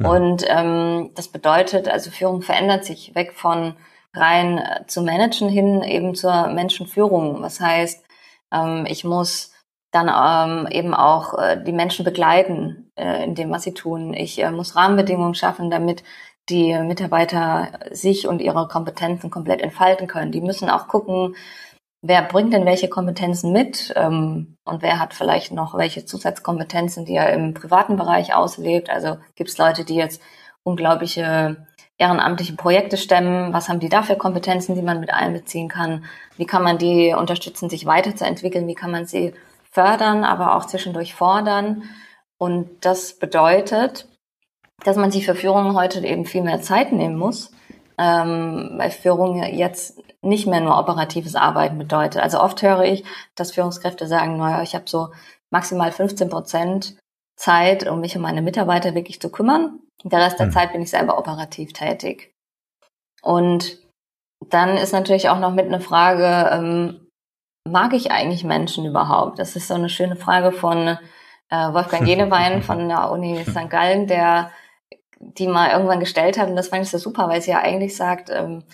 Ja. 0.00 0.10
Und 0.10 0.44
ähm, 0.48 1.10
das 1.14 1.28
bedeutet, 1.28 1.88
also 1.88 2.10
Führung 2.10 2.42
verändert 2.42 2.84
sich 2.84 3.14
weg 3.14 3.34
von 3.34 3.76
rein 4.14 4.58
äh, 4.58 4.86
zu 4.86 5.02
managen 5.02 5.48
hin 5.48 5.82
eben 5.82 6.14
zur 6.14 6.48
Menschenführung. 6.48 7.42
Was 7.42 7.60
heißt, 7.60 8.04
ähm, 8.52 8.86
ich 8.88 9.04
muss 9.04 9.52
dann 9.90 10.08
ähm, 10.08 10.66
eben 10.70 10.94
auch 10.94 11.38
äh, 11.38 11.62
die 11.62 11.72
Menschen 11.72 12.04
begleiten 12.04 12.90
äh, 12.96 13.24
in 13.24 13.34
dem, 13.34 13.50
was 13.50 13.62
sie 13.62 13.74
tun. 13.74 14.14
Ich 14.14 14.42
äh, 14.42 14.50
muss 14.50 14.74
Rahmenbedingungen 14.74 15.34
schaffen, 15.34 15.70
damit 15.70 16.02
die 16.48 16.78
Mitarbeiter 16.78 17.80
sich 17.90 18.28
und 18.28 18.40
ihre 18.40 18.68
Kompetenzen 18.68 19.30
komplett 19.30 19.60
entfalten 19.60 20.06
können. 20.06 20.32
Die 20.32 20.40
müssen 20.40 20.68
auch 20.68 20.88
gucken, 20.88 21.36
wer 22.02 22.22
bringt 22.22 22.52
denn 22.52 22.66
welche 22.66 22.88
Kompetenzen 22.88 23.52
mit 23.52 23.92
ähm, 23.96 24.56
und 24.64 24.82
wer 24.82 24.98
hat 25.00 25.14
vielleicht 25.14 25.52
noch 25.52 25.74
welche 25.76 26.04
Zusatzkompetenzen, 26.04 27.06
die 27.06 27.14
er 27.14 27.32
im 27.32 27.54
privaten 27.54 27.96
Bereich 27.96 28.34
auslebt. 28.34 28.90
Also 28.90 29.16
gibt 29.36 29.50
es 29.50 29.58
Leute, 29.58 29.84
die 29.84 29.96
jetzt 29.96 30.20
unglaubliche 30.62 31.66
ehrenamtliche 31.96 32.54
Projekte 32.56 32.96
stemmen. 32.96 33.52
Was 33.52 33.68
haben 33.68 33.80
die 33.80 33.88
da 33.88 34.02
für 34.02 34.16
Kompetenzen, 34.16 34.74
die 34.74 34.82
man 34.82 35.00
mit 35.00 35.12
einbeziehen 35.12 35.68
kann? 35.68 36.04
Wie 36.36 36.46
kann 36.46 36.62
man 36.62 36.78
die 36.78 37.14
unterstützen, 37.14 37.70
sich 37.70 37.86
weiterzuentwickeln? 37.86 38.66
Wie 38.66 38.74
kann 38.74 38.90
man 38.90 39.06
sie 39.06 39.34
fördern, 39.70 40.24
aber 40.24 40.56
auch 40.56 40.66
zwischendurch 40.66 41.14
fordern? 41.14 41.84
Und 42.36 42.84
das 42.84 43.18
bedeutet, 43.18 44.08
dass 44.82 44.96
man 44.96 45.10
sich 45.10 45.24
für 45.24 45.34
Führung 45.34 45.74
heute 45.74 46.04
eben 46.04 46.24
viel 46.24 46.42
mehr 46.42 46.60
Zeit 46.60 46.92
nehmen 46.92 47.16
muss, 47.16 47.52
ähm, 47.98 48.72
weil 48.76 48.90
Führung 48.90 49.42
jetzt 49.42 50.02
nicht 50.22 50.46
mehr 50.46 50.60
nur 50.60 50.78
operatives 50.78 51.36
Arbeiten 51.36 51.78
bedeutet. 51.78 52.22
Also 52.22 52.40
oft 52.40 52.62
höre 52.62 52.84
ich, 52.84 53.04
dass 53.34 53.52
Führungskräfte 53.52 54.06
sagen, 54.06 54.36
naja, 54.36 54.62
ich 54.62 54.74
habe 54.74 54.84
so 54.86 55.10
maximal 55.50 55.92
15 55.92 56.28
Prozent 56.28 56.96
Zeit, 57.36 57.88
um 57.88 58.00
mich 58.00 58.16
um 58.16 58.22
meine 58.22 58.42
Mitarbeiter 58.42 58.94
wirklich 58.94 59.20
zu 59.20 59.30
kümmern. 59.30 59.80
Der 60.02 60.20
Rest 60.20 60.38
der 60.38 60.46
mhm. 60.46 60.52
Zeit 60.52 60.72
bin 60.72 60.82
ich 60.82 60.90
selber 60.90 61.18
operativ 61.18 61.72
tätig. 61.72 62.34
Und 63.22 63.78
dann 64.50 64.76
ist 64.76 64.92
natürlich 64.92 65.28
auch 65.28 65.38
noch 65.38 65.52
mit 65.52 65.66
eine 65.66 65.80
Frage, 65.80 66.50
ähm, 66.52 67.06
mag 67.66 67.94
ich 67.94 68.10
eigentlich 68.10 68.44
Menschen 68.44 68.84
überhaupt? 68.84 69.38
Das 69.38 69.56
ist 69.56 69.68
so 69.68 69.74
eine 69.74 69.88
schöne 69.88 70.16
Frage 70.16 70.52
von 70.52 70.98
äh, 71.50 71.72
Wolfgang 71.72 72.04
Genewein 72.06 72.62
von 72.62 72.88
der 72.88 73.10
Uni 73.10 73.42
St. 73.48 73.70
Gallen, 73.70 74.06
der 74.06 74.50
die 75.20 75.46
mal 75.46 75.70
irgendwann 75.70 76.00
gestellt 76.00 76.38
hat. 76.38 76.48
Und 76.48 76.56
das 76.56 76.68
fand 76.68 76.82
ich 76.82 76.90
so 76.90 76.98
super, 76.98 77.28
weil 77.28 77.42
sie 77.42 77.52
ja 77.52 77.60
eigentlich 77.60 77.96
sagt, 77.96 78.30
ähm, 78.30 78.64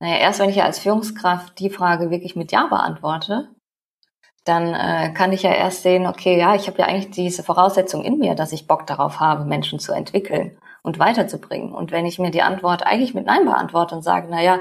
naja, 0.00 0.16
erst 0.16 0.40
wenn 0.40 0.50
ich 0.50 0.56
ja 0.56 0.64
als 0.64 0.78
Führungskraft 0.78 1.58
die 1.58 1.70
Frage 1.70 2.10
wirklich 2.10 2.36
mit 2.36 2.52
Ja 2.52 2.66
beantworte, 2.66 3.48
dann 4.44 4.74
äh, 4.74 5.12
kann 5.12 5.32
ich 5.32 5.42
ja 5.42 5.52
erst 5.52 5.82
sehen, 5.82 6.06
okay, 6.06 6.38
ja, 6.38 6.54
ich 6.54 6.66
habe 6.66 6.78
ja 6.78 6.86
eigentlich 6.86 7.10
diese 7.10 7.42
Voraussetzung 7.42 8.02
in 8.02 8.18
mir, 8.18 8.34
dass 8.34 8.52
ich 8.52 8.66
Bock 8.66 8.86
darauf 8.86 9.20
habe, 9.20 9.44
Menschen 9.44 9.78
zu 9.78 9.92
entwickeln 9.92 10.58
und 10.82 10.98
weiterzubringen. 10.98 11.72
Und 11.72 11.92
wenn 11.92 12.06
ich 12.06 12.18
mir 12.18 12.30
die 12.30 12.42
Antwort 12.42 12.84
eigentlich 12.84 13.14
mit 13.14 13.26
Nein 13.26 13.44
beantworte 13.44 13.94
und 13.94 14.02
sage, 14.02 14.28
naja, 14.30 14.60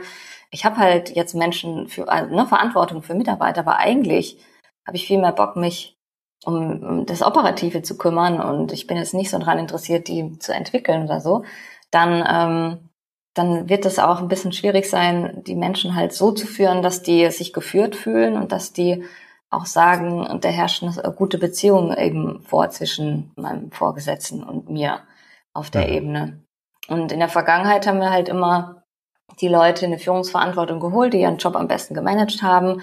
ich 0.52 0.66
habe 0.66 0.78
halt 0.78 1.16
jetzt 1.16 1.36
Menschen 1.36 1.88
für 1.88 2.10
eine 2.10 2.44
äh, 2.44 2.46
Verantwortung 2.46 3.02
für 3.02 3.16
Mitarbeiter, 3.16 3.62
aber 3.62 3.78
eigentlich 3.78 4.38
habe 4.86 4.98
ich 4.98 5.08
viel 5.08 5.20
mehr 5.20 5.32
Bock, 5.32 5.56
mich 5.56 5.99
um, 6.46 6.84
um 6.84 7.06
das 7.06 7.22
Operative 7.22 7.82
zu 7.82 7.98
kümmern 7.98 8.40
und 8.40 8.72
ich 8.72 8.88
bin 8.88 8.98
jetzt 8.98 9.14
nicht 9.14 9.30
so 9.30 9.38
daran 9.38 9.60
interessiert, 9.60 10.08
die 10.08 10.38
zu 10.40 10.54
entwickeln 10.54 11.04
oder 11.04 11.20
so, 11.20 11.44
dann, 11.92 12.24
ähm, 12.28 12.90
dann 13.34 13.70
wird 13.70 13.86
es 13.86 14.00
auch 14.00 14.20
ein 14.20 14.28
bisschen 14.28 14.54
schwierig 14.54 14.90
sein, 14.90 15.44
die 15.46 15.56
Menschen 15.56 15.96
halt 15.96 16.14
so 16.14 16.32
zu 16.32 16.48
führen, 16.48 16.82
dass 16.82 17.04
die 17.04 17.30
sich 17.32 17.54
geführt 17.54 17.96
fühlen 17.96 18.38
und 18.38 18.52
dass 18.52 18.74
die 18.74 19.04
auch 19.50 19.66
sagen, 19.66 20.26
und 20.28 20.46
da 20.46 20.50
herrscht 20.50 20.84
eine 20.84 21.14
gute 21.14 21.40
Beziehung 21.40 21.96
eben 21.96 22.42
vor 22.44 22.70
zwischen 22.70 23.32
meinem 23.36 23.72
Vorgesetzten 23.72 24.44
und 24.44 24.70
mir 24.70 25.02
auf 25.54 25.70
der 25.70 25.90
ja. 25.90 25.96
Ebene. 25.96 26.44
Und 26.88 27.12
in 27.12 27.20
der 27.20 27.30
Vergangenheit 27.30 27.88
haben 27.88 28.00
wir 28.00 28.12
halt 28.12 28.30
immer 28.30 28.84
die 29.42 29.48
Leute 29.48 29.86
in 29.86 29.92
eine 29.92 30.00
Führungsverantwortung 30.00 30.80
geholt, 30.80 31.14
die 31.14 31.22
ihren 31.22 31.38
Job 31.38 31.56
am 31.56 31.68
besten 31.68 31.94
gemanagt 31.94 32.42
haben 32.42 32.82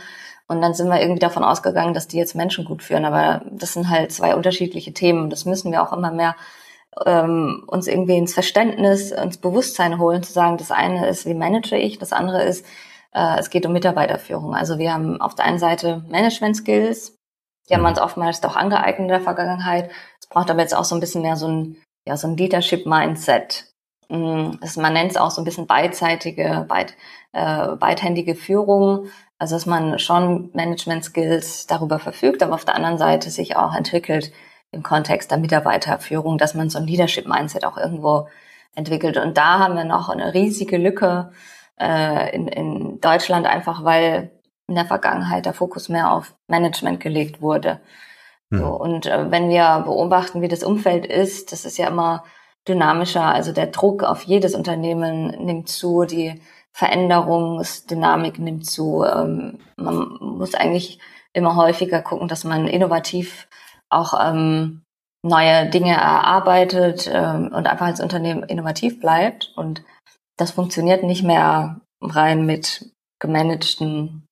Und 0.49 0.61
dann 0.61 0.75
sind 0.75 0.89
wir 0.89 1.01
irgendwie 1.01 1.19
davon 1.19 1.43
ausgegangen, 1.43 1.95
dass 1.95 2.09
die 2.09 2.19
jetzt 2.19 2.35
Menschen 2.35 2.65
gut 2.65 2.83
führen. 2.83 3.05
Aber 3.05 3.43
das 3.51 3.73
sind 3.73 3.91
halt 3.91 4.13
zwei 4.13 4.35
unterschiedliche 4.37 4.93
Themen. 4.93 5.29
Das 5.31 5.45
müssen 5.45 5.73
wir 5.73 5.83
auch 5.83 5.93
immer 5.93 6.13
mehr 6.13 6.37
ähm, 7.05 7.65
uns 7.67 7.87
irgendwie 7.87 8.17
ins 8.17 8.33
Verständnis, 8.33 9.11
ins 9.11 9.39
Bewusstsein 9.39 9.99
holen, 9.99 10.23
zu 10.23 10.33
sagen, 10.33 10.57
das 10.57 10.71
eine 10.71 11.09
ist, 11.09 11.27
wie 11.27 11.35
manage 11.35 11.77
ich, 11.77 11.99
das 11.99 12.13
andere 12.13 12.43
ist, 12.45 12.65
äh, 13.13 13.39
es 13.39 13.51
geht 13.51 13.67
um 13.67 13.73
Mitarbeiterführung. 13.73 14.55
Also 14.55 14.79
wir 14.79 14.95
haben 14.95 15.21
auf 15.21 15.35
der 15.35 15.45
einen 15.45 15.59
Seite 15.59 16.05
Management-Skills, 16.09 17.17
die 17.69 17.75
haben 17.75 17.83
wir 17.83 17.89
uns 17.89 18.01
oftmals 18.01 18.41
doch 18.41 18.57
angeeignet 18.57 19.01
in 19.01 19.09
der 19.09 19.21
Vergangenheit. 19.21 19.91
Es 20.21 20.29
braucht 20.29 20.51
aber 20.51 20.61
jetzt 20.61 20.75
auch 20.75 20.85
so 20.85 20.95
ein 20.95 21.01
bisschen 21.01 21.23
mehr 21.23 21.37
so 21.37 21.49
ein, 21.49 21.83
ja, 22.07 22.17
so 22.17 22.29
ein 22.29 22.37
Leadership-Mindset. 22.37 23.73
Mhm. 24.09 24.61
Man 24.77 24.93
nennt 24.93 25.11
es 25.11 25.17
auch 25.17 25.33
so 25.33 25.41
ein 25.41 25.45
bisschen 25.45 25.67
beidseitige, 25.67 26.65
beid, 26.69 26.95
äh, 27.33 27.75
beidhändige 27.77 28.37
Führung. 28.37 29.09
Also 29.39 29.57
dass 29.57 29.67
man 29.67 29.99
schon 29.99 30.51
Management-Skills 30.55 31.67
darüber 31.67 31.99
verfügt, 31.99 32.43
aber 32.43 32.55
auf 32.55 32.65
der 32.65 32.75
anderen 32.75 32.99
Seite 32.99 33.31
sich 33.31 33.57
auch 33.57 33.75
entwickelt 33.75 34.33
im 34.73 34.83
Kontext 34.83 35.31
der 35.31 35.39
Mitarbeiterführung, 35.39 36.39
dass 36.39 36.55
man 36.55 36.71
so 36.71 36.79
ein 36.79 36.87
Leadership-Mindset 36.87 37.65
auch 37.65 37.77
irgendwo 37.77 38.29
entwickelt. 38.75 39.17
Und 39.17 39.37
da 39.37 39.59
haben 39.59 39.77
wir 39.77 39.85
noch 39.85 40.09
eine 40.09 40.35
riesige 40.35 40.79
Lücke 40.79 41.33
äh, 41.79 42.35
in, 42.35 42.49
in 42.49 43.01
Deutschland, 43.01 43.47
einfach 43.47 43.85
weil 43.85 44.31
in 44.69 44.75
der 44.75 44.87
Vergangenheit 44.87 45.47
der 45.47 45.55
Fokus 45.55 45.89
mehr 45.89 46.13
auf 46.13 46.35
Management 46.49 47.01
gelegt 47.01 47.41
wurde. 47.41 47.81
Mhm. 48.51 48.59
So, 48.59 48.67
und 48.69 49.07
äh, 49.07 49.31
wenn 49.31 49.49
wir 49.49 49.83
beobachten, 49.85 50.41
wie 50.43 50.49
das 50.49 50.65
Umfeld 50.65 51.07
ist, 51.07 51.53
das 51.53 51.65
ist 51.65 51.79
ja 51.79 51.89
immer 51.89 52.25
dynamischer. 52.69 53.25
Also 53.25 53.53
der 53.53 53.69
Druck 53.69 54.03
auf 54.03 54.23
jedes 54.23 54.55
Unternehmen 54.55 55.29
nimmt 55.45 55.69
zu, 55.69 56.05
die 56.05 56.41
Veränderungsdynamik 56.77 58.39
nimmt 58.39 58.67
zu. 58.67 59.03
Ähm, 59.03 59.61
man 59.77 60.19
muss 60.21 60.55
eigentlich 60.55 60.99
immer 61.33 61.57
häufiger 61.57 62.03
gucken, 62.03 62.29
dass 62.29 62.45
man 62.45 62.69
innovativ 62.69 63.49
auch 63.89 64.13
ähm, 64.23 64.83
neue 65.23 65.71
Dinge 65.71 65.95
erarbeitet 65.95 67.11
ähm, 67.11 67.51
und 67.55 67.67
einfach 67.67 67.87
als 67.87 68.03
Unternehmen 68.03 68.43
innovativ 68.43 69.01
bleibt. 69.01 69.55
Und 69.57 69.85
das 70.37 70.51
funktioniert 70.51 71.03
nicht 71.03 71.23
mehr 71.23 71.81
rein 72.03 72.45
mit 72.45 72.91
gemanagten, 73.21 74.27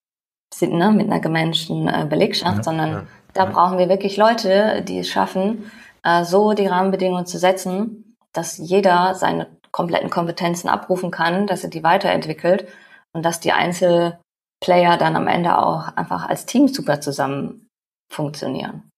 ne, 0.60 0.90
mit 0.90 1.06
einer 1.06 1.20
gemanagten 1.20 1.88
äh, 1.88 2.06
Belegschaft, 2.06 2.58
ja, 2.58 2.62
sondern 2.62 2.90
ja, 2.90 3.06
da 3.32 3.44
ja. 3.44 3.50
brauchen 3.50 3.78
wir 3.78 3.88
wirklich 3.88 4.18
Leute, 4.18 4.82
die 4.82 4.98
es 4.98 5.08
schaffen, 5.08 5.70
äh, 6.02 6.24
so 6.24 6.52
die 6.52 6.66
Rahmenbedingungen 6.66 7.24
zu 7.24 7.38
setzen, 7.38 8.16
dass 8.34 8.58
jeder 8.58 9.14
seine 9.14 9.46
kompletten 9.74 10.08
Kompetenzen 10.08 10.68
abrufen 10.68 11.10
kann, 11.10 11.48
dass 11.48 11.64
er 11.64 11.70
die 11.70 11.82
weiterentwickelt 11.82 12.68
und 13.12 13.24
dass 13.24 13.40
die 13.40 13.50
Einzelplayer 13.50 14.96
dann 14.98 15.16
am 15.16 15.26
Ende 15.26 15.58
auch 15.58 15.96
einfach 15.96 16.28
als 16.28 16.46
Team 16.46 16.68
super 16.68 17.00
zusammen 17.00 17.66
funktionieren. 18.08 18.88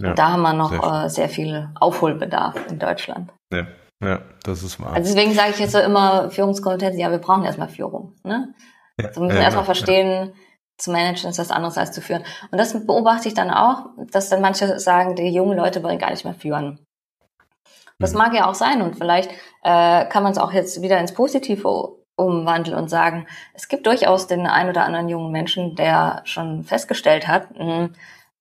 Ja, 0.00 0.14
da 0.14 0.32
haben 0.32 0.42
wir 0.42 0.54
noch 0.54 0.70
sehr, 0.70 1.04
äh, 1.04 1.08
sehr 1.08 1.28
viel 1.28 1.70
Aufholbedarf 1.78 2.56
in 2.68 2.80
Deutschland. 2.80 3.32
Ja, 3.52 3.68
ja, 4.04 4.22
das 4.42 4.64
ist 4.64 4.80
wahr. 4.80 4.94
Also 4.94 5.14
deswegen 5.14 5.34
sage 5.34 5.50
ich 5.50 5.60
jetzt 5.60 5.72
so 5.72 5.78
immer 5.78 6.30
Führungskompetenz, 6.30 6.98
ja, 6.98 7.12
wir 7.12 7.18
brauchen 7.18 7.44
erstmal 7.44 7.68
Führung. 7.68 8.14
Ne? 8.24 8.52
Ja, 9.00 9.06
also 9.06 9.20
wir 9.20 9.26
müssen 9.28 9.38
ja, 9.38 9.44
erstmal 9.44 9.66
verstehen, 9.66 10.32
zu 10.78 10.90
managen 10.90 11.30
ist 11.30 11.38
was 11.38 11.52
anderes 11.52 11.78
als 11.78 11.92
zu 11.92 12.00
führen. 12.00 12.24
Und 12.50 12.58
das 12.58 12.72
beobachte 12.84 13.28
ich 13.28 13.34
dann 13.34 13.50
auch, 13.50 13.90
dass 14.10 14.30
dann 14.30 14.40
manche 14.40 14.80
sagen, 14.80 15.14
die 15.14 15.28
jungen 15.28 15.56
Leute 15.56 15.84
wollen 15.84 15.98
gar 16.00 16.10
nicht 16.10 16.24
mehr 16.24 16.34
führen. 16.34 16.84
Das 17.98 18.12
mhm. 18.12 18.18
mag 18.18 18.34
ja 18.34 18.46
auch 18.46 18.54
sein 18.54 18.82
und 18.82 18.96
vielleicht 18.96 19.30
äh, 19.62 20.04
kann 20.06 20.22
man 20.22 20.32
es 20.32 20.38
auch 20.38 20.52
jetzt 20.52 20.82
wieder 20.82 20.98
ins 20.98 21.14
Positive 21.14 21.96
umwandeln 22.16 22.76
und 22.76 22.88
sagen, 22.88 23.26
es 23.54 23.68
gibt 23.68 23.86
durchaus 23.86 24.26
den 24.26 24.46
ein 24.46 24.68
oder 24.68 24.84
anderen 24.84 25.08
jungen 25.08 25.30
Menschen, 25.30 25.76
der 25.76 26.22
schon 26.24 26.64
festgestellt 26.64 27.28
hat, 27.28 27.56
mh, 27.56 27.90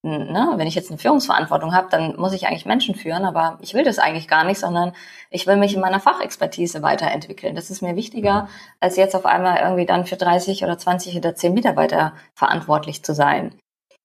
hm, 0.03 0.32
ne, 0.32 0.53
wenn 0.55 0.68
ich 0.68 0.76
jetzt 0.76 0.89
eine 0.89 0.99
Führungsverantwortung 0.99 1.74
habe, 1.74 1.88
dann 1.89 2.16
muss 2.18 2.34
ich 2.34 2.47
eigentlich 2.47 2.66
Menschen 2.66 2.95
führen, 2.95 3.26
aber 3.26 3.58
ich 3.62 3.74
will 3.74 3.84
das 3.84 3.99
eigentlich 3.99 4.28
gar 4.28 4.43
nicht, 4.43 4.60
sondern 4.60 4.93
ich 5.30 5.47
will 5.47 5.58
mich 5.58 5.74
in 5.74 5.82
meiner 5.82 5.99
Fachexpertise 5.99 6.82
weiterentwickeln. 6.82 7.55
Das 7.55 7.70
ist 7.70 7.82
mir 7.82 7.95
wichtiger, 7.95 8.47
als 8.80 8.95
jetzt 8.95 9.16
auf 9.16 9.26
einmal 9.26 9.60
irgendwie 9.62 9.86
dann 9.86 10.05
für 10.05 10.16
30 10.16 10.64
oder 10.64 10.78
20 10.78 11.18
oder 11.18 11.36
10 11.36 11.53
Mitarbeiter 11.53 12.14
verantwortlich 12.36 13.03
zu 13.03 13.14
sein. 13.14 13.55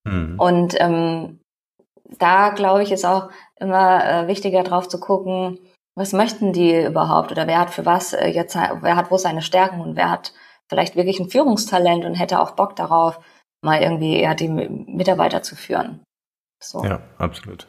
Mhm. 0.05 0.41
Und 0.41 0.75
ähm, 0.81 1.41
da 2.19 2.51
glaube 2.51 2.83
ich, 2.83 2.93
ist 2.93 3.05
auch 3.05 3.31
immer 3.63 4.05
äh, 4.05 4.29
wichtiger 4.29 4.63
drauf 4.63 4.89
zu 4.89 5.01
gucken, 5.01 5.59
was 5.97 6.13
möchten 6.13 6.53
die 6.53 6.85
überhaupt 6.85 7.31
oder 7.33 7.47
wer 7.47 7.59
hat 7.59 7.71
für 7.71 7.87
was 7.87 8.13
äh, 8.13 8.29
jetzt, 8.29 8.55
wer 8.55 8.97
hat 8.97 9.11
wo 9.11 9.17
seine 9.17 9.43
Stärken 9.43 9.81
und 9.81 9.97
wer 9.97 10.11
hat 10.11 10.33
vielleicht 10.69 10.97
wirklich 10.97 11.21
ein 11.21 11.31
Führungstalent 11.31 12.05
und 12.05 12.15
hätte 12.15 12.41
auch 12.41 12.53
Bock 12.53 12.77
darauf, 12.77 13.21
mal 13.65 13.81
irgendwie 13.81 14.17
eher 14.17 14.35
die 14.35 14.49
Mitarbeiter 14.49 15.43
zu 15.43 15.55
führen. 15.55 16.03
So. 16.63 16.85
Ja, 16.85 17.01
absolut. 17.19 17.69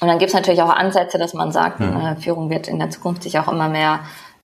Und 0.00 0.08
dann 0.08 0.18
gibt 0.18 0.30
es 0.30 0.34
natürlich 0.34 0.62
auch 0.62 0.74
Ansätze, 0.74 1.18
dass 1.18 1.34
man 1.34 1.52
sagt, 1.52 1.80
mhm. 1.80 1.96
äh, 1.96 2.16
Führung 2.16 2.50
wird 2.50 2.68
in 2.68 2.78
der 2.78 2.90
Zukunft 2.90 3.22
sich 3.22 3.38
auch 3.38 3.48
immer 3.48 3.68
mehr 3.68 4.00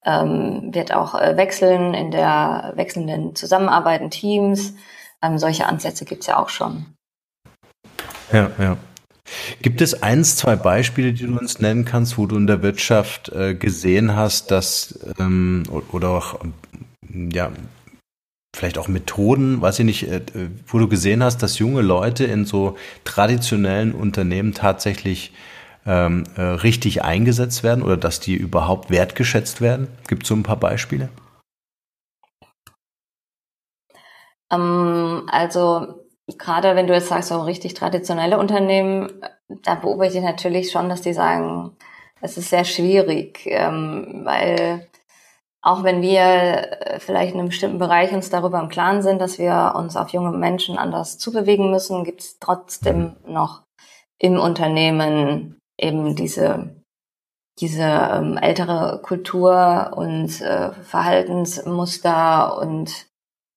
ähm, 0.07 0.73
wird 0.73 0.95
auch 0.95 1.15
äh, 1.15 1.37
wechseln 1.37 1.93
in 1.93 2.11
der 2.11 2.73
wechselnden 2.77 3.35
Zusammenarbeit 3.35 4.01
in 4.01 4.11
Teams. 4.11 4.75
Ähm, 5.21 5.39
solche 5.39 5.67
Ansätze 5.67 6.05
gibt 6.05 6.23
es 6.23 6.29
ja 6.29 6.39
auch 6.39 6.49
schon. 6.49 6.87
Ja, 8.33 8.51
ja. 8.59 8.77
Gibt 9.63 9.81
es 9.81 10.03
eins, 10.03 10.37
zwei 10.37 10.57
Beispiele, 10.57 11.13
die 11.13 11.27
du 11.27 11.39
uns 11.39 11.61
nennen 11.61 11.85
kannst, 11.85 12.19
wo 12.19 12.27
du 12.27 12.37
in 12.37 12.47
der 12.47 12.63
Wirtschaft 12.63 13.29
äh, 13.31 13.55
gesehen 13.55 14.15
hast, 14.15 14.51
dass 14.51 14.99
ähm, 15.19 15.65
oder 15.93 16.11
auch 16.11 16.41
ja 17.11 17.51
vielleicht 18.57 18.79
auch 18.79 18.89
Methoden, 18.89 19.61
weiß 19.61 19.81
ich 19.81 19.85
nicht, 19.85 20.03
äh, 20.05 20.23
wo 20.67 20.79
du 20.79 20.89
gesehen 20.89 21.23
hast, 21.23 21.43
dass 21.43 21.59
junge 21.59 21.83
Leute 21.83 22.25
in 22.25 22.47
so 22.47 22.77
traditionellen 23.05 23.93
Unternehmen 23.93 24.55
tatsächlich 24.55 25.33
ähm, 25.87 26.25
äh, 26.37 26.43
richtig 26.43 27.03
eingesetzt 27.05 27.63
werden 27.63 27.83
oder 27.83 27.97
dass 27.97 28.19
die 28.19 28.35
überhaupt 28.35 28.91
wertgeschätzt 28.91 29.61
werden? 29.61 29.89
Gibt 30.09 30.23
es 30.23 30.29
so 30.29 30.35
ein 30.35 30.43
paar 30.43 30.59
Beispiele? 30.59 31.11
Ähm, 34.51 35.29
also 35.29 36.06
gerade 36.27 36.75
wenn 36.77 36.87
du 36.87 36.95
jetzt 36.95 37.09
sagst, 37.09 37.29
so 37.29 37.41
richtig 37.41 37.75
traditionelle 37.75 38.39
Unternehmen, 38.39 39.13
da 39.49 39.77
beobachte 39.77 40.19
ich 40.19 40.25
natürlich 40.25 40.71
schon, 40.71 40.89
dass 40.89 41.03
die 41.03 41.13
sagen, 41.13 41.77
es 42.21 42.37
ist 42.37 42.51
sehr 42.51 42.65
schwierig, 42.65 43.43
ähm, 43.47 44.23
weil 44.25 44.89
auch 45.63 45.83
wenn 45.85 46.03
wir 46.03 46.21
äh, 46.21 47.01
vielleicht 47.01 47.35
in 47.35 47.41
einem 47.41 47.49
bestimmten 47.49 47.79
Bereich 47.79 48.13
uns 48.13 48.31
darüber 48.31 48.61
im 48.61 48.69
Klaren 48.69 49.03
sind, 49.03 49.21
dass 49.21 49.39
wir 49.39 49.75
uns 49.77 49.97
auf 49.97 50.11
junge 50.11 50.37
Menschen 50.37 50.79
anders 50.79 51.19
zubewegen 51.19 51.71
müssen, 51.71 52.05
gibt 52.05 52.23
es 52.23 52.39
trotzdem 52.39 53.17
noch 53.27 53.63
im 54.19 54.39
Unternehmen 54.39 55.59
eben 55.79 56.17
diese 56.17 56.77
diese 57.59 57.83
ähm, 57.83 58.37
ältere 58.37 59.01
Kultur 59.03 59.93
und 59.97 60.41
äh, 60.41 60.73
Verhaltensmuster 60.73 62.59
und 62.59 63.07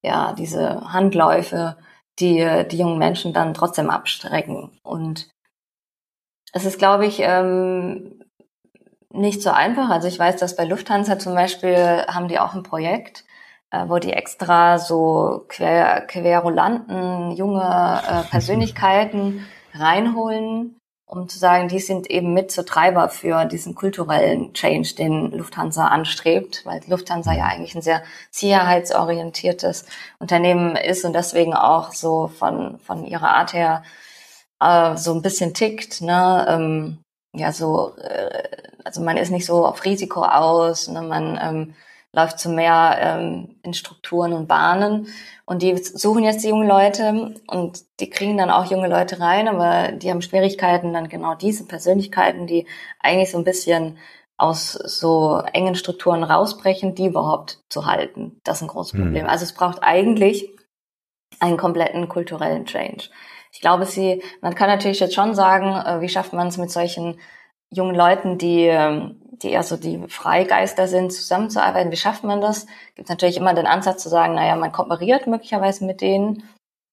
ja 0.03 0.33
diese 0.33 0.93
Handläufe, 0.93 1.77
die 2.19 2.65
die 2.69 2.77
jungen 2.77 2.97
Menschen 2.97 3.33
dann 3.33 3.53
trotzdem 3.53 3.89
abstrecken. 3.89 4.71
Und 4.83 5.29
es 6.53 6.65
ist, 6.65 6.79
glaube 6.79 7.05
ich, 7.05 7.19
ähm, 7.21 8.23
nicht 9.11 9.41
so 9.41 9.49
einfach. 9.49 9.89
Also 9.89 10.07
ich 10.07 10.19
weiß, 10.19 10.37
dass 10.37 10.55
bei 10.55 10.65
Lufthansa 10.65 11.19
zum 11.19 11.35
Beispiel 11.35 12.05
haben 12.07 12.27
die 12.27 12.39
auch 12.39 12.53
ein 12.53 12.63
Projekt, 12.63 13.25
äh, 13.71 13.85
wo 13.87 13.97
die 13.97 14.13
extra 14.13 14.77
so 14.77 15.45
quer, 15.47 16.01
querulanten 16.01 17.31
junge 17.31 18.01
äh, 18.07 18.23
Persönlichkeiten 18.29 19.45
reinholen, 19.73 20.78
um 21.09 21.27
zu 21.27 21.39
sagen, 21.39 21.67
die 21.69 21.79
sind 21.79 22.09
eben 22.09 22.33
mit 22.35 22.51
so 22.51 22.61
Treiber 22.61 23.09
für 23.09 23.45
diesen 23.45 23.73
kulturellen 23.73 24.53
Change, 24.53 24.93
den 24.93 25.31
Lufthansa 25.31 25.87
anstrebt, 25.87 26.61
weil 26.65 26.81
Lufthansa 26.85 27.33
ja 27.33 27.45
eigentlich 27.45 27.73
ein 27.73 27.81
sehr 27.81 28.03
sicherheitsorientiertes 28.29 29.85
Unternehmen 30.19 30.75
ist 30.75 31.03
und 31.05 31.13
deswegen 31.13 31.55
auch 31.55 31.93
so 31.93 32.27
von, 32.27 32.77
von 32.77 33.05
ihrer 33.05 33.29
Art 33.29 33.53
her 33.53 33.83
äh, 34.61 34.95
so 34.97 35.13
ein 35.15 35.23
bisschen 35.23 35.55
tickt, 35.55 36.01
ne? 36.01 36.45
Ähm, 36.47 36.99
ja 37.33 37.51
so, 37.51 37.95
äh, 37.97 38.43
also 38.83 39.01
man 39.01 39.17
ist 39.17 39.31
nicht 39.31 39.47
so 39.47 39.65
auf 39.65 39.85
Risiko 39.85 40.23
aus, 40.23 40.89
ne? 40.89 41.01
man 41.01 41.39
ähm, 41.41 41.73
läuft 42.13 42.39
zu 42.39 42.49
mehr 42.49 42.97
ähm, 42.99 43.55
in 43.63 43.73
Strukturen 43.73 44.33
und 44.33 44.47
Bahnen. 44.47 45.07
Und 45.45 45.61
die 45.61 45.77
suchen 45.77 46.23
jetzt 46.23 46.43
die 46.43 46.49
jungen 46.49 46.67
Leute 46.67 47.35
und 47.47 47.83
die 47.99 48.09
kriegen 48.09 48.37
dann 48.37 48.49
auch 48.49 48.69
junge 48.69 48.87
Leute 48.87 49.19
rein, 49.19 49.47
aber 49.47 49.91
die 49.91 50.09
haben 50.09 50.21
Schwierigkeiten, 50.21 50.93
dann 50.93 51.09
genau 51.09 51.35
diese 51.35 51.65
Persönlichkeiten, 51.65 52.47
die 52.47 52.67
eigentlich 52.99 53.31
so 53.31 53.37
ein 53.37 53.43
bisschen 53.43 53.97
aus 54.37 54.71
so 54.71 55.41
engen 55.53 55.75
Strukturen 55.75 56.23
rausbrechen, 56.23 56.95
die 56.95 57.07
überhaupt 57.07 57.59
zu 57.69 57.85
halten. 57.85 58.39
Das 58.43 58.57
ist 58.57 58.61
ein 58.63 58.69
großes 58.69 58.93
hm. 58.93 59.01
Problem. 59.03 59.27
Also 59.27 59.43
es 59.43 59.53
braucht 59.53 59.83
eigentlich 59.83 60.49
einen 61.39 61.57
kompletten 61.57 62.07
kulturellen 62.07 62.65
Change. 62.65 63.09
Ich 63.51 63.61
glaube, 63.61 63.85
sie, 63.85 64.23
man 64.41 64.55
kann 64.55 64.69
natürlich 64.69 64.99
jetzt 64.99 65.15
schon 65.15 65.35
sagen, 65.35 65.73
äh, 65.73 66.01
wie 66.01 66.09
schafft 66.09 66.33
man 66.33 66.47
es 66.47 66.57
mit 66.57 66.71
solchen 66.71 67.19
jungen 67.71 67.95
Leuten, 67.95 68.37
die, 68.37 68.65
ähm, 68.65 69.21
die 69.31 69.51
eher 69.51 69.63
so 69.63 69.77
die 69.77 70.03
Freigeister 70.07 70.87
sind, 70.87 71.13
zusammenzuarbeiten. 71.13 71.91
Wie 71.91 71.97
schafft 71.97 72.23
man 72.23 72.41
das? 72.41 72.65
Gibt 72.95 73.09
natürlich 73.09 73.37
immer 73.37 73.53
den 73.53 73.67
Ansatz 73.67 74.03
zu 74.03 74.09
sagen, 74.09 74.35
naja, 74.35 74.55
man 74.55 74.71
kooperiert 74.71 75.27
möglicherweise 75.27 75.85
mit 75.85 76.01
denen. 76.01 76.43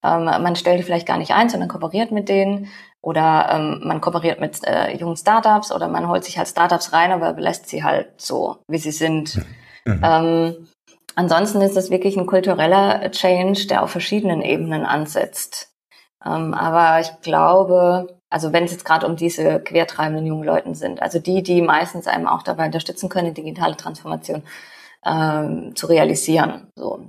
Ähm, 0.04 0.24
man 0.24 0.56
stellt 0.56 0.78
die 0.78 0.84
vielleicht 0.84 1.06
gar 1.06 1.18
nicht 1.18 1.32
ein, 1.32 1.48
sondern 1.48 1.68
kooperiert 1.68 2.12
mit 2.12 2.28
denen 2.28 2.68
oder 3.06 3.48
ähm, 3.52 3.82
man 3.84 4.00
kooperiert 4.00 4.40
mit 4.40 4.64
äh, 4.64 4.96
jungen 4.96 5.16
Startups 5.16 5.72
oder 5.72 5.88
man 5.88 6.08
holt 6.08 6.24
sich 6.24 6.38
halt 6.38 6.48
Startups 6.48 6.92
rein, 6.92 7.12
aber 7.12 7.34
belässt 7.34 7.68
sie 7.68 7.84
halt 7.84 8.20
so, 8.20 8.58
wie 8.68 8.78
sie 8.78 8.90
sind. 8.90 9.36
Mhm. 9.84 10.00
Ähm, 10.02 10.68
ansonsten 11.14 11.60
ist 11.60 11.76
das 11.76 11.90
wirklich 11.90 12.16
ein 12.16 12.26
kultureller 12.26 13.08
Change, 13.12 13.68
der 13.68 13.84
auf 13.84 13.90
verschiedenen 13.90 14.42
Ebenen 14.42 14.84
ansetzt. 14.84 15.70
Ähm, 16.24 16.52
aber 16.52 17.00
ich 17.00 17.20
glaube, 17.22 18.15
also 18.30 18.52
wenn 18.52 18.64
es 18.64 18.72
jetzt 18.72 18.84
gerade 18.84 19.06
um 19.06 19.16
diese 19.16 19.60
quertreibenden 19.60 20.26
jungen 20.26 20.44
Leuten 20.44 20.74
sind, 20.74 21.00
also 21.02 21.18
die, 21.18 21.42
die 21.42 21.62
meistens 21.62 22.06
einem 22.06 22.26
auch 22.26 22.42
dabei 22.42 22.66
unterstützen 22.66 23.08
können, 23.08 23.34
digitale 23.34 23.76
Transformation 23.76 24.42
ähm, 25.04 25.74
zu 25.76 25.86
realisieren. 25.86 26.68
So. 26.74 27.00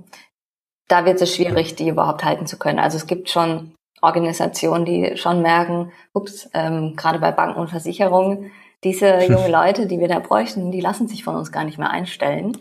Da 0.86 1.04
wird 1.04 1.20
es 1.20 1.34
schwierig, 1.34 1.74
die 1.74 1.88
überhaupt 1.88 2.24
halten 2.24 2.46
zu 2.46 2.58
können. 2.58 2.78
Also 2.78 2.96
es 2.96 3.06
gibt 3.06 3.28
schon 3.28 3.74
Organisationen, 4.00 4.84
die 4.84 5.16
schon 5.16 5.42
merken, 5.42 5.92
ups, 6.12 6.48
ähm, 6.54 6.94
gerade 6.96 7.18
bei 7.18 7.32
Banken 7.32 7.60
und 7.60 7.68
Versicherungen, 7.68 8.52
diese 8.84 9.24
junge 9.28 9.48
Leute, 9.48 9.86
die 9.86 9.98
wir 9.98 10.08
da 10.08 10.20
bräuchten, 10.20 10.70
die 10.70 10.80
lassen 10.80 11.08
sich 11.08 11.24
von 11.24 11.36
uns 11.36 11.50
gar 11.50 11.64
nicht 11.64 11.78
mehr 11.78 11.90
einstellen. 11.90 12.56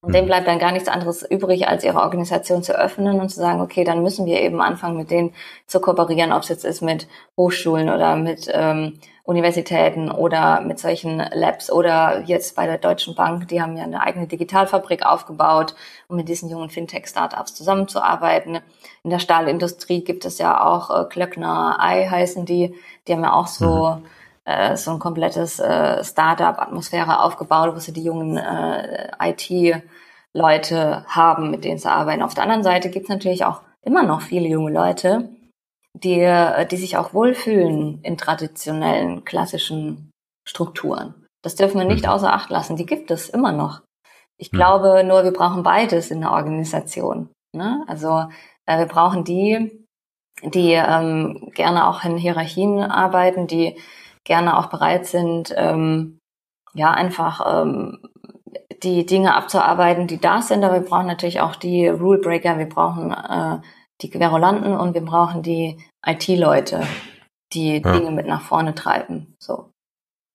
Und 0.00 0.14
dem 0.14 0.24
mhm. 0.24 0.28
bleibt 0.28 0.46
dann 0.46 0.60
gar 0.60 0.70
nichts 0.70 0.88
anderes 0.88 1.28
übrig, 1.28 1.66
als 1.66 1.82
ihre 1.82 2.00
Organisation 2.00 2.62
zu 2.62 2.78
öffnen 2.78 3.20
und 3.20 3.30
zu 3.30 3.36
sagen, 3.36 3.60
okay, 3.60 3.82
dann 3.82 4.02
müssen 4.02 4.26
wir 4.26 4.40
eben 4.40 4.60
anfangen, 4.60 4.96
mit 4.96 5.10
denen 5.10 5.34
zu 5.66 5.80
kooperieren, 5.80 6.32
ob 6.32 6.42
es 6.42 6.48
jetzt 6.48 6.64
ist 6.64 6.82
mit 6.82 7.08
Hochschulen 7.36 7.88
oder 7.88 8.14
mit 8.14 8.48
ähm, 8.52 9.00
Universitäten 9.24 10.10
oder 10.10 10.60
mit 10.60 10.78
solchen 10.78 11.18
Labs 11.18 11.70
oder 11.70 12.22
jetzt 12.24 12.54
bei 12.54 12.66
der 12.66 12.78
Deutschen 12.78 13.14
Bank, 13.14 13.48
die 13.48 13.60
haben 13.60 13.76
ja 13.76 13.82
eine 13.82 14.00
eigene 14.00 14.26
Digitalfabrik 14.26 15.04
aufgebaut, 15.04 15.74
um 16.06 16.16
mit 16.16 16.28
diesen 16.28 16.48
jungen 16.48 16.70
Fintech-Startups 16.70 17.54
zusammenzuarbeiten. 17.54 18.60
In 19.02 19.10
der 19.10 19.18
Stahlindustrie 19.18 20.02
gibt 20.02 20.24
es 20.24 20.38
ja 20.38 20.64
auch 20.64 20.90
äh, 20.90 21.04
Klöckner 21.08 21.76
Ei 21.80 22.06
heißen 22.06 22.46
die, 22.46 22.74
die 23.06 23.12
haben 23.12 23.24
ja 23.24 23.32
auch 23.32 23.48
so 23.48 23.96
mhm 23.96 24.17
äh, 24.48 24.76
so 24.76 24.92
ein 24.92 24.98
komplettes 24.98 25.60
äh, 25.60 26.02
Startup-Atmosphäre 26.02 27.20
aufgebaut, 27.20 27.74
wo 27.74 27.78
sie 27.78 27.92
die 27.92 28.02
jungen 28.02 28.38
äh, 28.38 29.10
IT-Leute 29.20 31.04
haben, 31.06 31.50
mit 31.50 31.64
denen 31.64 31.78
sie 31.78 31.90
arbeiten. 31.90 32.22
Auf 32.22 32.32
der 32.32 32.44
anderen 32.44 32.62
Seite 32.62 32.88
gibt 32.88 33.04
es 33.04 33.10
natürlich 33.10 33.44
auch 33.44 33.60
immer 33.82 34.04
noch 34.04 34.22
viele 34.22 34.48
junge 34.48 34.72
Leute, 34.72 35.28
die, 35.92 36.20
äh, 36.20 36.64
die 36.66 36.78
sich 36.78 36.96
auch 36.96 37.12
wohlfühlen 37.12 38.00
in 38.02 38.16
traditionellen, 38.16 39.26
klassischen 39.26 40.12
Strukturen. 40.48 41.26
Das 41.44 41.54
dürfen 41.54 41.78
wir 41.78 41.86
nicht 41.86 42.04
mhm. 42.04 42.10
außer 42.10 42.32
Acht 42.32 42.48
lassen. 42.48 42.76
Die 42.76 42.86
gibt 42.86 43.10
es 43.10 43.28
immer 43.28 43.52
noch. 43.52 43.82
Ich 44.38 44.50
mhm. 44.50 44.56
glaube 44.56 45.04
nur, 45.04 45.24
wir 45.24 45.32
brauchen 45.32 45.62
beides 45.62 46.10
in 46.10 46.22
der 46.22 46.32
Organisation. 46.32 47.28
Ne? 47.54 47.84
Also 47.86 48.24
äh, 48.64 48.78
wir 48.78 48.86
brauchen 48.86 49.24
die, 49.24 49.84
die 50.42 50.72
ähm, 50.72 51.50
gerne 51.54 51.86
auch 51.86 52.02
in 52.04 52.16
Hierarchien 52.16 52.80
arbeiten, 52.80 53.46
die 53.46 53.76
gerne 54.28 54.56
auch 54.56 54.66
bereit 54.66 55.06
sind, 55.06 55.52
ähm, 55.56 56.20
ja, 56.74 56.92
einfach 56.92 57.64
ähm, 57.64 57.98
die 58.84 59.04
Dinge 59.04 59.34
abzuarbeiten, 59.34 60.06
die 60.06 60.20
da 60.20 60.40
sind. 60.42 60.62
Aber 60.62 60.74
wir 60.74 60.88
brauchen 60.88 61.06
natürlich 61.06 61.40
auch 61.40 61.56
die 61.56 61.88
Rule 61.88 62.20
Breaker, 62.20 62.58
wir 62.58 62.68
brauchen 62.68 63.10
äh, 63.10 63.58
die 64.00 64.10
Querulanten 64.10 64.76
und 64.76 64.94
wir 64.94 65.04
brauchen 65.04 65.42
die 65.42 65.82
IT-Leute, 66.06 66.86
die 67.52 67.82
ja. 67.82 67.92
Dinge 67.92 68.12
mit 68.12 68.26
nach 68.26 68.42
vorne 68.42 68.74
treiben. 68.74 69.34
So. 69.40 69.72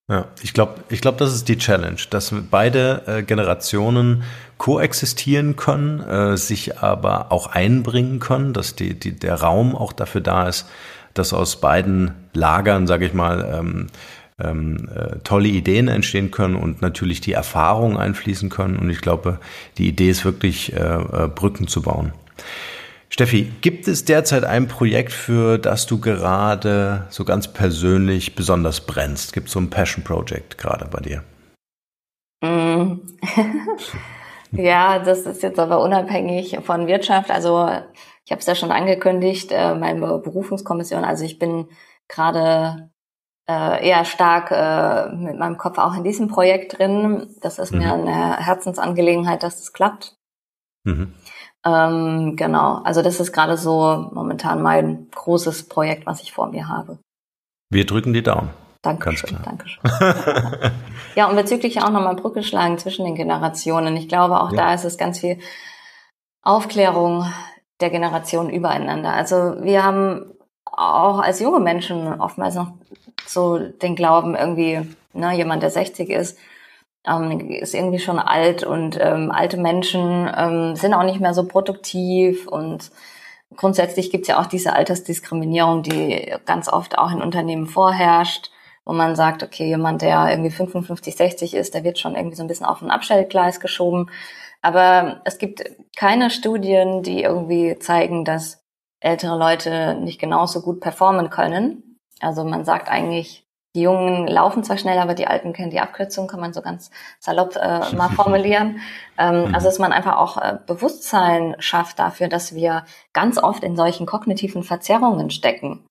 Ja, 0.09 0.25
ich 0.41 0.53
glaube, 0.53 0.83
ich 0.89 0.99
glaube, 0.99 1.17
das 1.17 1.33
ist 1.33 1.47
die 1.47 1.57
Challenge, 1.57 2.01
dass 2.09 2.33
beide 2.51 3.03
äh, 3.07 3.23
Generationen 3.23 4.23
koexistieren 4.57 5.55
können, 5.55 6.01
äh, 6.01 6.35
sich 6.35 6.79
aber 6.79 7.31
auch 7.31 7.47
einbringen 7.47 8.19
können, 8.19 8.51
dass 8.51 8.75
die, 8.75 8.99
die, 8.99 9.17
der 9.17 9.35
Raum 9.35 9.75
auch 9.75 9.93
dafür 9.93 10.19
da 10.19 10.49
ist, 10.49 10.67
dass 11.14 11.34
aus 11.34 11.59
beiden 11.59 12.11
Lagern, 12.34 12.88
sage 12.88 13.05
ich 13.05 13.14
mal, 13.14 13.59
ähm, 13.59 13.88
ähm, 14.41 14.89
äh, 14.93 15.20
tolle 15.24 15.47
Ideen 15.47 15.88
entstehen 15.88 16.32
können 16.32 16.55
und 16.55 16.82
natürlich 16.82 17.22
die 17.22 17.34
Erfahrungen 17.34 17.97
einfließen 17.97 18.49
können. 18.49 18.78
Und 18.78 18.89
ich 18.89 19.01
glaube, 19.01 19.39
die 19.78 19.88
Idee 19.88 20.09
ist 20.09 20.26
wirklich, 20.26 20.74
äh, 20.74 20.78
äh, 20.78 21.28
Brücken 21.28 21.68
zu 21.68 21.82
bauen. 21.82 22.14
Steffi, 23.09 23.51
gibt 23.61 23.88
es 23.88 24.05
derzeit 24.05 24.43
ein 24.43 24.68
Projekt, 24.68 25.11
für 25.11 25.59
das 25.59 25.86
du 25.86 25.99
gerade 25.99 27.05
so 27.09 27.26
ganz 27.26 27.47
persönlich 27.47 28.34
besonders 28.34 28.82
brennst? 28.82 29.34
Gibt 29.34 29.49
es 29.49 29.53
so 29.53 29.59
ein 29.59 29.70
Passion 29.70 30.03
Project 30.03 30.57
gerade 30.57 30.88
bei 30.89 30.99
dir? 30.99 31.24
Mm. 32.41 33.01
ja, 34.51 34.97
das 34.97 35.28
ist 35.28 35.43
jetzt 35.43 35.59
aber 35.59 35.82
unabhängig 35.82 36.57
von 36.64 36.88
Wirtschaft. 36.88 37.30
Also 37.30 37.70
ich 38.26 38.32
habe 38.32 38.39
es 38.39 38.45
ja 38.45 38.55
schon 38.55 38.71
angekündigt, 38.71 39.51
äh, 39.51 39.76
meine 39.76 40.19
Berufungskommission, 40.19 41.03
also 41.03 41.26
ich 41.26 41.39
bin 41.39 41.67
gerade 42.07 42.89
äh, 43.49 43.88
eher 43.88 44.05
stark 44.05 44.51
äh, 44.51 45.13
mit 45.15 45.38
meinem 45.38 45.57
Kopf 45.57 45.78
auch 45.78 45.95
in 45.95 46.03
diesem 46.03 46.28
Projekt 46.28 46.78
drin. 46.78 47.36
Das 47.41 47.59
ist 47.59 47.74
mhm. 47.74 47.80
mir 47.80 47.93
eine 47.93 48.38
Herzensangelegenheit, 48.38 49.43
dass 49.43 49.57
das 49.57 49.74
klappt. 49.74 50.15
Mhm. 50.86 51.13
Ähm, 51.65 52.36
genau, 52.36 52.82
also 52.84 53.01
das 53.01 53.19
ist 53.19 53.32
gerade 53.32 53.57
so 53.57 54.09
momentan 54.13 54.61
mein 54.61 55.07
großes 55.11 55.67
Projekt, 55.69 56.05
was 56.05 56.21
ich 56.21 56.34
vor 56.34 56.47
mir 56.47 56.67
habe. 56.67 56.99
Wir 57.69 57.86
drücken 57.86 58.13
die 58.13 58.24
Daumen. 58.24 58.49
Dankeschön, 58.82 59.39
Dankeschön. 59.43 59.82
ja, 61.15 61.30
und 61.30 61.38
bezüglich 61.38 61.82
auch 61.82 61.89
nochmal 61.89 62.15
Brücke 62.15 62.43
schlagen 62.43 62.78
zwischen 62.78 63.05
den 63.05 63.15
Generationen. 63.15 63.95
Ich 63.95 64.09
glaube, 64.09 64.41
auch 64.41 64.51
ja. 64.51 64.57
da 64.57 64.74
ist 64.74 64.84
es 64.84 64.97
ganz 64.97 65.19
viel 65.19 65.39
Aufklärung 66.41 67.26
der 67.84 67.89
Generation 67.89 68.49
übereinander. 68.49 69.11
Also 69.11 69.55
wir 69.61 69.84
haben 69.84 70.34
auch 70.65 71.19
als 71.19 71.41
junge 71.41 71.59
Menschen 71.59 72.19
oftmals 72.19 72.55
noch 72.55 72.71
so 73.27 73.59
den 73.59 73.95
Glauben 73.95 74.36
irgendwie, 74.36 74.81
ne, 75.11 75.36
jemand, 75.36 75.63
der 75.63 75.69
60 75.69 76.09
ist, 76.09 76.39
ähm, 77.05 77.49
ist 77.51 77.75
irgendwie 77.75 77.99
schon 77.99 78.19
alt 78.19 78.63
und 78.63 78.97
ähm, 79.01 79.31
alte 79.31 79.57
Menschen 79.57 80.31
ähm, 80.36 80.75
sind 80.77 80.93
auch 80.93 81.03
nicht 81.03 81.19
mehr 81.19 81.34
so 81.34 81.45
produktiv 81.45 82.47
und 82.47 82.91
grundsätzlich 83.57 84.09
gibt 84.09 84.23
es 84.23 84.29
ja 84.29 84.39
auch 84.39 84.45
diese 84.45 84.73
Altersdiskriminierung, 84.73 85.84
die 85.84 86.34
ganz 86.45 86.69
oft 86.69 86.97
auch 86.97 87.11
in 87.11 87.21
Unternehmen 87.21 87.67
vorherrscht, 87.67 88.49
wo 88.86 88.93
man 88.93 89.17
sagt, 89.17 89.43
okay, 89.43 89.67
jemand, 89.67 90.01
der 90.01 90.29
irgendwie 90.29 90.51
55, 90.51 91.15
60 91.17 91.53
ist, 91.53 91.73
der 91.73 91.84
wird 91.84 91.99
schon 91.99 92.15
irgendwie 92.15 92.38
so 92.38 92.43
ein 92.43 92.47
bisschen 92.47 92.65
auf 92.65 92.81
ein 92.81 92.91
Abstellgleis 92.91 93.59
geschoben. 93.59 94.09
Aber 94.64 95.22
es 95.26 95.38
gibt 95.38 95.61
keine 95.95 96.30
Studien, 96.32 97.03
die 97.03 97.22
irgendwie 97.22 97.78
zeigen, 97.80 98.24
dass 98.24 98.64
ältere 99.01 99.38
Leute 99.38 99.95
nicht 99.95 100.20
genauso 100.20 100.61
gut 100.61 100.80
performen 100.80 101.30
können. 101.30 101.99
Also 102.22 102.45
man 102.45 102.64
sagt 102.64 102.89
eigentlich, 102.89 103.45
die 103.76 103.82
Jungen 103.82 104.28
laufen 104.28 104.64
zwar 104.64 104.78
schnell, 104.78 104.99
aber 104.99 105.16
die 105.16 105.28
Alten 105.28 105.51
kennen 105.51 105.72
die 105.72 105.82
Abkürzung, 105.82 106.28
kann 106.28 106.39
man 106.39 106.53
so 106.53 106.61
ganz 106.61 106.91
salopp 107.20 107.57
äh, 107.57 107.93
mal 107.93 108.09
formulieren. 108.16 108.80
ähm, 109.18 109.47
mhm. 109.47 109.55
also 109.55 109.68
dass 109.68 109.80
man 109.80 109.91
einfach 109.91 110.16
auch 110.16 110.38
äh, 110.38 110.57
Bewusstsein 110.66 111.55
schafft 111.59 111.99
dafür, 111.99 112.30
dass 112.30 112.55
wir 112.55 112.86
ganz 113.11 113.38
oft 113.38 113.64
in 113.64 113.76
solchen 113.76 114.05
kognitiven 114.05 114.64
Verzerrungen 114.64 115.30
stecken. 115.30 115.86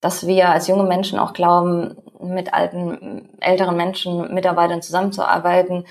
Dass 0.00 0.26
wir 0.26 0.48
als 0.48 0.66
junge 0.66 0.84
Menschen 0.84 1.18
auch 1.18 1.32
glauben, 1.32 1.96
mit 2.20 2.54
alten, 2.54 3.30
älteren 3.40 3.76
Menschen, 3.76 4.34
Mitarbeitern 4.34 4.82
zusammenzuarbeiten, 4.82 5.84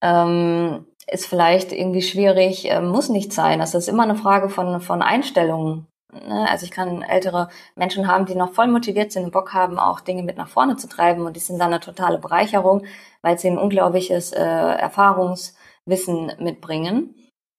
ähm, 0.00 0.86
ist 1.10 1.26
vielleicht 1.26 1.72
irgendwie 1.72 2.02
schwierig, 2.02 2.70
äh, 2.70 2.80
muss 2.80 3.08
nicht 3.08 3.32
sein. 3.32 3.58
Das 3.58 3.74
ist 3.74 3.88
immer 3.88 4.04
eine 4.04 4.14
Frage 4.14 4.48
von, 4.48 4.80
von 4.80 5.02
Einstellungen. 5.02 5.86
Ne? 6.12 6.46
Also 6.48 6.64
ich 6.64 6.70
kann 6.70 7.02
ältere 7.02 7.48
Menschen 7.74 8.06
haben, 8.06 8.26
die 8.26 8.34
noch 8.34 8.52
voll 8.52 8.68
motiviert 8.68 9.12
sind 9.12 9.24
und 9.24 9.32
Bock 9.32 9.52
haben, 9.52 9.78
auch 9.78 10.00
Dinge 10.00 10.22
mit 10.22 10.36
nach 10.36 10.48
vorne 10.48 10.76
zu 10.76 10.88
treiben 10.88 11.26
und 11.26 11.36
die 11.36 11.40
sind 11.40 11.58
dann 11.58 11.72
eine 11.72 11.80
totale 11.80 12.18
Bereicherung, 12.18 12.84
weil 13.22 13.38
sie 13.38 13.48
ein 13.48 13.58
unglaubliches 13.58 14.32
äh, 14.32 14.40
Erfahrungswissen 14.40 16.32
mitbringen. 16.38 17.14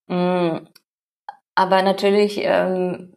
Mm. 0.08 0.58
Aber 1.56 1.84
natürlich 1.84 2.40
ähm, 2.42 3.14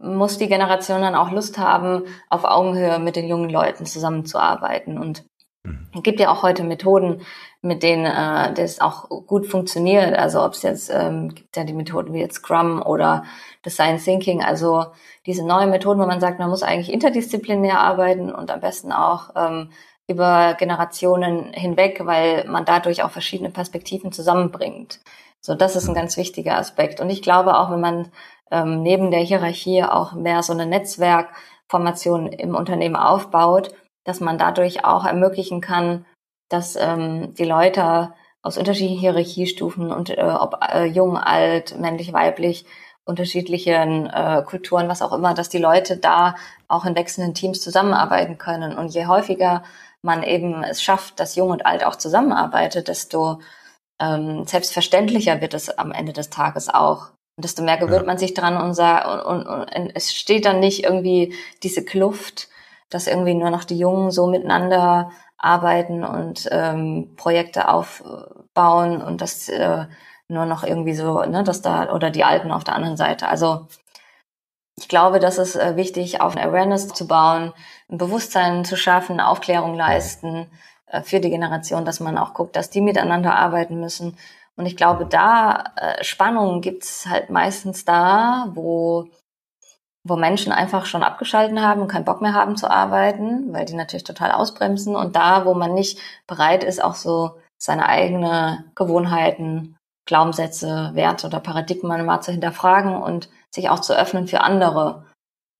muss 0.00 0.38
die 0.38 0.48
Generation 0.48 1.02
dann 1.02 1.14
auch 1.14 1.30
Lust 1.30 1.58
haben, 1.58 2.04
auf 2.28 2.44
Augenhöhe 2.44 2.98
mit 2.98 3.16
den 3.16 3.28
jungen 3.28 3.50
Leuten 3.50 3.84
zusammenzuarbeiten. 3.84 4.98
Und 4.98 5.24
mhm. 5.64 5.88
es 5.94 6.02
gibt 6.02 6.20
ja 6.20 6.30
auch 6.30 6.42
heute 6.42 6.64
Methoden, 6.64 7.22
mit 7.62 7.82
denen 7.82 8.06
äh, 8.06 8.54
das 8.54 8.80
auch 8.80 9.08
gut 9.26 9.46
funktioniert. 9.46 10.14
Also 10.16 10.42
ob 10.42 10.54
es 10.54 10.62
jetzt 10.62 10.90
ähm, 10.92 11.34
gibt 11.34 11.56
ja 11.56 11.64
die 11.64 11.74
Methoden 11.74 12.12
wie 12.14 12.20
jetzt 12.20 12.36
Scrum 12.36 12.82
oder 12.82 13.24
Design 13.64 13.98
Thinking, 13.98 14.42
also 14.42 14.86
diese 15.26 15.46
neuen 15.46 15.70
Methoden, 15.70 16.00
wo 16.00 16.06
man 16.06 16.20
sagt, 16.20 16.38
man 16.38 16.48
muss 16.48 16.62
eigentlich 16.62 16.92
interdisziplinär 16.92 17.78
arbeiten 17.78 18.32
und 18.32 18.50
am 18.50 18.60
besten 18.60 18.92
auch 18.92 19.30
ähm, 19.36 19.70
über 20.08 20.54
Generationen 20.54 21.52
hinweg, 21.52 22.00
weil 22.04 22.44
man 22.48 22.64
dadurch 22.64 23.02
auch 23.02 23.10
verschiedene 23.10 23.50
Perspektiven 23.50 24.10
zusammenbringt. 24.10 25.00
So, 25.40 25.54
das 25.54 25.76
ist 25.76 25.88
ein 25.88 25.94
ganz 25.94 26.16
wichtiger 26.16 26.56
Aspekt. 26.56 27.00
Und 27.00 27.10
ich 27.10 27.22
glaube 27.22 27.58
auch, 27.58 27.70
wenn 27.70 27.80
man 27.80 28.12
ähm, 28.50 28.82
neben 28.82 29.10
der 29.10 29.20
Hierarchie 29.20 29.84
auch 29.84 30.12
mehr 30.14 30.42
so 30.42 30.52
eine 30.52 30.66
Netzwerkformation 30.66 32.26
im 32.26 32.54
Unternehmen 32.54 32.96
aufbaut, 32.96 33.72
dass 34.04 34.20
man 34.20 34.38
dadurch 34.38 34.84
auch 34.84 35.04
ermöglichen 35.04 35.60
kann, 35.60 36.04
dass 36.50 36.76
ähm, 36.76 37.34
die 37.34 37.44
Leute 37.44 38.12
aus 38.42 38.58
unterschiedlichen 38.58 39.00
Hierarchiestufen 39.00 39.90
und 39.90 40.10
äh, 40.10 40.22
ob 40.22 40.58
äh, 40.62 40.84
jung, 40.84 41.16
alt, 41.16 41.78
männlich, 41.78 42.12
weiblich 42.12 42.66
unterschiedlichen 43.04 44.06
äh, 44.06 44.42
Kulturen, 44.46 44.88
was 44.88 45.02
auch 45.02 45.12
immer, 45.12 45.34
dass 45.34 45.48
die 45.48 45.58
Leute 45.58 45.96
da 45.96 46.36
auch 46.68 46.84
in 46.84 46.94
wechselnden 46.94 47.34
Teams 47.34 47.60
zusammenarbeiten 47.60 48.38
können. 48.38 48.76
Und 48.76 48.94
je 48.94 49.06
häufiger 49.06 49.62
man 50.02 50.22
eben 50.22 50.62
es 50.62 50.82
schafft, 50.82 51.20
dass 51.20 51.36
Jung 51.36 51.50
und 51.50 51.66
Alt 51.66 51.84
auch 51.84 51.96
zusammenarbeitet, 51.96 52.88
desto 52.88 53.40
ähm, 54.00 54.46
selbstverständlicher 54.46 55.40
wird 55.40 55.54
es 55.54 55.68
am 55.70 55.92
Ende 55.92 56.12
des 56.12 56.30
Tages 56.30 56.68
auch. 56.68 57.10
Und 57.36 57.44
desto 57.44 57.62
mehr 57.62 57.76
gewöhnt 57.76 58.02
ja. 58.02 58.06
man 58.06 58.18
sich 58.18 58.34
dran 58.34 58.56
und, 58.56 58.78
und, 58.78 59.46
und, 59.46 59.74
und 59.74 59.90
es 59.94 60.14
steht 60.14 60.44
dann 60.44 60.60
nicht 60.60 60.84
irgendwie 60.84 61.34
diese 61.62 61.84
Kluft, 61.84 62.48
dass 62.88 63.06
irgendwie 63.06 63.34
nur 63.34 63.50
noch 63.50 63.64
die 63.64 63.78
Jungen 63.78 64.10
so 64.10 64.26
miteinander 64.26 65.10
arbeiten 65.40 66.04
und 66.04 66.48
ähm, 66.52 67.14
Projekte 67.16 67.68
aufbauen 67.68 69.02
und 69.02 69.20
das 69.20 69.48
äh, 69.48 69.86
nur 70.28 70.46
noch 70.46 70.62
irgendwie 70.62 70.94
so, 70.94 71.22
ne, 71.24 71.42
dass 71.42 71.62
da 71.62 71.92
oder 71.92 72.10
die 72.10 72.24
Alten 72.24 72.52
auf 72.52 72.62
der 72.62 72.74
anderen 72.74 72.96
Seite. 72.96 73.28
Also 73.28 73.66
ich 74.76 74.88
glaube, 74.88 75.18
das 75.18 75.38
ist 75.38 75.56
äh, 75.56 75.76
wichtig, 75.76 76.20
auf 76.20 76.36
eine 76.36 76.46
Awareness 76.46 76.88
zu 76.88 77.06
bauen, 77.06 77.52
ein 77.90 77.98
Bewusstsein 77.98 78.64
zu 78.64 78.76
schaffen, 78.76 79.20
Aufklärung 79.20 79.74
leisten 79.74 80.50
äh, 80.86 81.02
für 81.02 81.20
die 81.20 81.30
Generation, 81.30 81.84
dass 81.84 82.00
man 82.00 82.18
auch 82.18 82.34
guckt, 82.34 82.56
dass 82.56 82.70
die 82.70 82.80
miteinander 82.80 83.34
arbeiten 83.34 83.80
müssen. 83.80 84.16
Und 84.56 84.66
ich 84.66 84.76
glaube, 84.76 85.06
da 85.06 85.64
äh, 85.76 86.04
Spannungen 86.04 86.60
gibt's 86.60 87.06
halt 87.08 87.30
meistens 87.30 87.84
da, 87.84 88.48
wo 88.54 89.08
wo 90.04 90.16
Menschen 90.16 90.52
einfach 90.52 90.86
schon 90.86 91.02
abgeschalten 91.02 91.62
haben 91.62 91.82
und 91.82 91.88
keinen 91.88 92.04
Bock 92.04 92.22
mehr 92.22 92.34
haben 92.34 92.56
zu 92.56 92.70
arbeiten, 92.70 93.52
weil 93.52 93.66
die 93.66 93.74
natürlich 93.74 94.04
total 94.04 94.32
ausbremsen. 94.32 94.96
Und 94.96 95.16
da, 95.16 95.44
wo 95.44 95.54
man 95.54 95.74
nicht 95.74 95.98
bereit 96.26 96.64
ist, 96.64 96.82
auch 96.82 96.94
so 96.94 97.38
seine 97.58 97.86
eigene 97.86 98.64
Gewohnheiten, 98.74 99.76
Glaubenssätze, 100.06 100.90
Werte 100.94 101.26
oder 101.26 101.40
Paradigmen 101.40 102.04
mal 102.06 102.22
zu 102.22 102.32
hinterfragen 102.32 102.96
und 102.96 103.28
sich 103.54 103.68
auch 103.68 103.80
zu 103.80 103.96
öffnen 103.96 104.26
für 104.26 104.40
andere 104.40 105.04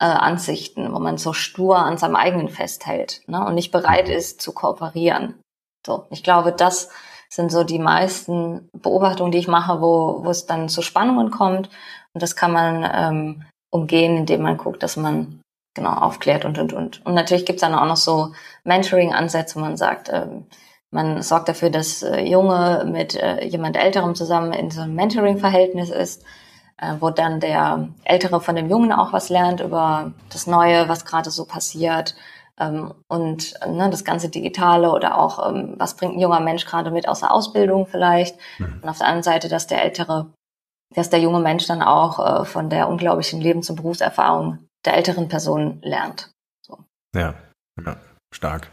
äh, 0.00 0.06
Ansichten, 0.06 0.92
wo 0.94 0.98
man 0.98 1.18
so 1.18 1.32
stur 1.34 1.78
an 1.78 1.98
seinem 1.98 2.16
eigenen 2.16 2.48
festhält 2.48 3.22
ne, 3.26 3.44
und 3.44 3.54
nicht 3.54 3.70
bereit 3.70 4.08
ist 4.08 4.40
zu 4.40 4.52
kooperieren. 4.52 5.34
So, 5.86 6.06
ich 6.10 6.24
glaube, 6.24 6.52
das 6.52 6.88
sind 7.28 7.52
so 7.52 7.62
die 7.62 7.78
meisten 7.78 8.68
Beobachtungen, 8.72 9.30
die 9.30 9.38
ich 9.38 9.48
mache, 9.48 9.80
wo, 9.80 10.24
wo 10.24 10.30
es 10.30 10.46
dann 10.46 10.68
zu 10.68 10.82
Spannungen 10.82 11.30
kommt. 11.30 11.68
Und 12.12 12.22
das 12.22 12.34
kann 12.34 12.52
man 12.52 12.90
ähm, 12.92 13.44
umgehen, 13.70 14.16
indem 14.16 14.42
man 14.42 14.56
guckt, 14.56 14.82
dass 14.82 14.96
man 14.96 15.40
genau 15.74 15.92
aufklärt 15.92 16.44
und 16.44 16.58
und 16.58 16.72
und. 16.72 17.04
Und 17.06 17.14
natürlich 17.14 17.46
gibt's 17.46 17.62
dann 17.62 17.74
auch 17.74 17.86
noch 17.86 17.96
so 17.96 18.32
Mentoring-Ansätze, 18.64 19.56
wo 19.56 19.60
man 19.60 19.76
sagt, 19.76 20.10
ähm, 20.12 20.46
man 20.90 21.22
sorgt 21.22 21.48
dafür, 21.48 21.70
dass 21.70 22.02
äh, 22.02 22.22
Junge 22.22 22.84
mit 22.90 23.14
äh, 23.14 23.44
jemand 23.44 23.76
Älterem 23.76 24.14
zusammen 24.14 24.52
in 24.52 24.70
so 24.70 24.82
einem 24.82 24.96
Mentoring-Verhältnis 24.96 25.90
ist, 25.90 26.24
äh, 26.78 26.94
wo 26.98 27.10
dann 27.10 27.38
der 27.38 27.88
Ältere 28.04 28.40
von 28.40 28.56
dem 28.56 28.68
Jungen 28.68 28.92
auch 28.92 29.12
was 29.12 29.28
lernt 29.28 29.60
über 29.60 30.12
das 30.32 30.46
Neue, 30.48 30.88
was 30.88 31.04
gerade 31.04 31.30
so 31.30 31.44
passiert. 31.44 32.16
Ähm, 32.58 32.92
und 33.06 33.54
ne, 33.66 33.88
das 33.88 34.04
ganze 34.04 34.28
Digitale 34.28 34.90
oder 34.90 35.16
auch, 35.16 35.48
ähm, 35.48 35.74
was 35.78 35.94
bringt 35.94 36.16
ein 36.16 36.20
junger 36.20 36.40
Mensch 36.40 36.66
gerade 36.66 36.90
mit 36.90 37.08
aus 37.08 37.20
der 37.20 37.32
Ausbildung 37.32 37.86
vielleicht. 37.86 38.36
Mhm. 38.58 38.80
Und 38.82 38.88
auf 38.88 38.98
der 38.98 39.06
anderen 39.06 39.22
Seite, 39.22 39.48
dass 39.48 39.68
der 39.68 39.84
Ältere 39.84 40.26
dass 40.94 41.10
der 41.10 41.20
junge 41.20 41.40
Mensch 41.40 41.66
dann 41.66 41.82
auch 41.82 42.42
äh, 42.42 42.44
von 42.44 42.70
der 42.70 42.88
unglaublichen 42.88 43.40
Lebens- 43.40 43.70
und 43.70 43.76
Berufserfahrung 43.76 44.58
der 44.84 44.96
älteren 44.96 45.28
Person 45.28 45.80
lernt. 45.82 46.32
So. 46.62 46.78
Ja, 47.14 47.34
ja, 47.84 47.96
stark. 48.34 48.68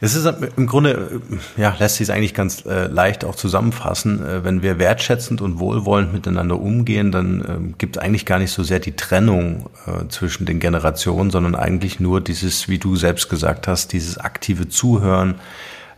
Es 0.00 0.14
ist 0.14 0.26
im 0.56 0.66
Grunde, 0.66 1.20
äh, 1.56 1.60
ja, 1.60 1.74
lässt 1.78 1.96
sich 1.96 2.08
es 2.08 2.10
eigentlich 2.10 2.34
ganz 2.34 2.66
äh, 2.66 2.86
leicht 2.86 3.24
auch 3.24 3.34
zusammenfassen. 3.34 4.24
Äh, 4.24 4.44
wenn 4.44 4.62
wir 4.62 4.78
wertschätzend 4.78 5.40
und 5.40 5.58
wohlwollend 5.58 6.12
miteinander 6.12 6.60
umgehen, 6.60 7.12
dann 7.12 7.40
äh, 7.40 7.74
gibt 7.78 7.96
es 7.96 8.02
eigentlich 8.02 8.26
gar 8.26 8.38
nicht 8.38 8.52
so 8.52 8.62
sehr 8.62 8.78
die 8.78 8.94
Trennung 8.94 9.70
äh, 9.86 10.06
zwischen 10.08 10.44
den 10.44 10.60
Generationen, 10.60 11.30
sondern 11.30 11.54
eigentlich 11.54 11.98
nur 11.98 12.20
dieses, 12.20 12.68
wie 12.68 12.78
du 12.78 12.96
selbst 12.96 13.30
gesagt 13.30 13.68
hast, 13.68 13.92
dieses 13.92 14.18
aktive 14.18 14.68
Zuhören, 14.68 15.36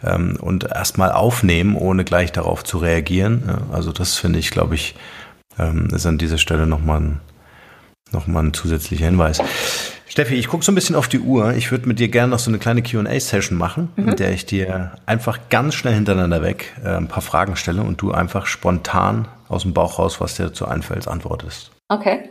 ähm, 0.02 0.36
und 0.40 0.64
erstmal 0.64 1.12
aufnehmen, 1.12 1.76
ohne 1.76 2.04
gleich 2.04 2.32
darauf 2.32 2.64
zu 2.64 2.78
reagieren. 2.78 3.42
Ja, 3.46 3.58
also 3.72 3.92
das 3.92 4.16
finde 4.16 4.38
ich, 4.38 4.50
glaube 4.50 4.74
ich, 4.74 4.94
ähm, 5.58 5.88
ist 5.92 6.06
an 6.06 6.18
dieser 6.18 6.38
Stelle 6.38 6.66
nochmal 6.66 7.00
ein, 7.00 7.20
noch 8.12 8.26
mal 8.26 8.44
ein 8.44 8.54
zusätzlicher 8.54 9.06
Hinweis. 9.06 9.40
Steffi, 10.08 10.34
ich 10.34 10.48
gucke 10.48 10.64
so 10.64 10.72
ein 10.72 10.74
bisschen 10.74 10.96
auf 10.96 11.06
die 11.06 11.20
Uhr. 11.20 11.54
Ich 11.54 11.70
würde 11.70 11.86
mit 11.86 11.98
dir 11.98 12.08
gerne 12.08 12.30
noch 12.30 12.38
so 12.38 12.50
eine 12.50 12.58
kleine 12.58 12.82
QA-Session 12.82 13.58
machen, 13.58 13.90
mhm. 13.96 14.08
in 14.08 14.16
der 14.16 14.32
ich 14.32 14.46
dir 14.46 14.92
einfach 15.06 15.38
ganz 15.50 15.74
schnell 15.74 15.94
hintereinander 15.94 16.42
weg 16.42 16.74
äh, 16.82 16.96
ein 16.96 17.08
paar 17.08 17.22
Fragen 17.22 17.56
stelle 17.56 17.82
und 17.82 18.00
du 18.00 18.12
einfach 18.12 18.46
spontan 18.46 19.28
aus 19.48 19.62
dem 19.62 19.74
Bauch 19.74 19.98
raus, 19.98 20.20
was 20.20 20.34
dir 20.34 20.44
dazu 20.44 20.66
einfällt, 20.66 21.08
antwortest. 21.08 21.70
Okay. 21.88 22.30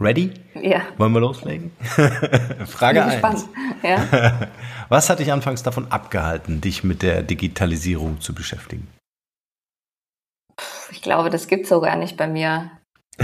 Ready? 0.00 0.32
Ja. 0.54 0.82
Wollen 0.96 1.12
wir 1.12 1.20
loslegen? 1.20 1.72
Frage 2.66 3.04
1. 3.04 3.48
Ja. 3.82 4.48
Was 4.88 5.10
hat 5.10 5.18
dich 5.18 5.32
anfangs 5.32 5.64
davon 5.64 5.90
abgehalten, 5.90 6.60
dich 6.60 6.84
mit 6.84 7.02
der 7.02 7.22
Digitalisierung 7.22 8.20
zu 8.20 8.32
beschäftigen? 8.32 8.86
Ich 10.92 11.02
glaube, 11.02 11.30
das 11.30 11.48
gibt 11.48 11.64
es 11.64 11.68
so 11.70 11.80
gar 11.80 11.96
nicht 11.96 12.16
bei 12.16 12.28
mir. 12.28 12.70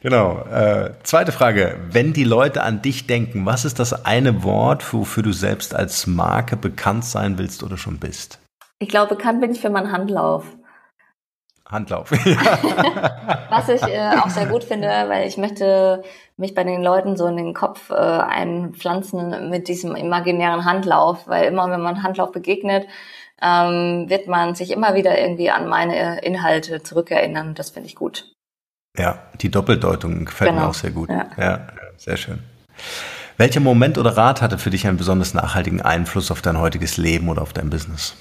genau. 0.00 0.38
Äh, 0.46 0.94
zweite 1.02 1.32
Frage. 1.32 1.78
Wenn 1.90 2.14
die 2.14 2.24
Leute 2.24 2.62
an 2.62 2.80
dich 2.80 3.06
denken, 3.06 3.44
was 3.44 3.66
ist 3.66 3.78
das 3.78 4.06
eine 4.06 4.42
Wort, 4.44 4.94
wofür 4.94 5.22
du 5.22 5.32
selbst 5.32 5.74
als 5.74 6.06
Marke 6.06 6.56
bekannt 6.56 7.04
sein 7.04 7.36
willst 7.36 7.62
oder 7.62 7.76
schon 7.76 7.98
bist? 7.98 8.38
Ich 8.78 8.88
glaube, 8.88 9.14
bekannt 9.14 9.42
bin 9.42 9.50
ich 9.50 9.60
für 9.60 9.70
meinen 9.70 9.92
Handlauf. 9.92 10.46
Handlauf. 11.70 12.10
Was 13.50 13.68
ich 13.68 13.82
äh, 13.82 14.10
auch 14.18 14.30
sehr 14.30 14.46
gut 14.46 14.64
finde, 14.64 14.88
weil 14.88 15.28
ich 15.28 15.36
möchte 15.36 16.02
mich 16.36 16.54
bei 16.54 16.64
den 16.64 16.82
Leuten 16.82 17.16
so 17.16 17.26
in 17.26 17.36
den 17.36 17.54
Kopf 17.54 17.90
äh, 17.90 17.94
einpflanzen 17.94 19.50
mit 19.50 19.68
diesem 19.68 19.94
imaginären 19.94 20.64
Handlauf, 20.64 21.26
weil 21.26 21.44
immer 21.44 21.70
wenn 21.70 21.82
man 21.82 22.02
Handlauf 22.02 22.32
begegnet, 22.32 22.86
ähm, 23.42 24.06
wird 24.08 24.26
man 24.28 24.54
sich 24.54 24.70
immer 24.70 24.94
wieder 24.94 25.18
irgendwie 25.18 25.50
an 25.50 25.68
meine 25.68 26.20
Inhalte 26.20 26.82
zurückerinnern. 26.82 27.54
Das 27.54 27.70
finde 27.70 27.88
ich 27.88 27.94
gut. 27.94 28.32
Ja, 28.96 29.18
die 29.40 29.50
Doppeldeutung 29.50 30.24
gefällt 30.24 30.50
genau. 30.50 30.62
mir 30.62 30.68
auch 30.68 30.74
sehr 30.74 30.90
gut. 30.90 31.10
Ja. 31.10 31.26
ja, 31.36 31.66
sehr 31.96 32.16
schön. 32.16 32.40
Welcher 33.36 33.60
Moment 33.60 33.98
oder 33.98 34.16
Rat 34.16 34.42
hatte 34.42 34.58
für 34.58 34.70
dich 34.70 34.86
einen 34.86 34.96
besonders 34.96 35.34
nachhaltigen 35.34 35.80
Einfluss 35.80 36.30
auf 36.32 36.42
dein 36.42 36.58
heutiges 36.58 36.96
Leben 36.96 37.28
oder 37.28 37.42
auf 37.42 37.52
dein 37.52 37.70
Business? 37.70 38.16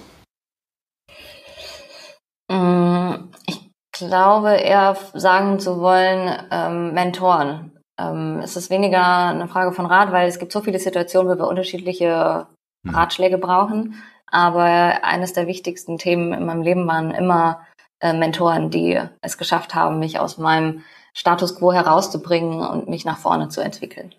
Glaube 3.97 4.55
eher 4.55 4.97
sagen 5.13 5.59
zu 5.59 5.79
wollen, 5.79 6.31
ähm, 6.51 6.93
Mentoren. 6.93 7.71
Ähm, 7.99 8.39
es 8.43 8.55
ist 8.55 8.69
weniger 8.69 9.27
eine 9.27 9.47
Frage 9.47 9.71
von 9.71 9.85
Rat, 9.85 10.11
weil 10.11 10.27
es 10.27 10.39
gibt 10.39 10.51
so 10.51 10.61
viele 10.61 10.79
Situationen, 10.79 11.31
wo 11.31 11.37
wir 11.37 11.47
unterschiedliche 11.47 12.47
hm. 12.85 12.95
Ratschläge 12.95 13.37
brauchen. 13.37 13.95
Aber 14.29 15.03
eines 15.03 15.33
der 15.33 15.47
wichtigsten 15.47 15.97
Themen 15.97 16.33
in 16.33 16.45
meinem 16.45 16.61
Leben 16.61 16.85
waren 16.87 17.11
immer 17.11 17.65
äh, 17.99 18.13
Mentoren, 18.13 18.69
die 18.69 19.01
es 19.21 19.37
geschafft 19.37 19.73
haben, 19.73 19.99
mich 19.99 20.19
aus 20.19 20.37
meinem 20.37 20.83
Status 21.13 21.55
quo 21.55 21.73
herauszubringen 21.73 22.59
und 22.59 22.89
mich 22.89 23.05
nach 23.05 23.17
vorne 23.17 23.49
zu 23.49 23.61
entwickeln. 23.61 24.13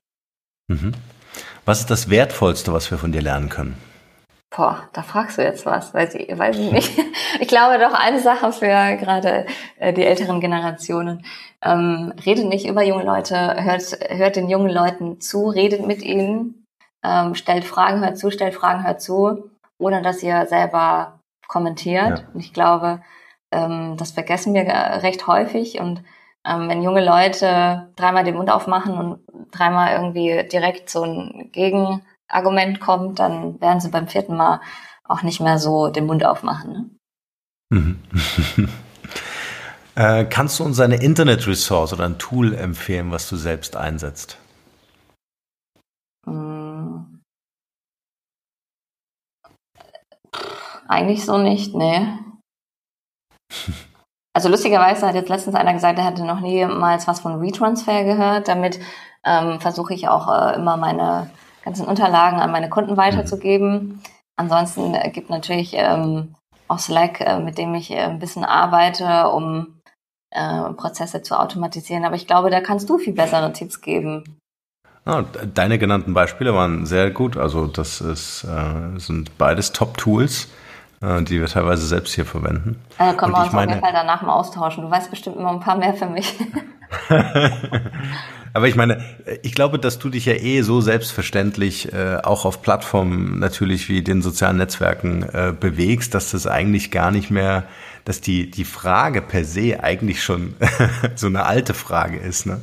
Mhm. 0.68 0.92
Was 1.64 1.80
ist 1.80 1.90
das 1.90 2.10
Wertvollste, 2.10 2.72
was 2.72 2.90
wir 2.90 2.98
von 2.98 3.12
dir 3.12 3.22
lernen 3.22 3.48
können? 3.50 3.76
Boah, 4.50 4.88
da 4.94 5.02
fragst 5.02 5.36
du 5.36 5.42
jetzt 5.42 5.66
was, 5.66 5.92
weiß 5.92 6.14
ich, 6.14 6.36
weiß 6.36 6.58
ich 6.58 6.72
nicht. 6.72 6.98
Ich 7.40 7.46
glaube 7.46 7.78
doch 7.78 7.92
eine 7.92 8.18
Sache 8.18 8.52
für 8.52 8.96
gerade 8.96 9.46
äh, 9.78 9.92
die 9.92 10.04
älteren 10.04 10.40
Generationen. 10.40 11.24
Ähm, 11.62 12.12
redet 12.24 12.46
nicht 12.46 12.66
über 12.66 12.82
junge 12.82 13.04
Leute, 13.04 13.62
hört, 13.62 13.96
hört 14.08 14.36
den 14.36 14.48
jungen 14.48 14.70
Leuten 14.70 15.20
zu, 15.20 15.48
redet 15.48 15.86
mit 15.86 16.02
ihnen, 16.02 16.66
ähm, 17.04 17.34
stellt 17.34 17.64
Fragen, 17.64 18.00
hört 18.00 18.18
zu, 18.18 18.30
stellt 18.30 18.54
Fragen, 18.54 18.84
hört 18.84 19.02
zu, 19.02 19.50
ohne 19.78 20.02
dass 20.02 20.22
ihr 20.22 20.46
selber 20.46 21.20
kommentiert. 21.46 22.20
Ja. 22.20 22.24
Und 22.32 22.40
ich 22.40 22.52
glaube, 22.52 23.02
ähm, 23.52 23.96
das 23.98 24.12
vergessen 24.12 24.54
wir 24.54 24.64
recht 24.64 25.26
häufig 25.26 25.80
und 25.80 26.02
ähm, 26.44 26.68
wenn 26.68 26.82
junge 26.82 27.04
Leute 27.04 27.90
dreimal 27.96 28.24
den 28.24 28.36
Mund 28.36 28.50
aufmachen 28.50 28.94
und 28.94 29.20
dreimal 29.52 29.92
irgendwie 29.92 30.48
direkt 30.48 30.90
so 30.90 31.02
ein 31.02 31.50
Gegen 31.52 32.02
Argument 32.28 32.80
kommt, 32.80 33.18
dann 33.18 33.60
werden 33.60 33.80
sie 33.80 33.88
beim 33.88 34.08
vierten 34.08 34.36
Mal 34.36 34.60
auch 35.04 35.22
nicht 35.22 35.40
mehr 35.40 35.58
so 35.58 35.88
den 35.88 36.06
Mund 36.06 36.24
aufmachen. 36.24 36.72
Ne? 36.72 36.90
Mhm. 37.70 38.02
äh, 39.94 40.24
kannst 40.24 40.58
du 40.58 40.64
uns 40.64 40.80
eine 40.80 41.02
Internet-Resource 41.02 41.92
oder 41.92 42.04
ein 42.04 42.18
Tool 42.18 42.54
empfehlen, 42.54 43.10
was 43.10 43.28
du 43.28 43.36
selbst 43.36 43.76
einsetzt? 43.76 44.38
Hm. 46.26 47.22
Eigentlich 50.88 51.24
so 51.24 51.38
nicht, 51.38 51.74
nee. 51.74 52.06
Also 54.34 54.50
lustigerweise 54.50 55.04
hat 55.04 55.16
jetzt 55.16 55.30
letztens 55.30 55.56
einer 55.56 55.72
gesagt, 55.72 55.98
er 55.98 56.04
hätte 56.04 56.24
noch 56.24 56.38
niemals 56.38 57.08
was 57.08 57.18
von 57.18 57.40
Retransfer 57.40 58.04
gehört. 58.04 58.46
Damit 58.46 58.78
ähm, 59.24 59.60
versuche 59.60 59.94
ich 59.94 60.06
auch 60.06 60.28
äh, 60.28 60.54
immer 60.54 60.76
meine 60.76 61.28
ganzen 61.68 61.86
Unterlagen 61.86 62.40
an 62.40 62.50
meine 62.50 62.70
Kunden 62.70 62.96
weiterzugeben. 62.96 64.00
Ansonsten 64.36 64.94
äh, 64.94 65.10
gibt 65.10 65.28
natürlich 65.28 65.72
ähm, 65.74 66.34
auch 66.66 66.78
Slack, 66.78 67.20
äh, 67.20 67.38
mit 67.40 67.58
dem 67.58 67.74
ich 67.74 67.90
äh, 67.90 67.98
ein 67.98 68.18
bisschen 68.18 68.44
arbeite, 68.44 69.28
um 69.28 69.78
äh, 70.30 70.72
Prozesse 70.72 71.20
zu 71.20 71.38
automatisieren. 71.38 72.06
Aber 72.06 72.16
ich 72.16 72.26
glaube, 72.26 72.48
da 72.48 72.62
kannst 72.62 72.88
du 72.88 72.96
viel 72.96 73.12
bessere 73.12 73.52
Tipps 73.52 73.82
geben. 73.82 74.38
Ah, 75.04 75.24
deine 75.54 75.78
genannten 75.78 76.14
Beispiele 76.14 76.54
waren 76.54 76.86
sehr 76.86 77.10
gut. 77.10 77.36
Also 77.36 77.66
das 77.66 78.00
ist, 78.00 78.44
äh, 78.44 78.98
sind 78.98 79.36
beides 79.36 79.72
Top-Tools, 79.72 80.48
äh, 81.02 81.22
die 81.22 81.38
wir 81.38 81.48
teilweise 81.48 81.86
selbst 81.86 82.14
hier 82.14 82.24
verwenden. 82.24 82.82
Also 82.96 83.14
können 83.16 83.32
wir 83.34 83.42
uns 83.42 83.52
meine, 83.52 83.72
auf 83.72 83.74
jeden 83.74 83.84
Fall 83.84 83.92
danach 83.92 84.22
mal 84.22 84.32
austauschen. 84.32 84.84
Du 84.84 84.90
weißt 84.90 85.10
bestimmt 85.10 85.36
immer 85.36 85.50
ein 85.50 85.60
paar 85.60 85.76
mehr 85.76 85.92
für 85.92 86.06
mich. 86.06 86.38
Aber 88.54 88.66
ich 88.66 88.76
meine, 88.76 89.04
ich 89.42 89.54
glaube, 89.54 89.78
dass 89.78 89.98
du 89.98 90.08
dich 90.08 90.24
ja 90.24 90.32
eh 90.32 90.62
so 90.62 90.80
selbstverständlich 90.80 91.92
äh, 91.92 92.16
auch 92.22 92.44
auf 92.44 92.62
Plattformen 92.62 93.38
natürlich 93.38 93.88
wie 93.88 94.02
den 94.02 94.22
sozialen 94.22 94.56
Netzwerken 94.56 95.22
äh, 95.22 95.52
bewegst, 95.58 96.14
dass 96.14 96.30
das 96.30 96.46
eigentlich 96.46 96.90
gar 96.90 97.10
nicht 97.10 97.30
mehr, 97.30 97.64
dass 98.04 98.20
die, 98.20 98.50
die 98.50 98.64
Frage 98.64 99.22
per 99.22 99.44
se 99.44 99.82
eigentlich 99.82 100.22
schon 100.22 100.54
so 101.14 101.26
eine 101.26 101.44
alte 101.44 101.74
Frage 101.74 102.18
ist. 102.18 102.46
Ne? 102.46 102.60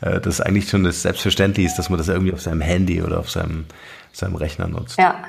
Äh, 0.00 0.20
dass 0.20 0.40
eigentlich 0.40 0.68
schon 0.68 0.84
das 0.84 1.02
selbstverständlich 1.02 1.66
ist, 1.66 1.76
dass 1.76 1.90
man 1.90 1.98
das 1.98 2.08
irgendwie 2.08 2.32
auf 2.32 2.42
seinem 2.42 2.60
Handy 2.60 3.02
oder 3.02 3.18
auf 3.18 3.30
seinem, 3.30 3.66
seinem 4.12 4.36
Rechner 4.36 4.68
nutzt. 4.68 4.98
Ja, 4.98 5.24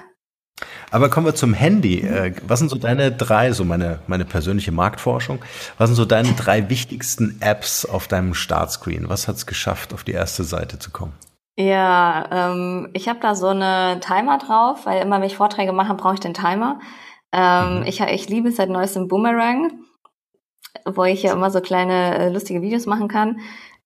aber 0.92 1.10
kommen 1.10 1.26
wir 1.26 1.36
zum 1.36 1.54
Handy. 1.54 2.02
Äh, 2.02 2.34
was 2.48 2.60
sind 2.60 2.70
so 2.70 2.78
deine 2.78 3.12
drei, 3.12 3.52
so 3.52 3.66
meine, 3.66 4.00
meine 4.08 4.26
persönliche 4.26 4.72
Marktforschung, 4.72 5.40
was 5.78 5.90
sind 5.90 5.96
so 5.96 6.06
deine 6.06 6.34
drei 6.34 6.70
wichtigsten 6.70 7.38
Apps 7.42 7.86
auf 7.86 8.08
deinem 8.08 8.34
Startscreen? 8.34 9.10
Was 9.10 9.28
hat 9.28 9.36
es 9.36 9.46
geschafft, 9.46 9.94
auf 9.94 10.04
die 10.04 10.14
erste 10.14 10.44
Seite 10.44 10.80
zu 10.80 10.92
kommen? 10.92 11.14
Ja, 11.60 12.52
ähm, 12.52 12.90
ich 12.94 13.08
habe 13.08 13.20
da 13.20 13.36
so 13.36 13.48
eine 13.48 14.00
Timer 14.00 14.38
drauf, 14.38 14.86
weil 14.86 15.02
immer, 15.02 15.20
wenn 15.20 15.28
ich 15.28 15.38
Vorträge 15.38 15.74
mache, 15.74 15.96
brauche 15.96 16.14
ich 16.14 16.20
den 16.20 16.36
Timer. 16.36 16.80
Ähm, 17.34 17.80
mhm. 17.80 17.86
ich, 17.86 18.00
ich 18.00 18.30
liebe 18.30 18.52
seit 18.52 18.70
neuestem 18.70 19.08
Boomerang, 19.08 19.72
wo 20.86 21.04
ich 21.04 21.24
ja 21.24 21.34
immer 21.34 21.52
so 21.52 21.62
kleine 21.62 22.18
äh, 22.18 22.30
lustige 22.30 22.62
Videos 22.62 22.86
machen 22.86 23.08
kann. 23.08 23.40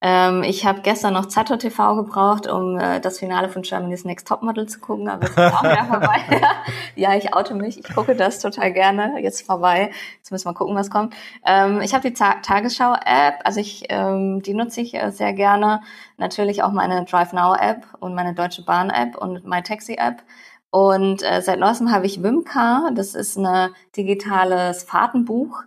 Ähm, 0.03 0.41
ich 0.41 0.65
habe 0.65 0.81
gestern 0.81 1.13
noch 1.13 1.29
Zato 1.29 1.57
TV 1.57 1.95
gebraucht, 1.95 2.47
um 2.47 2.79
äh, 2.79 2.99
das 2.99 3.19
Finale 3.19 3.49
von 3.49 3.61
Germany's 3.61 4.03
Next 4.03 4.27
Topmodel 4.27 4.67
zu 4.67 4.79
gucken, 4.79 5.07
aber 5.07 5.25
es 5.25 5.29
ist 5.29 5.37
auch 5.37 5.61
wieder 5.63 5.85
vorbei. 5.85 6.17
ja, 6.95 7.15
ich 7.15 7.35
oute 7.35 7.53
mich. 7.53 7.77
Ich 7.77 7.93
gucke 7.93 8.15
das 8.15 8.39
total 8.39 8.73
gerne. 8.73 9.21
Jetzt 9.21 9.45
vorbei. 9.45 9.91
Jetzt 10.17 10.31
müssen 10.31 10.49
wir 10.49 10.55
gucken, 10.55 10.75
was 10.75 10.89
kommt. 10.89 11.13
Ähm, 11.45 11.81
ich 11.81 11.93
habe 11.93 12.09
die 12.09 12.15
Ta 12.15 12.35
Tagesschau-App, 12.41 13.41
also 13.43 13.59
ich, 13.59 13.85
ähm, 13.89 14.41
die 14.41 14.55
nutze 14.55 14.81
ich 14.81 14.95
äh, 14.95 15.11
sehr 15.11 15.33
gerne. 15.33 15.81
Natürlich 16.17 16.63
auch 16.63 16.71
meine 16.71 17.05
Drive 17.05 17.31
Now 17.31 17.53
App 17.53 17.85
und 17.99 18.15
meine 18.15 18.33
Deutsche 18.33 18.63
Bahn 18.63 18.89
App 18.89 19.15
und 19.15 19.45
My 19.45 19.61
Taxi 19.61 19.97
App. 19.99 20.23
Und 20.71 21.21
äh, 21.21 21.41
seit 21.43 21.59
neuestem 21.59 21.91
habe 21.91 22.07
ich 22.07 22.23
Wimcar. 22.23 22.89
Das 22.95 23.13
ist 23.13 23.37
ein 23.37 23.69
digitales 23.95 24.81
Fahrtenbuch. 24.81 25.61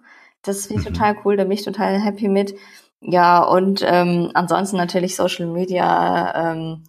Das 0.45 0.67
finde 0.67 0.83
ich 0.83 0.89
mhm. 0.89 0.95
total 0.95 1.17
cool. 1.25 1.37
Da 1.37 1.45
bin 1.45 1.53
ich 1.53 1.65
total 1.65 2.01
happy 2.01 2.29
mit. 2.29 2.55
Ja, 3.01 3.43
und 3.43 3.83
ähm, 3.87 4.31
ansonsten 4.35 4.77
natürlich 4.77 5.17
Social 5.17 5.47
Media 5.47 6.53
ähm, 6.53 6.85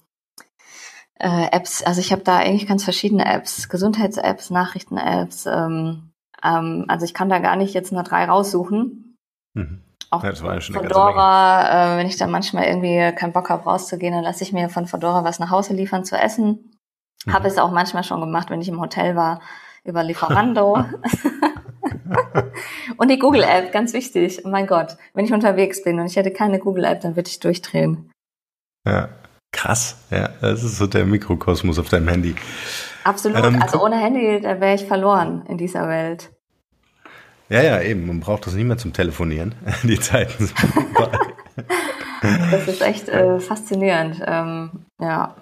äh, 1.20 1.48
Apps. 1.52 1.84
Also 1.84 2.00
ich 2.00 2.12
habe 2.12 2.24
da 2.24 2.38
eigentlich 2.38 2.68
ganz 2.68 2.84
verschiedene 2.84 3.26
Apps, 3.26 3.68
Gesundheits-Apps, 3.68 4.50
Nachrichten-Apps. 4.50 5.46
Ähm, 5.46 6.12
ähm, 6.44 6.86
also 6.88 7.06
ich 7.06 7.14
kann 7.14 7.30
da 7.30 7.40
gar 7.40 7.56
nicht 7.56 7.74
jetzt 7.74 7.92
nur 7.92 8.04
drei 8.04 8.26
raussuchen. 8.26 9.18
Mhm. 9.54 9.82
Auch 10.12 10.24
ja, 10.24 10.36
schon 10.36 10.76
Fedora, 10.76 11.96
äh, 11.96 11.98
wenn 11.98 12.08
ich 12.08 12.16
dann 12.18 12.32
manchmal 12.32 12.66
irgendwie 12.66 13.14
keinen 13.16 13.34
Bock 13.34 13.50
habe 13.50 13.64
rauszugehen, 13.64 14.14
dann 14.14 14.24
lasse 14.24 14.44
ich 14.44 14.54
mir 14.54 14.70
von 14.70 14.86
Fedora 14.86 15.24
was 15.24 15.40
nach 15.40 15.50
Hause 15.50 15.74
liefern 15.74 16.06
zu 16.06 16.16
essen. 16.16 16.72
Mhm. 17.26 17.34
Habe 17.34 17.48
es 17.48 17.58
auch 17.58 17.72
manchmal 17.72 18.04
schon 18.04 18.22
gemacht, 18.22 18.50
wenn 18.50 18.62
ich 18.62 18.70
im 18.70 18.80
Hotel 18.80 19.16
war, 19.16 19.42
über 19.84 20.04
Lieferando. 20.04 20.86
und 22.98 23.10
die 23.10 23.20
Google-App, 23.20 23.72
ganz 23.72 23.94
wichtig. 23.94 24.42
Oh 24.46 24.50
mein 24.50 24.68
Gott, 24.68 24.98
wenn 25.14 25.26
ich 25.26 25.34
unterwegs 25.34 25.84
bin 25.84 26.00
und 26.00 26.08
ich 26.08 26.16
hätte 26.16 26.32
keine 26.32 26.60
Google-App, 26.60 27.02
dann 27.02 27.16
würde 27.16 27.30
ich 27.30 27.40
durchdrehen. 27.40 28.12
Ja, 28.86 29.10
krass. 29.52 29.98
Ja, 30.12 30.30
das 30.42 30.64
ist 30.64 30.78
so 30.78 30.88
der 30.88 31.06
Mikrokosmos 31.06 31.80
auf 31.80 31.90
deinem 31.90 32.08
Handy. 32.08 32.36
Absolut. 33.04 33.44
Ähm, 33.44 33.62
also 33.62 33.84
ohne 33.84 33.98
Handy, 33.98 34.42
da 34.42 34.60
wäre 34.60 34.76
ich 34.76 34.86
verloren 34.86 35.44
in 35.48 35.58
dieser 35.58 35.88
Welt. 35.88 36.32
Ja, 37.50 37.62
ja, 37.62 37.82
eben. 37.82 38.08
Man 38.08 38.20
braucht 38.20 38.48
das 38.48 38.54
nicht 38.54 38.66
mehr 38.66 38.78
zum 38.78 38.94
Telefonieren. 38.94 39.56
Die 39.84 40.00
Zeiten 40.00 40.48
sind 40.48 40.60
vorbei. 40.60 41.18
das 42.52 42.68
ist 42.68 42.82
echt 42.82 43.10
äh, 43.10 43.40
faszinierend. 43.40 44.22
Ähm, 44.26 44.86
ja. 45.00 45.36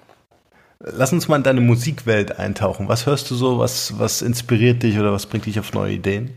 Lass 0.85 1.13
uns 1.13 1.29
mal 1.29 1.37
in 1.37 1.43
deine 1.43 1.61
Musikwelt 1.61 2.37
eintauchen. 2.37 2.89
Was 2.89 3.05
hörst 3.05 3.31
du 3.31 3.35
so? 3.35 3.57
Was, 3.57 3.97
was 3.99 4.21
inspiriert 4.21 4.83
dich 4.83 4.99
oder 4.99 5.13
was 5.13 5.27
bringt 5.27 5.45
dich 5.45 5.57
auf 5.57 5.73
neue 5.73 5.93
Ideen? 5.93 6.35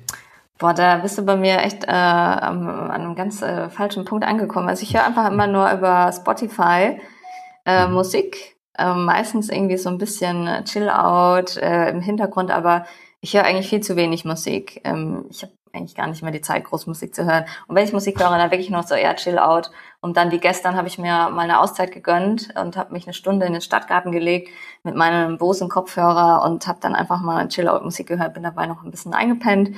Boah, 0.58 0.72
da 0.72 0.98
bist 0.98 1.18
du 1.18 1.22
bei 1.22 1.36
mir 1.36 1.58
echt 1.58 1.84
äh, 1.84 1.90
an 1.90 2.90
einem 2.90 3.14
ganz 3.16 3.42
äh, 3.42 3.68
falschen 3.68 4.04
Punkt 4.04 4.24
angekommen. 4.24 4.68
Also 4.68 4.84
ich 4.84 4.94
höre 4.94 5.04
einfach 5.04 5.28
immer 5.30 5.48
nur 5.48 5.70
über 5.72 6.12
Spotify 6.12 6.98
äh, 7.64 7.86
mhm. 7.86 7.94
Musik. 7.94 8.56
Äh, 8.78 8.94
meistens 8.94 9.48
irgendwie 9.48 9.78
so 9.78 9.88
ein 9.88 9.98
bisschen 9.98 10.48
Chill-out 10.64 11.56
äh, 11.56 11.90
im 11.90 12.00
Hintergrund, 12.00 12.50
aber 12.50 12.86
ich 13.20 13.34
höre 13.34 13.44
eigentlich 13.44 13.68
viel 13.68 13.80
zu 13.80 13.96
wenig 13.96 14.24
Musik. 14.24 14.80
Ähm, 14.84 15.24
ich 15.30 15.42
habe 15.42 15.52
eigentlich 15.72 15.94
gar 15.94 16.06
nicht 16.06 16.22
mehr 16.22 16.32
die 16.32 16.40
Zeit, 16.40 16.64
groß 16.64 16.86
Musik 16.86 17.14
zu 17.14 17.24
hören. 17.24 17.44
Und 17.66 17.76
wenn 17.76 17.84
ich 17.84 17.92
Musik 17.92 18.20
höre, 18.20 18.30
dann 18.30 18.50
wirklich 18.50 18.70
noch 18.70 18.86
so 18.86 18.94
eher 18.94 19.16
chill 19.16 19.38
out. 19.38 19.70
Und 20.00 20.16
dann 20.16 20.30
wie 20.30 20.38
gestern 20.38 20.76
habe 20.76 20.88
ich 20.88 20.98
mir 20.98 21.30
mal 21.30 21.40
eine 21.40 21.60
Auszeit 21.60 21.92
gegönnt 21.92 22.48
und 22.60 22.76
habe 22.76 22.92
mich 22.92 23.06
eine 23.06 23.14
Stunde 23.14 23.46
in 23.46 23.52
den 23.52 23.62
Stadtgarten 23.62 24.12
gelegt 24.12 24.50
mit 24.82 24.94
meinem 24.94 25.38
Bose-Kopfhörer 25.38 26.42
und 26.44 26.66
habe 26.66 26.78
dann 26.80 26.94
einfach 26.94 27.20
mal 27.20 27.48
chill 27.48 27.68
out 27.68 27.84
Musik 27.84 28.06
gehört, 28.06 28.34
bin 28.34 28.42
dabei 28.42 28.66
noch 28.66 28.84
ein 28.84 28.90
bisschen 28.90 29.14
eingepennt. 29.14 29.70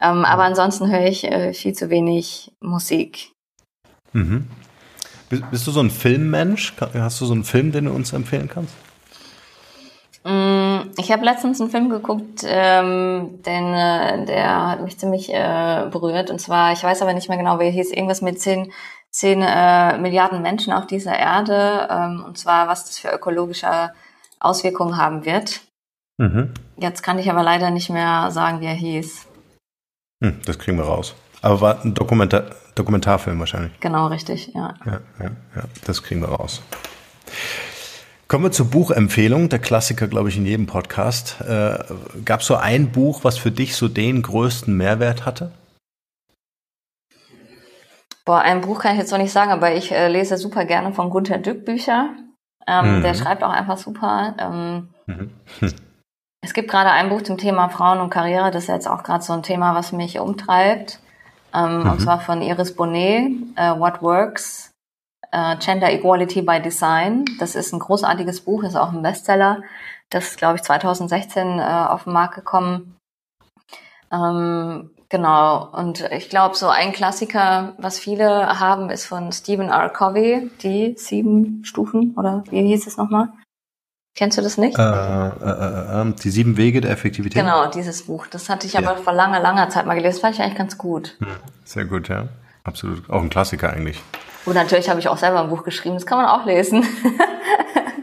Ähm, 0.00 0.24
aber 0.24 0.44
ansonsten 0.44 0.90
höre 0.90 1.06
ich 1.06 1.24
äh, 1.24 1.52
viel 1.52 1.72
zu 1.72 1.90
wenig 1.90 2.52
Musik. 2.60 3.32
Mhm. 4.12 4.48
Bist 5.50 5.66
du 5.66 5.70
so 5.70 5.80
ein 5.80 5.90
Filmmensch? 5.90 6.74
Hast 6.94 7.20
du 7.20 7.26
so 7.26 7.34
einen 7.34 7.44
Film, 7.44 7.72
den 7.72 7.86
du 7.86 7.92
uns 7.92 8.12
empfehlen 8.12 8.48
kannst? 8.48 8.74
Mm, 10.24 10.90
ich 10.96 11.12
habe 11.12 11.24
letztens 11.24 11.60
einen 11.60 11.70
Film 11.70 11.90
geguckt, 11.90 12.44
ähm, 12.46 13.42
den, 13.42 13.74
äh, 13.74 14.24
der 14.24 14.70
hat 14.70 14.82
mich 14.82 14.98
ziemlich 14.98 15.32
äh, 15.32 15.86
berührt. 15.90 16.30
Und 16.30 16.40
zwar, 16.40 16.72
ich 16.72 16.82
weiß 16.82 17.02
aber 17.02 17.12
nicht 17.12 17.28
mehr 17.28 17.38
genau, 17.38 17.58
wie 17.58 17.64
er 17.64 17.70
hieß, 17.70 17.90
irgendwas 17.90 18.22
mit 18.22 18.40
zehn, 18.40 18.72
zehn 19.14 19.42
äh, 19.42 19.96
Milliarden 19.98 20.42
Menschen 20.42 20.72
auf 20.72 20.88
dieser 20.88 21.16
Erde. 21.16 21.88
Ähm, 21.88 22.24
und 22.26 22.36
zwar, 22.36 22.66
was 22.66 22.84
das 22.84 22.98
für 22.98 23.10
ökologische 23.10 23.92
Auswirkungen 24.40 24.96
haben 24.96 25.24
wird. 25.24 25.60
Mhm. 26.18 26.52
Jetzt 26.76 27.02
kann 27.02 27.20
ich 27.20 27.30
aber 27.30 27.44
leider 27.44 27.70
nicht 27.70 27.90
mehr 27.90 28.32
sagen, 28.32 28.60
wie 28.60 28.66
er 28.66 28.74
hieß. 28.74 29.26
Hm, 30.22 30.40
das 30.44 30.58
kriegen 30.58 30.78
wir 30.78 30.84
raus. 30.84 31.14
Aber 31.42 31.60
war 31.60 31.84
ein 31.84 31.94
Dokumentar 31.94 32.44
Dokumentarfilm 32.74 33.38
wahrscheinlich. 33.38 33.78
Genau, 33.78 34.08
richtig, 34.08 34.50
ja. 34.52 34.74
Ja, 34.84 35.00
ja, 35.20 35.30
ja. 35.54 35.62
Das 35.84 36.02
kriegen 36.02 36.20
wir 36.22 36.28
raus. 36.28 36.60
Kommen 38.26 38.42
wir 38.42 38.50
zur 38.50 38.66
Buchempfehlung, 38.66 39.48
der 39.48 39.60
Klassiker, 39.60 40.08
glaube 40.08 40.28
ich, 40.28 40.36
in 40.36 40.44
jedem 40.44 40.66
Podcast. 40.66 41.40
Äh, 41.40 41.78
Gab 42.24 42.40
es 42.40 42.48
so 42.48 42.56
ein 42.56 42.90
Buch, 42.90 43.22
was 43.22 43.38
für 43.38 43.52
dich 43.52 43.76
so 43.76 43.86
den 43.86 44.22
größten 44.22 44.76
Mehrwert 44.76 45.24
hatte? 45.24 45.52
Boah, 48.24 48.40
ein 48.40 48.62
Buch 48.62 48.80
kann 48.80 48.92
ich 48.92 48.98
jetzt 48.98 49.10
noch 49.10 49.18
nicht 49.18 49.32
sagen, 49.32 49.50
aber 49.50 49.74
ich 49.74 49.92
äh, 49.92 50.08
lese 50.08 50.36
super 50.36 50.64
gerne 50.64 50.92
von 50.92 51.10
Gunther 51.10 51.38
Dück 51.38 51.64
Bücher. 51.64 52.10
Ähm, 52.66 52.98
mhm. 52.98 53.02
Der 53.02 53.14
schreibt 53.14 53.42
auch 53.42 53.50
einfach 53.50 53.76
super. 53.76 54.34
Ähm, 54.38 54.88
mhm. 55.06 55.30
es 56.42 56.54
gibt 56.54 56.70
gerade 56.70 56.90
ein 56.90 57.10
Buch 57.10 57.22
zum 57.22 57.36
Thema 57.36 57.68
Frauen 57.68 58.00
und 58.00 58.10
Karriere. 58.10 58.50
Das 58.50 58.64
ist 58.64 58.68
jetzt 58.68 58.88
auch 58.88 59.02
gerade 59.02 59.22
so 59.22 59.34
ein 59.34 59.42
Thema, 59.42 59.74
was 59.74 59.92
mich 59.92 60.18
umtreibt. 60.18 61.00
Ähm, 61.52 61.82
mhm. 61.82 61.90
Und 61.90 62.00
zwar 62.00 62.20
von 62.20 62.40
Iris 62.40 62.74
Bonet, 62.74 63.30
uh, 63.58 63.78
What 63.78 64.02
Works 64.02 64.74
äh, 65.34 65.56
Gender 65.56 65.90
Equality 65.90 66.42
by 66.42 66.62
Design. 66.62 67.24
Das 67.38 67.56
ist 67.56 67.72
ein 67.72 67.80
großartiges 67.80 68.42
Buch, 68.42 68.62
ist 68.62 68.76
auch 68.76 68.92
ein 68.92 69.02
Bestseller. 69.02 69.62
Das 70.10 70.28
ist, 70.28 70.38
glaube 70.38 70.56
ich, 70.56 70.62
2016 70.62 71.58
äh, 71.58 71.62
auf 71.62 72.04
den 72.04 72.12
Markt 72.12 72.36
gekommen. 72.36 72.96
Ähm, 74.12 74.90
genau. 75.14 75.68
Und 75.70 76.00
ich 76.10 76.28
glaube, 76.28 76.56
so 76.56 76.68
ein 76.68 76.92
Klassiker, 76.92 77.74
was 77.78 78.00
viele 78.00 78.58
haben, 78.58 78.90
ist 78.90 79.06
von 79.06 79.30
Stephen 79.30 79.68
R. 79.68 79.88
Covey, 79.88 80.50
die 80.60 80.96
sieben 80.98 81.64
Stufen, 81.64 82.14
oder 82.16 82.42
wie 82.50 82.62
hieß 82.62 82.88
es 82.88 82.96
nochmal? 82.96 83.28
Kennst 84.16 84.38
du 84.38 84.42
das 84.42 84.58
nicht? 84.58 84.76
Äh, 84.76 84.82
äh, 84.82 85.28
äh, 85.28 86.00
ähm, 86.00 86.16
die 86.16 86.30
sieben 86.30 86.56
Wege 86.56 86.80
der 86.80 86.90
Effektivität. 86.90 87.42
Genau, 87.42 87.70
dieses 87.70 88.06
Buch. 88.06 88.26
Das 88.26 88.48
hatte 88.48 88.66
ich 88.66 88.72
ja. 88.72 88.80
aber 88.80 88.96
vor 88.96 89.12
langer, 89.12 89.38
langer 89.38 89.68
Zeit 89.70 89.86
mal 89.86 89.94
gelesen. 89.94 90.16
Das 90.16 90.20
fand 90.20 90.34
ich 90.34 90.42
eigentlich 90.42 90.58
ganz 90.58 90.78
gut. 90.78 91.16
Hm, 91.18 91.28
sehr 91.64 91.84
gut, 91.84 92.08
ja. 92.08 92.28
Absolut. 92.64 93.08
Auch 93.08 93.22
ein 93.22 93.30
Klassiker 93.30 93.72
eigentlich. 93.72 94.02
Und 94.46 94.54
natürlich 94.54 94.90
habe 94.90 94.98
ich 94.98 95.08
auch 95.08 95.16
selber 95.16 95.42
ein 95.42 95.48
Buch 95.48 95.62
geschrieben, 95.62 95.94
das 95.94 96.06
kann 96.06 96.18
man 96.18 96.26
auch 96.26 96.44
lesen. 96.44 96.84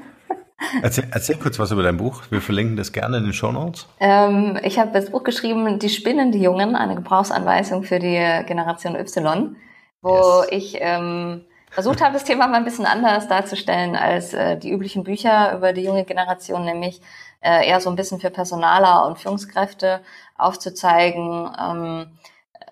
erzähl, 0.81 1.07
erzähl 1.11 1.37
kurz 1.37 1.59
was 1.59 1.71
über 1.71 1.83
dein 1.83 1.97
Buch. 1.97 2.23
Wir 2.29 2.41
verlinken 2.41 2.77
das 2.77 2.91
gerne 2.91 3.17
in 3.17 3.23
den 3.23 3.33
Show 3.33 3.51
Notes. 3.51 3.87
Ähm, 3.99 4.59
ich 4.63 4.79
habe 4.79 4.91
das 4.91 5.09
Buch 5.11 5.23
geschrieben, 5.23 5.79
Die 5.79 5.89
Spinnen, 5.89 6.31
die 6.31 6.41
Jungen, 6.41 6.75
eine 6.75 6.95
Gebrauchsanweisung 6.95 7.83
für 7.83 7.99
die 7.99 8.17
Generation 8.45 8.95
Y, 8.95 9.55
wo 10.01 10.41
yes. 10.41 10.47
ich 10.51 10.77
ähm, 10.79 11.41
versucht 11.69 12.01
habe, 12.01 12.13
das 12.13 12.23
Thema 12.23 12.47
mal 12.47 12.57
ein 12.57 12.65
bisschen 12.65 12.85
anders 12.85 13.27
darzustellen 13.27 13.95
als 13.95 14.33
äh, 14.33 14.57
die 14.57 14.71
üblichen 14.71 15.03
Bücher 15.03 15.55
über 15.55 15.73
die 15.73 15.83
junge 15.83 16.03
Generation, 16.03 16.65
nämlich 16.65 17.01
äh, 17.41 17.67
eher 17.67 17.79
so 17.81 17.89
ein 17.89 17.95
bisschen 17.95 18.19
für 18.19 18.29
Personaler 18.29 19.07
und 19.07 19.17
Führungskräfte 19.17 20.01
aufzuzeigen, 20.37 21.49
ähm, 21.59 22.07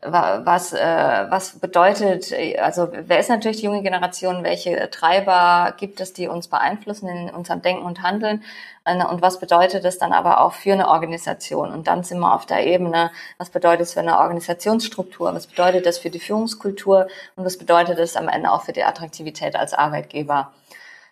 was, 0.01 0.71
äh, 0.73 1.25
was 1.29 1.59
bedeutet, 1.59 2.33
also 2.59 2.87
wer 2.91 3.19
ist 3.19 3.29
natürlich 3.29 3.57
die 3.57 3.65
junge 3.65 3.83
Generation, 3.83 4.43
welche 4.43 4.89
Treiber 4.89 5.73
gibt 5.77 5.99
es, 5.99 6.13
die 6.13 6.27
uns 6.27 6.47
beeinflussen 6.47 7.09
in 7.09 7.29
unserem 7.29 7.61
Denken 7.61 7.83
und 7.83 8.01
Handeln 8.01 8.43
äh, 8.85 9.03
und 9.05 9.21
was 9.21 9.39
bedeutet 9.39 9.83
es 9.85 9.97
dann 9.97 10.13
aber 10.13 10.41
auch 10.41 10.53
für 10.53 10.73
eine 10.73 10.87
Organisation? 10.87 11.71
Und 11.71 11.87
dann 11.87 12.03
sind 12.03 12.19
wir 12.19 12.33
auf 12.33 12.45
der 12.45 12.65
Ebene, 12.65 13.11
was 13.37 13.49
bedeutet 13.49 13.81
es 13.81 13.93
für 13.93 13.99
eine 13.99 14.19
Organisationsstruktur, 14.19 15.33
was 15.33 15.47
bedeutet 15.47 15.85
das 15.85 15.97
für 15.97 16.09
die 16.09 16.19
Führungskultur 16.19 17.07
und 17.35 17.45
was 17.45 17.57
bedeutet 17.57 17.99
es 17.99 18.15
am 18.15 18.29
Ende 18.29 18.51
auch 18.51 18.63
für 18.63 18.73
die 18.73 18.83
Attraktivität 18.83 19.55
als 19.55 19.73
Arbeitgeber? 19.73 20.51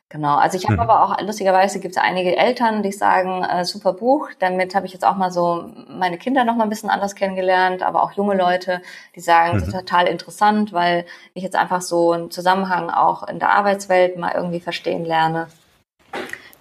Genau, 0.10 0.36
also 0.36 0.58
ich 0.58 0.64
habe 0.64 0.76
mhm. 0.76 0.90
aber 0.90 1.04
auch, 1.04 1.22
lustigerweise 1.22 1.82
gibt 1.82 1.98
es 1.98 2.02
einige 2.02 2.38
Eltern, 2.38 2.82
die 2.82 2.94
sagen, 2.94 3.44
äh, 3.44 3.66
super 3.66 3.92
Buch, 3.92 4.30
damit 4.40 4.74
habe 4.74 4.86
ich 4.86 4.94
jetzt 4.94 5.04
auch 5.04 5.18
mal 5.18 5.32
so 5.32 5.70
meine 5.90 6.18
Kinder 6.18 6.46
noch 6.46 6.56
mal 6.56 6.64
ein 6.64 6.70
bisschen 6.70 6.90
anders 6.90 7.14
kennengelernt, 7.14 7.84
aber 7.84 8.04
auch 8.04 8.14
junge 8.14 8.38
Leute, 8.38 8.82
die 9.16 9.20
sagen, 9.20 9.58
mhm. 9.58 9.70
total 9.70 10.08
interessant, 10.08 10.72
weil 10.72 11.06
ich 11.34 11.44
jetzt 11.44 11.58
einfach 11.58 11.82
so 11.82 12.14
einen 12.14 12.32
Zusammenhang 12.32 12.90
auch 12.90 13.28
in 13.28 13.40
der 13.40 13.52
Arbeitswelt 13.52 14.18
mal 14.18 14.32
irgendwie 14.34 14.62
verstehen 14.62 15.04
lerne. 15.04 15.48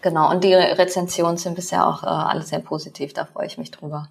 Genau, 0.02 0.28
und 0.28 0.42
die 0.42 0.54
Rezensionen 0.54 1.36
sind 1.36 1.54
bisher 1.54 1.86
auch 1.86 2.02
äh, 2.02 2.06
alle 2.06 2.42
sehr 2.42 2.60
positiv, 2.60 3.12
da 3.12 3.26
freue 3.26 3.46
ich 3.46 3.58
mich 3.58 3.70
drüber. 3.70 4.08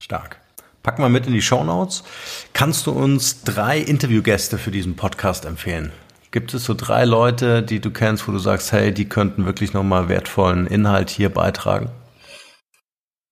Stark. 0.00 0.40
Pack 0.84 1.00
mal 1.00 1.10
mit 1.10 1.26
in 1.26 1.32
die 1.32 1.42
Show 1.42 1.64
Notes. 1.64 2.04
Kannst 2.52 2.86
du 2.86 2.92
uns 2.92 3.42
drei 3.42 3.78
Interviewgäste 3.78 4.58
für 4.58 4.70
diesen 4.70 4.94
Podcast 4.94 5.44
empfehlen? 5.44 5.92
Gibt 6.30 6.54
es 6.54 6.64
so 6.64 6.74
drei 6.74 7.04
Leute, 7.04 7.62
die 7.62 7.80
du 7.80 7.90
kennst, 7.90 8.28
wo 8.28 8.32
du 8.32 8.38
sagst, 8.38 8.70
hey, 8.70 8.94
die 8.94 9.08
könnten 9.08 9.46
wirklich 9.46 9.72
nochmal 9.72 10.08
wertvollen 10.08 10.66
Inhalt 10.66 11.10
hier 11.10 11.28
beitragen? 11.28 11.90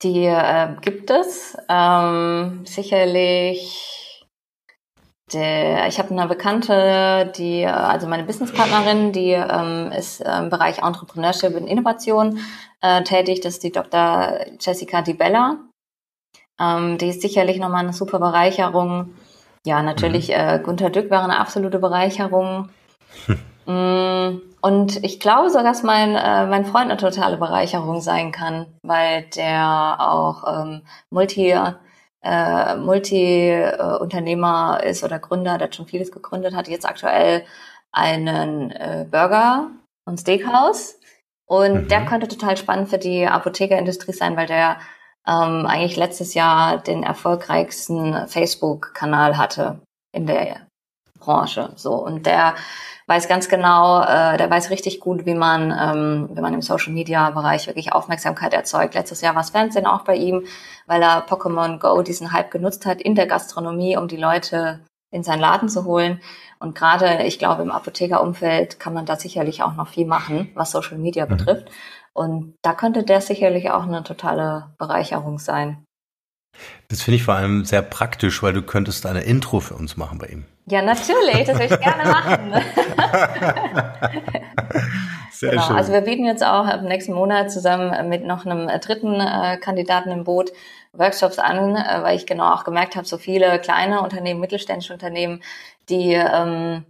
Die 0.02 0.24
äh, 0.24 0.74
gibt 0.80 1.10
es. 1.10 1.56
Ähm, 1.68 2.62
sicherlich 2.64 4.24
der, 5.32 5.86
ich 5.88 5.98
habe 5.98 6.10
eine 6.10 6.26
Bekannte, 6.26 7.30
die, 7.36 7.66
also 7.66 8.06
meine 8.06 8.24
Businesspartnerin, 8.24 9.12
die 9.12 9.32
ähm, 9.32 9.92
ist 9.92 10.20
im 10.20 10.48
Bereich 10.48 10.82
Entrepreneurship 10.82 11.54
und 11.54 11.66
Innovation 11.66 12.40
äh, 12.80 13.02
tätig. 13.02 13.40
Das 13.40 13.54
ist 13.54 13.62
die 13.62 13.72
Dr. 13.72 14.38
Jessica 14.58 15.02
Di 15.02 15.12
Bella. 15.12 15.58
Ähm, 16.60 16.98
die 16.98 17.08
ist 17.08 17.22
sicherlich 17.22 17.58
nochmal 17.58 17.84
eine 17.84 17.92
super 17.92 18.18
Bereicherung. 18.18 19.14
Ja, 19.66 19.82
natürlich, 19.82 20.28
mhm. 20.28 20.34
äh, 20.34 20.58
Gunter 20.60 20.90
Dück 20.90 21.10
wäre 21.10 21.22
eine 21.22 21.38
absolute 21.38 21.78
Bereicherung. 21.78 22.70
Mm, 23.66 24.40
und 24.62 25.04
ich 25.04 25.20
glaube 25.20 25.50
sogar, 25.50 25.62
dass 25.62 25.82
mein, 25.82 26.16
äh, 26.16 26.46
mein 26.46 26.64
Freund 26.64 26.90
eine 26.90 26.96
totale 26.96 27.36
Bereicherung 27.36 28.00
sein 28.00 28.32
kann, 28.32 28.64
weil 28.82 29.24
der 29.36 29.96
auch 30.00 30.62
ähm, 30.62 30.82
Multi, 31.10 31.54
äh, 32.22 32.76
Multi-Unternehmer 32.76 34.80
ist 34.82 35.04
oder 35.04 35.18
Gründer, 35.18 35.58
der 35.58 35.70
schon 35.70 35.86
vieles 35.86 36.10
gegründet 36.10 36.54
hat, 36.54 36.68
jetzt 36.68 36.88
aktuell 36.88 37.44
einen 37.92 38.70
äh, 38.70 39.06
Burger- 39.10 39.70
und 40.06 40.18
Steakhouse. 40.18 40.98
Und 41.46 41.84
mhm. 41.84 41.88
der 41.88 42.06
könnte 42.06 42.28
total 42.28 42.56
spannend 42.56 42.88
für 42.88 42.98
die 42.98 43.26
Apothekerindustrie 43.26 44.12
sein, 44.12 44.36
weil 44.36 44.46
der 44.46 44.78
ähm, 45.26 45.66
eigentlich 45.66 45.96
letztes 45.96 46.34
Jahr 46.34 46.78
den 46.78 47.02
erfolgreichsten 47.02 48.26
Facebook-Kanal 48.28 49.36
hatte 49.36 49.80
in 50.12 50.26
der 50.26 50.67
Branche. 51.18 51.72
So 51.76 51.94
und 51.94 52.26
der 52.26 52.54
weiß 53.08 53.26
ganz 53.26 53.48
genau, 53.48 54.02
äh, 54.02 54.36
der 54.36 54.50
weiß 54.50 54.70
richtig 54.70 55.00
gut, 55.00 55.24
wie 55.24 55.34
man, 55.34 55.70
ähm, 55.70 56.28
wie 56.32 56.40
man 56.40 56.52
im 56.52 56.62
Social 56.62 56.92
Media 56.92 57.30
Bereich 57.30 57.66
wirklich 57.66 57.92
Aufmerksamkeit 57.92 58.52
erzeugt. 58.52 58.94
Letztes 58.94 59.22
Jahr 59.22 59.34
war 59.34 59.42
es 59.42 59.50
Fernsehen 59.50 59.86
auch 59.86 60.04
bei 60.04 60.14
ihm, 60.14 60.44
weil 60.86 61.02
er 61.02 61.26
Pokémon 61.26 61.78
Go 61.78 62.02
diesen 62.02 62.32
Hype 62.32 62.50
genutzt 62.50 62.84
hat 62.84 63.00
in 63.00 63.14
der 63.14 63.26
Gastronomie, 63.26 63.96
um 63.96 64.08
die 64.08 64.18
Leute 64.18 64.80
in 65.10 65.22
seinen 65.22 65.40
Laden 65.40 65.70
zu 65.70 65.84
holen. 65.84 66.20
Und 66.58 66.74
gerade, 66.74 67.22
ich 67.22 67.38
glaube, 67.38 67.62
im 67.62 67.70
Apothekerumfeld 67.70 68.78
kann 68.78 68.92
man 68.92 69.06
da 69.06 69.16
sicherlich 69.16 69.62
auch 69.62 69.74
noch 69.74 69.88
viel 69.88 70.06
machen, 70.06 70.50
was 70.54 70.72
Social 70.72 70.98
Media 70.98 71.24
mhm. 71.24 71.30
betrifft. 71.30 71.70
Und 72.12 72.56
da 72.62 72.74
könnte 72.74 73.04
der 73.04 73.22
sicherlich 73.22 73.70
auch 73.70 73.84
eine 73.84 74.02
totale 74.02 74.74
Bereicherung 74.76 75.38
sein. 75.38 75.84
Das 76.88 77.02
finde 77.02 77.16
ich 77.16 77.22
vor 77.22 77.34
allem 77.34 77.64
sehr 77.64 77.82
praktisch, 77.82 78.42
weil 78.42 78.52
du 78.52 78.62
könntest 78.62 79.06
eine 79.06 79.20
Intro 79.20 79.60
für 79.60 79.74
uns 79.74 79.96
machen 79.96 80.18
bei 80.18 80.26
ihm. 80.26 80.44
Ja, 80.70 80.82
natürlich, 80.82 81.44
das 81.44 81.58
würde 81.58 81.74
ich 81.74 81.80
gerne 81.80 82.04
machen. 82.04 82.52
Sehr 85.38 85.50
genau. 85.50 85.62
schön. 85.62 85.76
Also 85.76 85.92
wir 85.92 86.00
bieten 86.00 86.24
jetzt 86.24 86.44
auch 86.44 86.68
im 86.68 86.84
nächsten 86.86 87.12
Monat 87.12 87.52
zusammen 87.52 88.08
mit 88.08 88.24
noch 88.24 88.44
einem 88.44 88.66
dritten 88.80 89.20
äh, 89.20 89.56
Kandidaten 89.58 90.10
im 90.10 90.24
Boot 90.24 90.52
Workshops 90.92 91.38
an, 91.38 91.76
äh, 91.76 92.02
weil 92.02 92.16
ich 92.16 92.26
genau 92.26 92.52
auch 92.52 92.64
gemerkt 92.64 92.96
habe, 92.96 93.06
so 93.06 93.18
viele 93.18 93.60
kleine 93.60 94.02
Unternehmen, 94.02 94.40
mittelständische 94.40 94.92
Unternehmen, 94.92 95.42
die 95.88 96.12
ähm, 96.12 96.84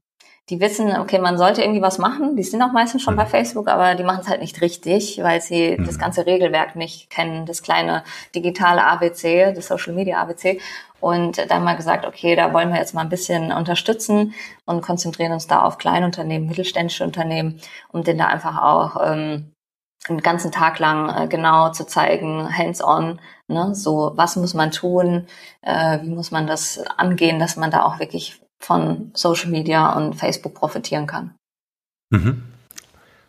die 0.50 0.60
wissen, 0.60 0.96
okay, 0.98 1.18
man 1.18 1.36
sollte 1.36 1.62
irgendwie 1.62 1.82
was 1.82 1.98
machen. 1.98 2.36
Die 2.36 2.42
sind 2.42 2.62
auch 2.62 2.72
meistens 2.72 3.02
schon 3.02 3.14
mhm. 3.14 3.18
bei 3.18 3.26
Facebook, 3.26 3.68
aber 3.68 3.94
die 3.94 4.02
machen 4.02 4.20
es 4.20 4.28
halt 4.28 4.40
nicht 4.40 4.60
richtig, 4.60 5.20
weil 5.22 5.40
sie 5.40 5.76
mhm. 5.76 5.84
das 5.84 5.98
ganze 5.98 6.26
Regelwerk 6.26 6.74
nicht 6.74 7.10
kennen, 7.10 7.44
das 7.44 7.62
kleine 7.62 8.02
digitale 8.34 8.84
ABC, 8.84 9.52
das 9.52 9.68
Social 9.68 9.92
Media 9.92 10.20
ABC. 10.20 10.60
Und 11.00 11.50
dann 11.50 11.64
mal 11.64 11.76
gesagt, 11.76 12.06
okay, 12.06 12.34
da 12.34 12.52
wollen 12.52 12.70
wir 12.70 12.78
jetzt 12.78 12.94
mal 12.94 13.02
ein 13.02 13.08
bisschen 13.08 13.52
unterstützen 13.52 14.34
und 14.64 14.80
konzentrieren 14.80 15.32
uns 15.32 15.46
da 15.46 15.62
auf 15.62 15.78
Kleinunternehmen, 15.78 16.48
mittelständische 16.48 17.04
Unternehmen, 17.04 17.60
um 17.92 18.02
denen 18.02 18.18
da 18.18 18.26
einfach 18.26 18.60
auch 18.60 18.96
ähm, 19.04 19.52
einen 20.08 20.22
ganzen 20.22 20.50
Tag 20.50 20.78
lang 20.78 21.08
äh, 21.08 21.28
genau 21.28 21.70
zu 21.70 21.86
zeigen, 21.86 22.48
hands-on, 22.56 23.20
ne, 23.46 23.74
so 23.74 24.12
was 24.16 24.36
muss 24.36 24.54
man 24.54 24.72
tun, 24.72 25.26
äh, 25.62 26.00
wie 26.02 26.10
muss 26.10 26.30
man 26.30 26.46
das 26.46 26.80
angehen, 26.96 27.38
dass 27.38 27.56
man 27.56 27.70
da 27.70 27.84
auch 27.84 28.00
wirklich 28.00 28.40
von 28.60 29.10
Social 29.14 29.50
Media 29.50 29.92
und 29.96 30.14
Facebook 30.14 30.54
profitieren 30.54 31.06
kann. 31.06 31.34
Mhm. 32.10 32.42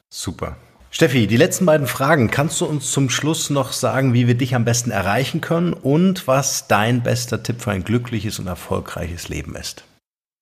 Super. 0.09 0.57
Steffi, 0.91 1.27
die 1.27 1.38
letzten 1.38 1.67
beiden 1.67 1.86
Fragen. 1.86 2.32
Kannst 2.32 2.59
du 2.61 2.65
uns 2.65 2.91
zum 2.91 3.11
Schluss 3.11 3.51
noch 3.51 3.73
sagen, 3.73 4.13
wie 4.13 4.27
wir 4.27 4.36
dich 4.36 4.55
am 4.55 4.65
besten 4.65 4.89
erreichen 4.89 5.39
können 5.39 5.73
und 5.73 6.27
was 6.27 6.67
dein 6.67 7.03
bester 7.03 7.43
Tipp 7.43 7.61
für 7.61 7.71
ein 7.71 7.84
glückliches 7.84 8.39
und 8.39 8.47
erfolgreiches 8.47 9.30
Leben 9.30 9.55
ist? 9.55 9.84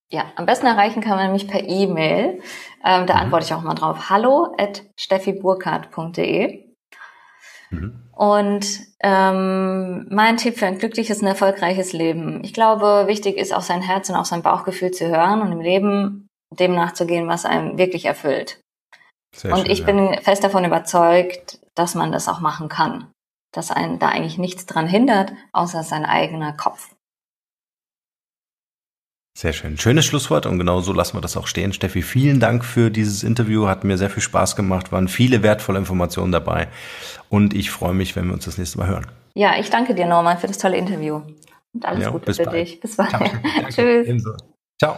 Ja, 0.10 0.32
am 0.38 0.46
besten 0.46 0.68
erreichen 0.68 1.02
kann 1.02 1.18
man 1.18 1.34
mich 1.34 1.50
per 1.50 1.68
E-Mail. 1.68 2.42
Ähm, 2.86 3.08
da 3.08 3.16
mhm. 3.16 3.22
antworte 3.24 3.46
ich 3.46 3.54
auch 3.54 3.62
mal 3.62 3.74
drauf. 3.74 4.10
Hallo 4.10 4.56
at 4.58 4.84
steffiburkhardt.de. 4.96 6.64
Mhm. 7.72 8.07
Und 8.18 8.80
ähm, 9.00 10.08
mein 10.10 10.38
Tipp 10.38 10.58
für 10.58 10.66
ein 10.66 10.80
glückliches 10.80 11.22
und 11.22 11.28
erfolgreiches 11.28 11.94
Leben. 11.94 12.44
Ich 12.44 12.52
glaube, 12.52 13.04
wichtig 13.06 13.38
ist, 13.38 13.54
auf 13.54 13.64
sein 13.64 13.84
Herz 13.84 14.10
und 14.10 14.16
auf 14.16 14.26
sein 14.26 14.42
Bauchgefühl 14.42 14.90
zu 14.90 15.08
hören 15.08 15.42
und 15.42 15.52
im 15.52 15.62
Leben 15.62 16.28
dem 16.50 16.74
nachzugehen, 16.74 17.28
was 17.28 17.46
einem 17.46 17.78
wirklich 17.78 18.06
erfüllt. 18.06 18.60
Sehr 19.36 19.54
und 19.54 19.62
schön, 19.62 19.72
ich 19.72 19.80
ja. 19.80 19.86
bin 19.86 20.20
fest 20.24 20.44
davon 20.44 20.66
überzeugt, 20.66 21.60
dass 21.76 21.94
man 21.94 22.12
das 22.12 22.28
auch 22.28 22.40
machen 22.40 22.70
kann. 22.70 23.12
Dass 23.54 23.70
einen 23.70 24.00
da 24.00 24.10
eigentlich 24.10 24.40
nichts 24.40 24.66
dran 24.66 24.88
hindert, 24.88 25.32
außer 25.54 25.84
sein 25.84 26.04
eigener 26.04 26.54
Kopf. 26.54 26.90
Sehr 29.38 29.54
schön. 29.54 29.78
Schönes 29.78 30.04
Schlusswort 30.04 30.48
und 30.48 30.58
genau 30.58 30.82
so 30.82 30.94
lassen 30.94 31.16
wir 31.16 31.22
das 31.22 31.38
auch 31.38 31.46
stehen. 31.46 31.72
Steffi, 31.72 32.02
vielen 32.02 32.40
Dank 32.40 32.66
für 32.66 32.90
dieses 32.90 33.22
Interview. 33.22 33.68
Hat 33.68 33.84
mir 33.84 33.96
sehr 34.00 34.10
viel 34.10 34.24
Spaß 34.24 34.56
gemacht, 34.56 34.92
waren 34.92 35.08
viele 35.08 35.44
wertvolle 35.44 35.78
Informationen 35.78 36.32
dabei 36.32 36.70
und 37.30 37.54
ich 37.54 37.70
freue 37.70 37.94
mich, 37.94 38.16
wenn 38.16 38.26
wir 38.26 38.34
uns 38.34 38.46
das 38.46 38.58
nächste 38.58 38.80
Mal 38.80 38.88
hören. 38.88 39.06
Ja, 39.36 39.60
ich 39.60 39.70
danke 39.70 39.94
dir, 39.94 40.08
Norman, 40.08 40.40
für 40.40 40.48
das 40.48 40.58
tolle 40.58 40.78
Interview. 40.78 41.22
Und 41.72 41.86
alles 41.86 42.06
ja, 42.06 42.10
Gute 42.10 42.34
für 42.34 42.46
bald. 42.46 42.56
dich. 42.56 42.80
Bis 42.80 42.96
bald. 42.96 43.12
Ciao. 43.12 43.30
Tschüss. 43.70 44.08
Ebenso. 44.08 44.32
Ciao. 44.80 44.98